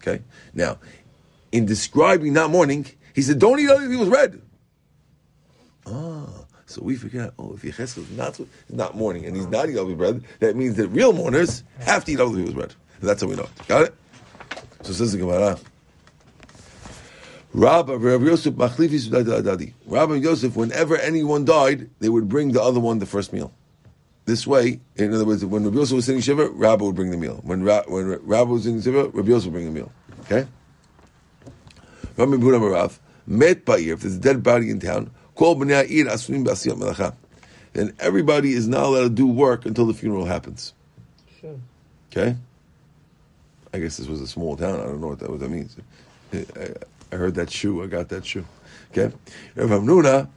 Okay? 0.00 0.22
Now, 0.54 0.78
in 1.50 1.66
describing 1.66 2.32
not 2.32 2.50
mourning, 2.50 2.86
he 3.14 3.22
said, 3.22 3.38
don't 3.38 3.58
eat 3.58 3.68
other 3.68 3.88
people's 3.88 4.08
bread. 4.08 4.40
Ah, 5.86 6.28
so 6.66 6.82
we 6.82 6.94
out, 7.18 7.34
oh, 7.38 7.54
if 7.54 7.62
Yecheskel 7.62 7.98
is 7.98 8.10
not, 8.16 8.38
not 8.68 8.96
mourning 8.96 9.24
and 9.24 9.34
he's 9.34 9.48
not 9.48 9.64
eating 9.64 9.78
other 9.78 9.90
people's 9.90 10.12
bread, 10.12 10.24
that 10.38 10.54
means 10.54 10.76
that 10.76 10.88
real 10.88 11.12
mourners 11.12 11.64
have 11.80 12.04
to 12.04 12.12
eat 12.12 12.20
other 12.20 12.36
people's 12.36 12.54
bread. 12.54 12.74
That's 13.00 13.22
how 13.22 13.28
we 13.28 13.34
know 13.34 13.44
it. 13.44 13.66
Got 13.66 13.82
it? 13.86 13.94
So 14.82 14.92
says 14.92 15.12
the 15.12 15.18
Gemara. 15.18 15.58
Rabbi 17.52 17.94
Rabbi 17.94 18.24
Yosef 18.26 18.54
Rabbi 19.86 20.14
Yosef, 20.14 20.56
whenever 20.56 20.96
anyone 20.96 21.44
died, 21.44 21.90
they 21.98 22.08
would 22.08 22.28
bring 22.28 22.52
the 22.52 22.62
other 22.62 22.78
one 22.78 23.00
the 23.00 23.06
first 23.06 23.32
meal. 23.32 23.52
This 24.26 24.46
way, 24.46 24.80
in 24.94 25.12
other 25.12 25.24
words, 25.24 25.44
when 25.44 25.64
Rabbi 25.64 25.76
Yosef 25.76 25.96
was 25.96 26.04
sitting 26.04 26.20
Shiva, 26.20 26.48
Rabbi 26.50 26.84
would 26.84 26.94
bring 26.94 27.10
the 27.10 27.16
meal. 27.16 27.40
When, 27.42 27.64
Ra- 27.64 27.82
when 27.88 28.06
Rabbi 28.24 28.50
was 28.50 28.62
sitting 28.62 28.80
Shiva, 28.80 29.08
Rabbi 29.08 29.28
Yosef 29.28 29.46
would 29.46 29.54
bring 29.54 29.66
the 29.66 29.72
meal. 29.72 29.90
Okay? 30.20 30.46
Rabbi 32.16 32.32
Marav, 32.36 32.98
met 33.26 33.64
Ba'ir, 33.64 33.94
if 33.94 34.00
there's 34.00 34.16
a 34.16 34.20
dead 34.20 34.42
body 34.42 34.70
in 34.70 34.78
town, 34.78 35.10
call 35.34 35.60
Ir 35.60 35.66
Asunim 35.66 36.44
B'asiyat 36.44 36.78
Melacha. 36.78 37.14
Then 37.72 37.94
everybody 37.98 38.52
is 38.52 38.68
not 38.68 38.84
allowed 38.84 39.02
to 39.02 39.10
do 39.10 39.26
work 39.26 39.66
until 39.66 39.86
the 39.86 39.94
funeral 39.94 40.26
happens. 40.26 40.74
Sure. 41.40 41.56
Okay? 42.12 42.36
I 43.72 43.78
guess 43.78 43.96
this 43.96 44.06
was 44.06 44.20
a 44.20 44.26
small 44.26 44.56
town. 44.56 44.80
I 44.80 44.84
don't 44.84 45.00
know 45.00 45.08
what 45.08 45.18
that, 45.20 45.30
what 45.30 45.40
that 45.40 45.50
means. 45.50 45.76
I, 47.12 47.16
heard 47.16 47.34
that 47.34 47.50
shoe. 47.50 47.82
I 47.82 47.86
got 47.86 48.08
that 48.10 48.26
shoe. 48.26 48.46
Okay? 48.90 49.14
Rav 49.54 49.70
Hamnuna, 49.70 50.28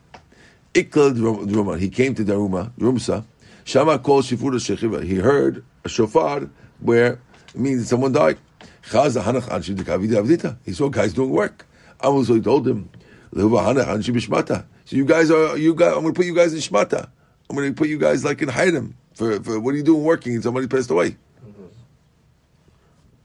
Ikla 0.73 1.15
Druman. 1.15 1.79
He 1.79 1.89
came 1.89 2.15
to 2.15 2.23
Daruma, 2.23 2.71
Rumsa. 2.79 3.23
Shama 3.63 3.99
called 3.99 4.25
Shifura 4.25 4.55
Shechiva. 4.55 5.03
He 5.03 5.15
heard 5.15 5.63
a 5.83 5.89
shofar 5.89 6.49
where 6.79 7.19
it 7.47 7.55
means 7.55 7.87
someone 7.87 8.11
died. 8.11 8.37
Chaza 8.83 9.21
Hanach 9.23 9.43
Anshi 9.43 9.75
Dekavida 9.75 10.21
Avdita. 10.23 10.57
He 10.65 10.73
saw 10.73 10.89
guys 10.89 11.13
doing 11.13 11.29
work. 11.31 11.65
So 12.01 12.21
he 12.21 12.41
told 12.41 12.67
him, 12.67 12.89
Lehuva 13.33 13.63
Hanach 13.63 13.85
Anshi 13.85 14.13
Bishmata. 14.13 14.65
So 14.85 14.97
you 14.97 15.05
guys 15.05 15.31
are, 15.31 15.57
you 15.57 15.73
guys, 15.73 15.93
I'm 15.93 16.01
going 16.01 16.13
to 16.13 16.17
put 16.17 16.25
you 16.25 16.35
guys 16.35 16.53
in 16.53 16.59
Shmata. 16.59 17.09
I'm 17.49 17.55
going 17.55 17.69
to 17.69 17.73
put 17.73 17.87
you 17.87 17.97
guys 17.97 18.25
like 18.25 18.41
in 18.41 18.49
Haidem. 18.49 18.93
For, 19.13 19.41
for 19.41 19.59
what 19.59 19.73
are 19.73 19.77
you 19.77 19.83
doing 19.83 20.03
working 20.03 20.33
and 20.33 20.43
somebody 20.43 20.67
passed 20.67 20.89
away? 20.89 21.11
Mm-hmm. 21.11 21.65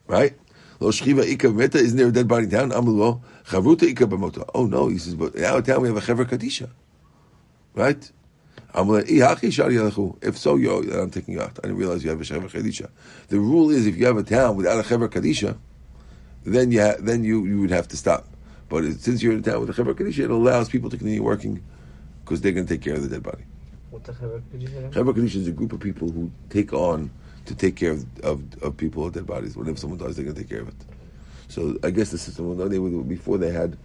Right? 0.07 0.39
Lo 0.81 0.91
shchiva 0.91 1.27
ika 1.27 1.49
meta, 1.49 1.79
isn't 1.79 1.97
there 1.97 2.09
a 2.09 2.13
dead 2.13 2.29
body 2.29 2.45
in 2.45 2.51
town? 2.51 2.71
Amulo, 3.49 3.77
chavruta 3.77 3.89
ika. 3.89 4.51
Oh 4.55 4.67
no, 4.67 4.89
he 4.89 4.99
says, 4.99 5.15
but 5.15 5.35
in 5.35 5.45
our 5.45 5.63
town 5.63 5.83
we 5.83 5.89
have 5.89 5.97
a 5.97 6.01
chever 6.01 6.25
kadisha. 6.25 6.71
Right? 7.75 8.11
Amule, 8.75 9.05
ihachi 9.05 9.53
shari 9.53 9.75
yalechu. 9.75 10.23
If 10.23 10.37
so, 10.39 10.57
yo, 10.57 10.83
then 10.83 10.99
I'm 10.99 11.11
taking 11.11 11.35
you 11.35 11.41
out. 11.41 11.59
I 11.59 11.69
didn't 11.69 11.79
realize 11.79 12.05
you 12.05 12.11
have 12.11 12.21
a 12.21 12.25
chever 12.25 12.49
kadisha. 12.49 12.91
The 13.29 13.39
rule 13.39 13.71
is 13.71 13.87
if 13.87 13.97
you 13.97 14.07
have 14.07 14.17
a 14.17 14.23
town 14.23 14.57
without 14.57 14.85
a 14.85 14.89
chever 14.89 15.09
kadisha, 15.09 15.57
then 16.45 16.71
you 16.73 16.81
ha- 16.81 16.97
then 16.99 17.25
you, 17.25 17.47
you 17.47 17.61
would 17.61 17.71
have 17.71 17.89
to 17.89 17.97
stop. 17.97 18.27
But 18.69 18.85
it, 18.85 19.01
since 19.01 19.23
you're 19.23 19.33
in 19.33 19.39
a 19.39 19.43
town 19.43 19.61
with 19.61 19.71
a 19.71 19.75
chever 19.75 19.95
kadisha, 19.95 20.25
it 20.25 20.31
allows 20.31 20.69
people 20.69 20.91
to 20.91 20.97
continue 20.97 21.23
working 21.23 21.63
because 22.25 22.41
they're 22.43 22.53
going 22.53 22.67
to 22.67 22.75
take 22.75 22.83
care 22.83 22.95
of 22.95 23.03
the 23.03 23.09
dead 23.09 23.23
body. 23.23 23.45
What 23.91 24.05
the 24.05 24.13
hell 24.13 24.43
could 24.51 24.61
you 24.63 24.69
say? 24.69 24.91
Kadisha 24.91 25.37
is 25.37 25.49
a 25.49 25.53
group 25.53 25.73
of 25.73 25.81
people 25.81 26.11
who 26.11 26.31
take 26.51 26.75
on 26.75 27.11
to 27.47 27.55
take 27.55 27.77
care 27.77 27.93
of, 27.93 28.05
of, 28.21 28.43
of 28.63 28.77
people 28.77 29.05
with 29.05 29.15
dead 29.15 29.27
bodies. 29.27 29.57
Whenever 29.57 29.79
someone 29.79 29.99
dies, 29.99 30.17
they're 30.17 30.25
going 30.27 30.37
to 30.37 30.43
take 30.43 30.51
care 30.51 30.61
of 30.61 30.69
it. 30.69 30.75
So 31.49 31.77
I 31.83 31.91
guess 31.91 32.11
the 32.11 32.19
system 32.19 32.49
was 32.49 32.71
they 32.71 32.79
before 32.79 33.39
they 33.39 33.51
had 33.51 33.77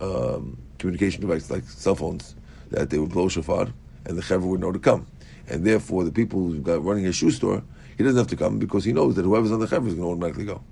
um, 0.00 0.58
communication 0.78 1.20
devices 1.20 1.50
like 1.50 1.64
cell 1.64 1.94
phones 1.94 2.34
that 2.70 2.90
they 2.90 2.98
would 2.98 3.10
blow 3.10 3.28
shofar 3.28 3.68
and 4.04 4.18
the 4.18 4.22
chevra 4.22 4.42
would 4.42 4.60
know 4.60 4.72
to 4.72 4.78
come, 4.78 5.06
and 5.48 5.64
therefore 5.64 6.04
the 6.04 6.12
people 6.12 6.40
who 6.40 6.58
got 6.60 6.82
running 6.84 7.06
a 7.06 7.12
shoe 7.12 7.30
store 7.30 7.62
he 7.96 8.04
doesn't 8.04 8.18
have 8.18 8.26
to 8.28 8.36
come 8.36 8.58
because 8.58 8.84
he 8.84 8.92
knows 8.92 9.14
that 9.16 9.24
whoever's 9.24 9.52
on 9.52 9.60
the 9.60 9.66
chevra 9.66 9.86
is 9.86 9.94
going 9.94 10.06
to 10.06 10.12
automatically 10.12 10.44
go. 10.44 10.62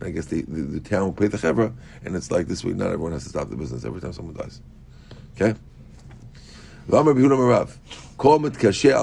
And 0.00 0.08
I 0.08 0.10
guess 0.10 0.26
they, 0.26 0.42
the, 0.42 0.62
the 0.62 0.80
town 0.80 1.04
will 1.04 1.12
pay 1.12 1.26
the 1.26 1.36
chevra, 1.36 1.74
and 2.04 2.16
it's 2.16 2.30
like 2.30 2.46
this 2.46 2.64
way. 2.64 2.72
Not 2.72 2.86
everyone 2.86 3.12
has 3.12 3.24
to 3.24 3.28
stop 3.28 3.50
the 3.50 3.56
business 3.56 3.84
every 3.84 4.00
time 4.00 4.12
someone 4.12 4.34
dies. 4.34 4.60
Okay. 5.36 5.58
Al 6.90 7.04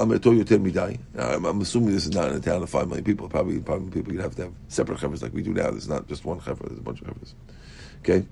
meto 0.06 0.32
yoter 0.32 0.60
midai. 0.60 0.98
Now, 1.14 1.30
I'm, 1.30 1.60
assuming 1.60 1.92
this 1.92 2.06
is 2.06 2.14
not 2.14 2.30
in 2.30 2.36
a 2.36 2.40
town 2.40 2.62
of 2.62 2.70
five 2.70 2.88
million 2.88 3.04
people. 3.04 3.28
Probably, 3.28 3.58
million 3.58 3.90
people, 3.90 4.12
you'd 4.12 4.22
have 4.22 4.34
to 4.36 4.42
have 4.42 4.52
separate 4.68 4.98
chevers 4.98 5.22
like 5.22 5.32
we 5.32 5.42
do 5.42 5.52
now. 5.52 5.70
There's 5.70 5.88
not 5.88 6.08
just 6.08 6.24
one 6.24 6.40
chever. 6.40 6.64
There's 6.66 6.78
a 6.78 6.82
bunch 6.82 7.00
of 7.00 7.08
chevers. 7.08 7.34
Okay. 8.00 8.26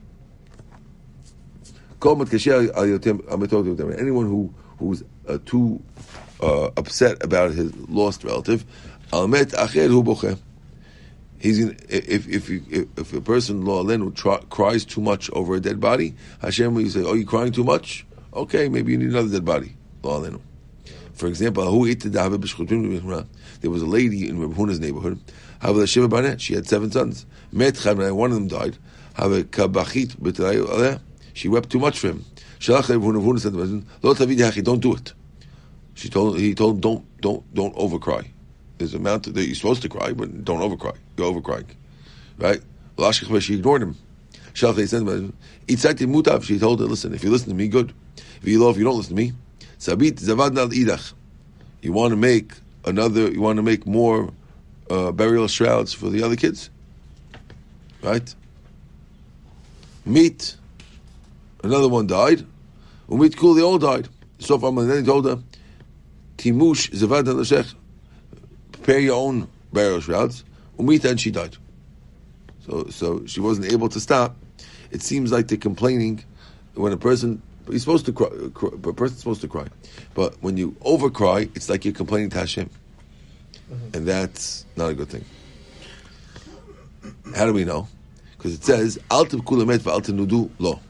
Al 2.03 2.17
yoter 2.17 3.31
al 3.31 3.39
meto 3.39 3.65
yoter 3.65 3.77
midai. 3.77 4.01
Anyone 4.01 4.27
who 4.27 4.55
who's 4.79 5.03
uh, 5.27 5.39
too 5.45 5.83
uh, 6.41 6.71
upset 6.77 7.23
about 7.23 7.53
his 7.53 7.75
lost 7.89 8.25
relative, 8.25 8.65
al 9.13 9.29
met 9.29 9.49
acher 9.49 9.89
hu 9.89 10.03
boche. 10.03 10.37
He's 11.41 11.61
if 11.61 12.29
if 12.29 12.51
if, 12.51 13.13
a 13.13 13.21
person 13.21 13.65
law 13.65 13.85
cries 14.51 14.85
too 14.85 15.01
much 15.01 15.31
over 15.31 15.55
a 15.55 15.61
dead 15.61 15.81
body, 15.81 16.15
Hashem 16.41 16.75
will 16.75 16.89
say, 16.89 17.05
"Oh, 17.05 17.15
you 17.15 17.25
crying 17.25 17.53
too 17.53 17.63
much? 17.63 18.05
Okay, 18.39 18.69
maybe 18.69 18.93
you 18.93 18.99
need 18.99 19.09
another 19.09 19.29
dead 19.29 19.45
body." 19.45 19.75
For 21.15 21.27
example, 21.27 21.65
who 21.69 21.87
ate 21.87 22.01
the 22.01 23.27
There 23.61 23.71
was 23.71 23.83
a 23.83 23.87
lady 23.87 24.29
in 24.29 24.39
Reb 24.39 24.55
Huna's 24.55 24.79
neighborhood. 24.79 25.19
She 26.41 26.55
had 26.55 26.69
seven 26.69 26.93
sons. 26.93 27.27
One 27.53 28.31
of 28.31 28.37
them 28.37 28.47
died. 28.47 28.79
She 31.35 31.49
wept 31.49 31.71
too 31.71 31.81
much 31.81 31.99
for 31.99 32.07
him. 32.07 32.25
Him, 32.61 33.03
"Lo 34.03 34.15
tavid 34.15 34.39
hachi, 34.39 34.63
don't 34.63 34.81
do 34.81 34.95
it." 34.95 35.13
She 35.95 36.09
told 36.09 36.39
he 36.39 36.55
told 36.55 36.77
him, 36.77 36.81
"Don't 36.81 37.05
don't 37.21 37.43
don't 37.55 37.75
overcry." 37.75 38.27
There's 38.79 38.95
a 38.95 38.99
amount 38.99 39.25
that 39.35 39.45
you're 39.45 39.57
supposed 39.57 39.83
to 39.83 39.89
cry, 39.89 40.13
but 40.13 40.45
don't 40.45 40.61
overcry. 40.61 40.95
You're 41.17 41.33
overcrying, 41.33 41.65
right? 42.39 42.63
She 43.41 43.55
ignored 43.55 43.83
him. 43.83 43.97
Him. 44.55 45.33
She 46.43 46.59
told 46.59 46.81
her, 46.81 46.87
"Listen, 46.87 47.15
if 47.15 47.25
you 47.25 47.31
listen 47.31 47.49
to 47.49 47.55
me, 47.55 47.67
good. 47.67 47.93
If 48.43 48.49
you 48.49 48.63
love, 48.63 48.77
if 48.77 48.79
you 48.79 48.85
don't 48.85 48.97
listen 48.97 49.17
to 49.17 49.23
me, 49.23 49.33
sabit 49.79 50.17
zavadna 50.17 50.71
idach. 50.71 51.13
You 51.83 51.93
want 51.93 52.13
to 52.13 52.17
make 52.17 52.53
another. 52.85 53.31
You 53.31 53.41
want 53.41 53.57
to 53.57 53.63
make 53.63 53.87
more 53.87 54.33
uh, 54.91 55.13
burial 55.13 55.49
shrouds 55.49 55.93
for 55.93 56.11
the 56.11 56.23
other 56.23 56.37
kids, 56.37 56.71
right? 58.03 58.35
Meet. 60.05 60.57
Another 61.63 61.89
one 61.89 62.07
died. 62.07 62.47
Umit 63.09 63.37
kul, 63.37 63.55
they 63.55 63.63
all 63.63 63.79
died. 63.79 64.09
So 64.39 64.59
far, 64.59 64.73
then 64.73 64.99
he 64.99 65.05
told 65.05 65.25
her, 65.27 65.43
Timush 66.37 66.91
zavadna 66.91 67.35
l'shech. 67.35 67.75
Prepare 68.73 69.01
your 69.01 69.17
own 69.17 69.49
burial 69.73 70.01
shrouds. 70.01 70.45
Umita, 70.79 71.11
and 71.11 71.21
she 71.21 71.31
died. 71.31 71.57
So, 72.67 72.87
so 72.91 73.27
she 73.27 73.41
wasn't 73.41 73.73
able 73.73 73.89
to 73.89 74.01
stop. 74.01 74.37
It 74.91 75.03
seems 75.03 75.33
like 75.33 75.49
they're 75.49 75.59
complaining 75.59 76.25
when 76.75 76.93
a 76.93 76.97
person 76.97 77.43
you're 77.71 77.81
supposed 77.81 78.07
to 78.07 78.13
cry. 78.13 78.29
cry 78.55 78.71
a 78.73 78.93
person's 78.93 79.21
supposed 79.21 79.41
to 79.43 79.49
cry, 79.49 79.67
but 80.15 80.35
when 80.43 80.57
you 80.57 80.73
overcry, 80.81 81.55
it's 81.57 81.69
like 81.69 81.85
you're 81.85 81.95
complaining 81.95 82.31
to 82.31 82.39
Hashem, 82.39 82.71
mm-hmm. 83.71 83.97
and 83.97 84.07
that's 84.07 84.65
not 84.77 84.91
a 84.91 84.95
good 84.95 85.09
thing. 85.09 85.25
How 87.35 87.47
do 87.47 87.53
we 87.53 87.65
know? 87.65 87.89
Because 88.37 88.55
it 88.55 88.65
says 88.65 88.99
al 89.11 89.27
tibku 89.27 89.63
lemet 89.63 89.79
v'al 89.79 90.01
tenudu 90.01 90.51
lo. 90.59 90.81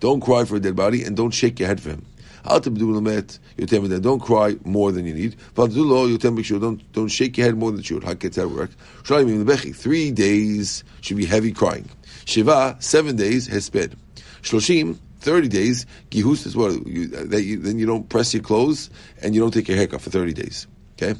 Don't 0.00 0.20
cry 0.20 0.44
for 0.44 0.56
a 0.56 0.60
dead 0.60 0.76
body 0.76 1.02
and 1.04 1.16
don't 1.16 1.32
shake 1.32 1.58
your 1.58 1.68
head 1.68 1.80
for 1.80 1.90
him. 1.90 2.06
Al 2.44 2.60
tibdu 2.60 2.82
lemet 2.82 3.38
yotem 3.56 3.88
that 3.88 4.00
don't 4.00 4.20
cry 4.20 4.56
more 4.64 4.92
than 4.92 5.06
you 5.06 5.14
need. 5.14 5.36
V'al 5.54 5.68
tenudu 5.68 5.86
lo 5.86 6.08
yotem 6.08 6.38
b'shur. 6.38 6.60
Don't 6.60 6.92
don't 6.92 7.08
shake 7.08 7.36
your 7.36 7.46
head 7.46 7.56
more 7.56 7.70
than 7.70 7.78
you 7.78 7.84
should. 7.84 8.02
Haketzer 8.02 8.48
work. 8.54 8.70
Shalim 9.02 9.44
lebechi. 9.44 9.74
Three 9.74 10.10
days 10.10 10.84
should 11.00 11.16
be 11.16 11.26
heavy 11.26 11.52
crying. 11.52 11.88
Shiva 12.24 12.76
seven 12.78 13.16
days 13.16 13.48
hesped. 13.48 13.94
Shloshim 14.42 14.98
30 15.22 15.48
days, 15.48 15.86
gihus 16.10 16.46
is 16.46 16.56
what? 16.56 16.72
You, 16.86 17.02
you, 17.38 17.58
then 17.58 17.78
you 17.78 17.86
don't 17.86 18.08
press 18.08 18.34
your 18.34 18.42
clothes 18.42 18.90
and 19.22 19.34
you 19.34 19.40
don't 19.40 19.52
take 19.52 19.68
your 19.68 19.76
haircut 19.76 20.00
for 20.00 20.10
30 20.10 20.32
days. 20.34 20.66
Okay? 20.94 21.18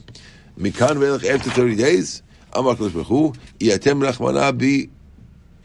Mikan 0.59 0.99
velech 0.99 1.29
after 1.29 1.51
30 1.51 1.77
days, 1.77 2.23
Amar 2.53 2.75
Kodesh 2.75 2.93
Baruch 2.93 3.37
Iatem 3.59 4.03
rachmana 4.03 4.57
bi, 4.57 4.91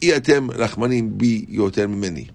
Iatem 0.01 0.49
rachmanim 0.51 1.17
bi 1.17 1.45
yoter 1.51 1.91
mimeni. 1.91 2.29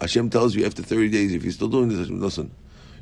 Hashem 0.00 0.30
tells 0.30 0.54
you 0.54 0.64
after 0.66 0.82
30 0.82 1.08
days, 1.08 1.32
if 1.32 1.42
you're 1.42 1.52
still 1.52 1.68
doing 1.68 1.88
this, 1.88 2.08
listen, 2.08 2.50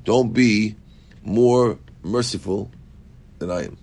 don't 0.04 0.32
be 0.32 0.76
more 1.24 1.78
merciful 2.02 2.70
than 3.38 3.50
I 3.50 3.64
am. 3.64 3.78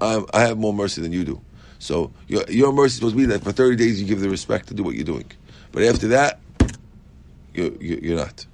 I'm, 0.00 0.26
I 0.32 0.40
have 0.40 0.58
more 0.58 0.72
mercy 0.72 1.02
than 1.02 1.12
you 1.12 1.24
do. 1.24 1.40
So 1.78 2.12
your, 2.26 2.44
your 2.48 2.72
mercy 2.72 2.86
is 2.86 2.94
supposed 2.96 3.14
to 3.14 3.18
be 3.18 3.26
that 3.26 3.44
for 3.44 3.52
30 3.52 3.76
days 3.76 4.00
you 4.00 4.06
give 4.06 4.20
the 4.20 4.30
respect 4.30 4.68
to 4.68 4.74
do 4.74 4.82
what 4.82 4.94
you're 4.94 5.04
doing. 5.04 5.30
But 5.72 5.82
after 5.84 6.08
that, 6.08 6.40
you're, 7.58 7.98
you're, 7.98 8.16
not. 8.16 8.46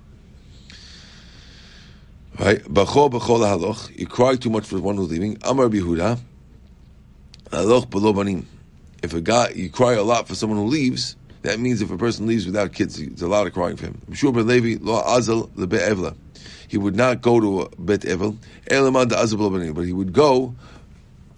Right? 2.39 2.63
B'chol 2.65 3.11
b'chol 3.11 3.41
haloch. 3.41 3.97
You 3.99 4.07
cry 4.07 4.37
too 4.37 4.51
much 4.51 4.67
for 4.67 4.81
one 4.81 4.97
who's 4.97 5.11
leaving. 5.11 5.39
Amar 5.43 5.69
Bihuda. 5.69 6.19
Haloch 7.51 7.91
below 7.91 8.13
banim. 8.13 8.49
If 9.03 9.13
a 9.15 9.21
guy, 9.21 9.51
you 9.51 9.69
cry 9.69 9.93
a 9.93 10.03
lot 10.03 10.27
for 10.27 10.35
someone 10.35 10.59
who 10.59 10.67
leaves, 10.67 11.17
that 11.43 11.61
means 11.61 11.83
if 11.83 11.91
a 11.91 11.99
person 11.99 12.27
leaves 12.27 12.47
without 12.47 12.73
kids, 12.73 12.99
it's 12.99 13.21
a 13.21 13.29
lot 13.29 13.47
of 13.47 13.53
crying 13.53 13.77
for 13.77 13.87
him. 13.87 14.01
Shur 14.15 14.33
ben 14.33 14.47
Levi 14.47 14.79
lo 14.81 15.03
azal 15.03 15.51
the 15.55 15.67
be'evla. 15.67 16.17
He 16.69 16.79
would 16.79 16.97
not 16.97 17.21
go 17.21 17.39
to 17.39 17.61
a 17.61 17.69
bet 17.77 18.01
evel, 18.01 18.39
elaman 18.67 19.09
da 19.11 19.23
azal 19.23 19.37
below 19.37 19.51
banim, 19.51 19.75
but 19.75 19.83
he 19.83 19.93
would 19.93 20.15
go 20.15 20.55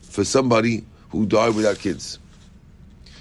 for 0.02 0.24
somebody 0.24 0.84
who 1.10 1.26
died 1.26 1.56
without 1.56 1.78
kids. 1.78 2.20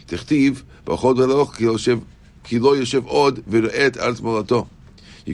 Tichtiv, 0.08 0.64
b'chol 0.86 1.16
b'chol 1.16 1.98
ki 1.98 2.06
ki 2.46 2.60
lo 2.60 2.74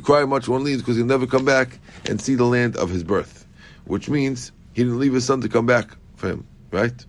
cry 0.01 0.25
much 0.25 0.47
one 0.47 0.63
leaves 0.63 0.81
because 0.81 0.95
he'll 0.95 1.05
never 1.05 1.27
come 1.27 1.45
back 1.45 1.79
and 2.05 2.21
see 2.21 2.35
the 2.35 2.45
land 2.45 2.77
of 2.77 2.89
his 2.89 3.03
birth, 3.03 3.45
which 3.85 4.09
means 4.09 4.51
he 4.73 4.83
didn't 4.83 4.99
leave 4.99 5.13
his 5.13 5.25
son 5.25 5.41
to 5.41 5.49
come 5.49 5.65
back 5.65 5.89
for 6.15 6.29
him, 6.29 6.47
right? 6.71 7.05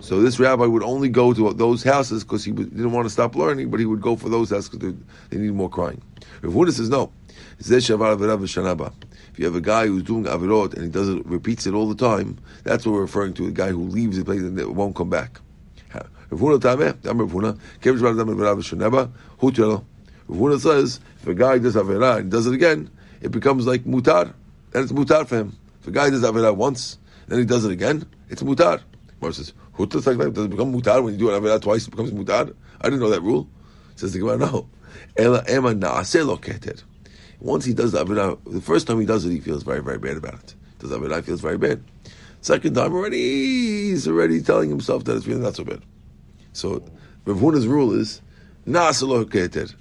So 0.00 0.20
this 0.20 0.38
rabbi 0.38 0.64
would 0.64 0.82
only 0.82 1.08
go 1.08 1.32
to 1.32 1.52
those 1.52 1.82
houses 1.82 2.22
because 2.22 2.44
he 2.44 2.52
didn't 2.52 2.92
want 2.92 3.06
to 3.06 3.10
stop 3.10 3.34
learning, 3.34 3.70
but 3.70 3.80
he 3.80 3.86
would 3.86 4.00
go 4.00 4.16
for 4.16 4.28
those 4.28 4.50
houses 4.50 4.68
because 4.68 4.94
they, 5.30 5.38
need 5.38 5.52
more 5.52 5.70
crying. 5.70 6.02
Rav 6.42 6.52
Huna 6.52 6.72
says 6.72 6.88
no. 6.88 7.12
If 7.58 7.68
you 9.38 9.44
have 9.44 9.54
a 9.54 9.60
guy 9.60 9.86
who's 9.86 10.02
doing 10.02 10.24
avirot 10.24 10.74
and 10.74 10.82
he 10.84 10.88
does 10.88 11.08
it, 11.08 11.26
repeats 11.26 11.66
it 11.66 11.74
all 11.74 11.88
the 11.88 11.94
time, 11.94 12.38
that's 12.62 12.86
what 12.86 12.92
we're 12.92 13.00
referring 13.00 13.34
to. 13.34 13.46
A 13.46 13.50
guy 13.50 13.68
who 13.68 13.82
leaves 13.84 14.18
the 14.18 14.24
place 14.24 14.40
and 14.40 14.76
won't 14.76 14.94
come 14.94 15.10
back. 15.10 15.40
Rav 16.30 16.40
Huna 16.40 16.58
tameh, 16.58 17.06
Amar 17.08 17.26
Rav 17.26 17.34
Huna, 17.34 17.58
kev 17.80 17.98
shavar 17.98 18.14
averav 18.14 18.36
averav 18.36 18.58
v'shanaba, 18.58 19.12
hu 19.38 19.52
telo. 19.52 19.84
Rav 20.28 20.38
Huna 20.38 20.60
says 20.60 21.00
if 21.20 21.26
a 21.26 21.34
guy 21.34 21.58
does 21.58 21.76
avirah 21.76 22.18
and 22.18 22.30
does 22.30 22.46
it 22.46 22.54
again, 22.54 22.90
it 23.20 23.30
becomes 23.30 23.66
like 23.66 23.84
mutar, 23.84 24.32
and 24.74 24.82
it's 24.82 24.92
mutar 24.92 25.26
for 25.26 25.36
him. 25.36 25.56
If 25.80 25.88
a 25.88 25.90
guy 25.90 26.10
does 26.10 26.22
avirah 26.22 26.54
once, 26.54 26.98
then 27.28 27.38
he 27.38 27.44
does 27.44 27.64
it 27.64 27.70
again, 27.70 28.06
it's 28.28 28.42
mutar. 28.42 28.82
Gemara 29.20 29.32
says, 29.32 29.52
"Who 29.74 29.86
does 29.86 30.06
like 30.06 30.18
that? 30.18 30.34
Does 30.34 30.46
it 30.46 30.50
become 30.50 30.72
mutar 30.72 31.02
when 31.02 31.14
you 31.14 31.18
do 31.18 31.34
an 31.34 31.42
avirah 31.42 31.60
twice? 31.60 31.86
It 31.86 31.90
becomes 31.90 32.10
mutar. 32.10 32.54
I 32.80 32.84
didn't 32.84 33.00
know 33.00 33.10
that 33.10 33.22
rule." 33.22 33.48
Says 33.94 34.12
the 34.12 34.18
Gemara, 34.18 34.38
"No." 34.38 34.68
Ela 35.16 35.44
ema 35.48 35.74
naaseh 35.74 36.26
lo 36.26 36.36
keter. 36.36 36.82
Once 37.40 37.64
he 37.64 37.72
does 37.72 37.92
the 37.92 38.04
avirah, 38.04 38.38
the 38.46 38.60
first 38.60 38.86
time 38.86 39.00
he 39.00 39.06
does 39.06 39.24
it, 39.24 39.30
he 39.30 39.40
feels 39.40 39.62
very, 39.62 39.82
very 39.82 39.98
bad 39.98 40.16
about 40.16 40.34
it. 40.34 40.54
Does 40.78 40.90
avirah, 40.90 41.16
he 41.16 41.22
feels 41.22 41.40
very 41.40 41.58
bad. 41.58 41.82
Second 42.40 42.74
time 42.74 42.92
already, 42.92 43.88
he's 43.88 44.06
already 44.06 44.40
telling 44.40 44.68
himself 44.68 45.04
that 45.04 45.16
it's 45.16 45.26
really 45.26 45.40
not 45.40 45.56
so 45.56 45.64
bad. 45.64 45.82
So 46.56 46.82
Rav 47.26 47.36
Huna's 47.36 47.66
rule 47.66 47.92
is 47.92 48.22
naaseh 48.66 49.06
lo 49.06 49.24
keter. 49.26 49.74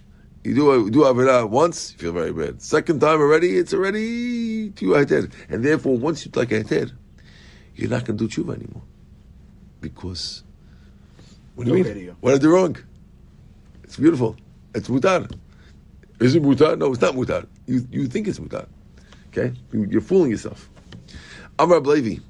You 0.44 0.54
do 0.54 0.90
do 0.92 1.00
avirah 1.04 1.50
once, 1.50 1.94
you 1.94 2.00
feel 2.00 2.12
very 2.12 2.34
bad. 2.34 2.62
Second 2.62 3.00
time 3.00 3.20
already, 3.22 3.58
it's 3.58 3.74
already 3.74 4.72
to 4.72 4.86
heter, 4.88 5.32
and 5.50 5.64
therefore 5.64 5.98
once 5.98 6.26
you 6.26 6.32
like 6.36 6.50
heter, 6.50 6.92
you're 7.76 7.90
not 7.90 8.04
going 8.06 8.18
to 8.18 8.28
do 8.28 8.44
tshuva 8.44 8.56
anymore 8.56 8.84
because 9.80 10.44
what 11.56 11.64
do 11.66 11.72
you 11.72 11.78
No 11.78 11.84
mean? 11.84 11.94
video. 11.94 12.16
What 12.20 12.32
did 12.32 12.42
I 12.42 12.44
do 12.44 12.50
wrong? 12.54 12.78
It's 13.86 13.96
beautiful. 13.96 14.36
It's 14.74 14.90
mutar. 14.90 15.32
Is 16.20 16.36
it 16.36 16.44
mutar? 16.44 16.78
No, 16.78 16.92
it's 16.92 17.02
not 17.02 17.16
mutar. 17.16 17.48
You 17.68 17.88
you 17.90 18.08
think 18.08 18.28
it's 18.28 18.40
mutar. 18.40 18.68
Okay, 19.30 19.54
You- 19.72 19.88
you're 19.90 20.02
fooling 20.02 20.32
yourself. 20.32 20.70
Amar 21.58 21.80
Blevi, 21.80 22.22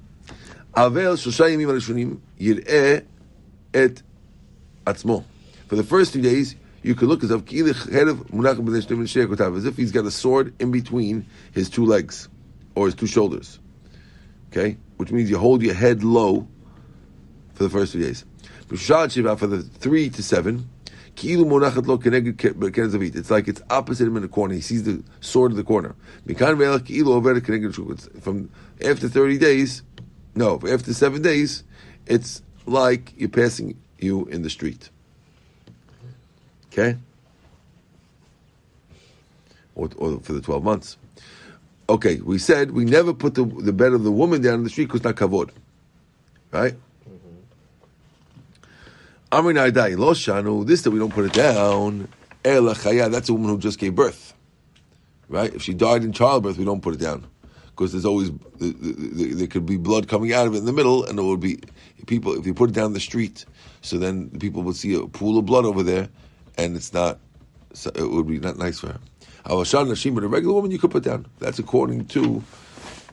Avel 0.76 1.18
shosha 1.18 1.50
yamim 1.50 1.68
harishonim 1.68 2.20
yireh 2.40 3.04
et 3.74 4.04
atzmo. 4.86 5.24
For 5.68 5.76
the 5.76 5.84
first 5.84 6.14
three 6.14 6.22
days, 6.22 6.56
you 6.84 6.96
could 6.96 7.10
look 7.10 7.24
as 7.24 7.32
if 7.32 7.48
he's 9.78 9.92
got 9.92 10.06
a 10.06 10.12
sword 10.12 10.54
in 10.60 10.72
between 10.72 11.26
his 11.52 11.70
two 11.70 11.86
legs 11.86 12.30
or 12.76 12.86
his 12.86 12.96
two 12.96 13.08
shoulders. 13.08 13.60
Okay, 14.52 14.78
which 14.98 15.12
means 15.12 15.30
you 15.30 15.38
hold 15.38 15.62
your 15.64 15.74
head 15.74 16.04
low 16.04 16.48
for 17.56 17.64
the 17.64 17.70
first 17.70 17.94
three 17.94 18.04
days. 18.04 18.24
For 18.68 18.76
the 18.76 19.70
three 19.80 20.10
to 20.12 20.24
seven. 20.24 20.70
It's 21.18 23.32
like 23.32 23.48
it's 23.48 23.62
opposite 23.70 24.06
him 24.06 24.18
in 24.18 24.22
the 24.22 24.28
corner. 24.28 24.54
He 24.54 24.62
sees 24.62 24.84
the 24.84 25.02
sword 25.22 25.52
in 25.52 25.58
the 25.58 25.64
corner. 25.64 25.96
From 28.22 28.50
after 28.84 29.08
thirty 29.08 29.38
days, 29.38 29.82
no, 30.36 30.60
after 30.70 30.94
seven 30.94 31.22
days, 31.22 31.64
it's 32.06 32.42
like 32.66 33.14
you're 33.16 33.30
passing 33.30 33.80
you 34.06 34.26
in 34.28 34.42
the 34.44 34.50
street. 34.50 34.90
Okay, 36.72 36.98
or, 39.76 39.90
or 39.98 40.20
for 40.22 40.34
the 40.34 40.42
twelve 40.42 40.64
months. 40.64 40.98
Okay, 41.90 42.22
we 42.22 42.38
said 42.38 42.72
we 42.72 42.86
never 42.86 43.14
put 43.14 43.36
the 43.36 43.44
the 43.44 43.74
bed 43.74 43.92
of 43.92 44.04
the 44.04 44.12
woman 44.12 44.42
down 44.42 44.54
in 44.56 44.64
the 44.64 44.70
street 44.70 44.86
because 44.86 45.04
not 45.04 45.16
kavod, 45.16 45.50
right? 46.52 46.76
Mm-hmm. 47.10 47.42
Amrin 49.32 49.72
Adai, 49.72 49.98
Lo 49.98 50.14
Shanu, 50.14 50.66
this 50.66 50.84
that 50.84 50.92
we 50.92 51.00
don't 51.00 51.14
put 51.14 51.26
it 51.26 51.34
down, 51.34 52.08
Chaya, 52.46 53.12
that's 53.12 53.30
a 53.30 53.34
woman 53.34 53.50
who 53.50 53.58
just 53.58 53.80
gave 53.80 53.96
birth. 53.96 54.34
Right? 55.28 55.54
If 55.54 55.64
she 55.64 55.74
died 55.74 56.04
in 56.04 56.14
childbirth, 56.14 56.58
we 56.58 56.66
don't 56.66 56.82
put 56.82 56.94
it 56.94 57.00
down. 57.00 57.26
Because 57.68 57.92
there's 57.92 58.06
always, 58.06 58.32
the, 58.58 58.72
the, 58.72 58.94
the, 58.94 59.34
there 59.34 59.48
could 59.48 59.66
be 59.66 59.78
blood 59.78 60.08
coming 60.08 60.32
out 60.32 60.48
of 60.48 60.54
it 60.54 60.60
in 60.60 60.66
the 60.66 60.74
middle, 60.74 61.04
and 61.04 61.18
it 61.20 61.24
would 61.24 61.40
be, 61.40 61.60
people, 62.06 62.38
if 62.38 62.46
you 62.46 62.54
put 62.54 62.70
it 62.70 62.74
down 62.74 62.94
the 62.94 63.00
street, 63.00 63.46
so 63.86 64.00
then 64.00 64.32
people 64.40 64.64
would 64.64 64.76
see 64.76 64.96
a 64.96 65.06
pool 65.06 65.38
of 65.38 65.46
blood 65.46 65.64
over 65.64 65.84
there, 65.84 66.10
and 66.58 66.76
it's 66.76 66.92
not, 66.92 67.20
it 67.94 68.10
would 68.10 68.28
be 68.28 68.40
not 68.40 68.58
nice 68.58 68.80
for 68.80 68.88
her. 68.88 69.00
Awashan 69.46 69.88
Nashim, 69.88 70.16
but 70.16 70.24
a 70.24 70.28
regular 70.28 70.56
woman 70.56 70.72
you 70.72 70.80
could 70.80 70.90
put 70.90 71.04
down. 71.04 71.28
That's 71.38 71.60
according 71.60 72.08
to 72.08 72.44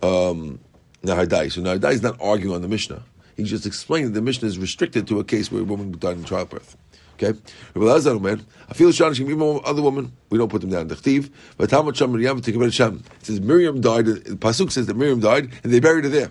um, 0.03 0.59
Nahadai. 1.05 1.53
So 1.53 1.61
Nahadai 1.61 1.93
is 1.93 2.03
not 2.03 2.19
arguing 2.23 2.55
on 2.55 2.63
the 2.63 2.69
Mishnah. 2.69 3.03
He's 3.37 3.51
just 3.51 3.67
explaining 3.67 4.13
that 4.13 4.15
the 4.15 4.23
Mishnah 4.23 4.49
is 4.49 4.59
restricted 4.59 5.07
to 5.09 5.21
a 5.21 5.25
case 5.25 5.53
where 5.53 5.61
a 5.61 5.65
woman 5.65 5.95
died 5.99 6.17
in 6.17 6.25
childbirth. 6.25 6.77
Okay? 7.23 7.39
Omer, 7.77 8.39
I 8.69 8.75
feel 8.75 8.89
Shanashim, 8.89 9.29
even 9.29 9.61
other 9.65 9.83
woman, 9.83 10.13
we 10.31 10.39
don't 10.39 10.49
put 10.49 10.63
them 10.63 10.71
down. 10.71 10.89
Dechtiv, 10.89 11.31
but 11.59 11.71
how 11.71 11.83
much 11.83 12.01
Miriam 12.01 12.41
to 12.41 12.51
give 12.51 12.63
it 12.63 12.73
says 12.73 13.41
Miriam 13.43 13.83
died, 13.83 14.07
Pasuk 14.07 14.73
says 14.73 14.87
that 14.87 14.97
Miriam 14.97 15.21
died, 15.21 15.51
and 15.63 15.73
they 15.73 15.81
buried 15.81 16.05
her 16.05 16.11
there. 16.11 16.31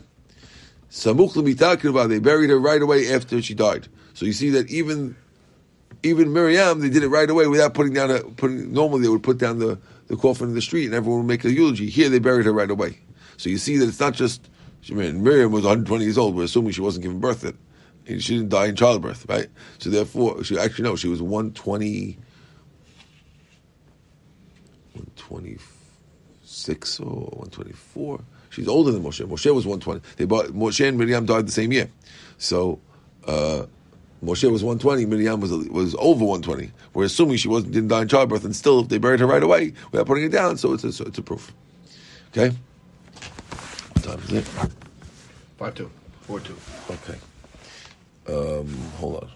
Samuch 0.89 2.09
they 2.09 2.19
buried 2.19 2.49
her 2.49 2.59
right 2.59 2.81
away 2.81 3.13
after 3.13 3.39
she 3.41 3.53
died. 3.53 3.87
So 4.13 4.25
you 4.25 4.33
see 4.33 4.49
that 4.51 4.69
even 4.69 5.15
even 6.03 6.33
Miriam, 6.33 6.79
they 6.79 6.89
did 6.89 7.03
it 7.03 7.09
right 7.09 7.29
away 7.29 7.47
without 7.47 7.73
putting 7.73 7.93
down 7.93 8.11
a 8.11 8.19
putting. 8.19 8.73
Normally, 8.73 9.03
they 9.03 9.09
would 9.09 9.23
put 9.23 9.37
down 9.37 9.59
the, 9.59 9.79
the 10.07 10.17
coffin 10.17 10.49
in 10.49 10.55
the 10.55 10.61
street, 10.61 10.85
and 10.85 10.95
everyone 10.95 11.19
would 11.19 11.27
make 11.27 11.45
a 11.45 11.51
eulogy. 11.51 11.89
Here, 11.89 12.09
they 12.09 12.19
buried 12.19 12.45
her 12.45 12.53
right 12.53 12.69
away. 12.69 12.97
So 13.37 13.49
you 13.49 13.57
see 13.57 13.77
that 13.77 13.87
it's 13.87 13.99
not 13.99 14.13
just. 14.13 14.49
Mean, 14.89 15.23
Miriam 15.23 15.51
was 15.51 15.63
120 15.63 16.03
years 16.03 16.17
old. 16.17 16.35
We're 16.35 16.45
assuming 16.45 16.71
she 16.71 16.81
wasn't 16.81 17.03
giving 17.03 17.19
birth 17.19 17.41
then. 17.41 17.55
She 18.19 18.35
didn't 18.35 18.49
die 18.49 18.65
in 18.65 18.75
childbirth, 18.75 19.27
right? 19.29 19.47
So 19.77 19.91
therefore, 19.91 20.43
she 20.43 20.57
actually 20.57 20.85
no, 20.85 20.95
she 20.95 21.07
was 21.07 21.21
120, 21.21 22.17
126 24.93 26.99
or 26.99 27.05
124. 27.05 28.21
She's 28.49 28.67
older 28.67 28.91
than 28.91 29.03
Moshe. 29.03 29.23
Moshe 29.23 29.53
was 29.53 29.67
120. 29.67 30.01
They 30.17 30.25
bought, 30.25 30.47
Moshe 30.47 30.85
and 30.85 30.97
Miriam 30.97 31.27
died 31.27 31.47
the 31.47 31.51
same 31.51 31.71
year. 31.71 31.91
So. 32.39 32.79
Uh, 33.27 33.67
Moshe 34.23 34.49
was 34.51 34.63
120, 34.63 35.05
Miriam 35.05 35.39
was 35.41 35.51
was 35.69 35.95
over 35.95 36.23
120. 36.23 36.71
We're 36.93 37.05
assuming 37.05 37.37
she 37.37 37.47
wasn't 37.47 37.73
didn't 37.73 37.89
die 37.89 38.03
in 38.03 38.07
childbirth, 38.07 38.45
and 38.45 38.55
still 38.55 38.83
they 38.83 38.99
buried 38.99 39.19
her 39.19 39.25
right 39.25 39.41
away 39.41 39.73
without 39.91 40.05
putting 40.05 40.25
it 40.25 40.31
down. 40.31 40.57
So 40.57 40.73
it's 40.73 40.83
a, 40.83 40.91
so 40.91 41.05
it's 41.05 41.17
a 41.17 41.23
proof. 41.23 41.51
Okay. 42.31 42.55
What 43.93 44.03
time 44.03 44.19
is 44.19 44.31
it? 44.31 44.43
Five 45.57 45.75
two, 45.75 45.89
four 46.21 46.39
two. 46.39 46.55
Okay. 46.89 47.17
Um, 48.27 48.67
hold 48.97 49.23
on. 49.23 49.29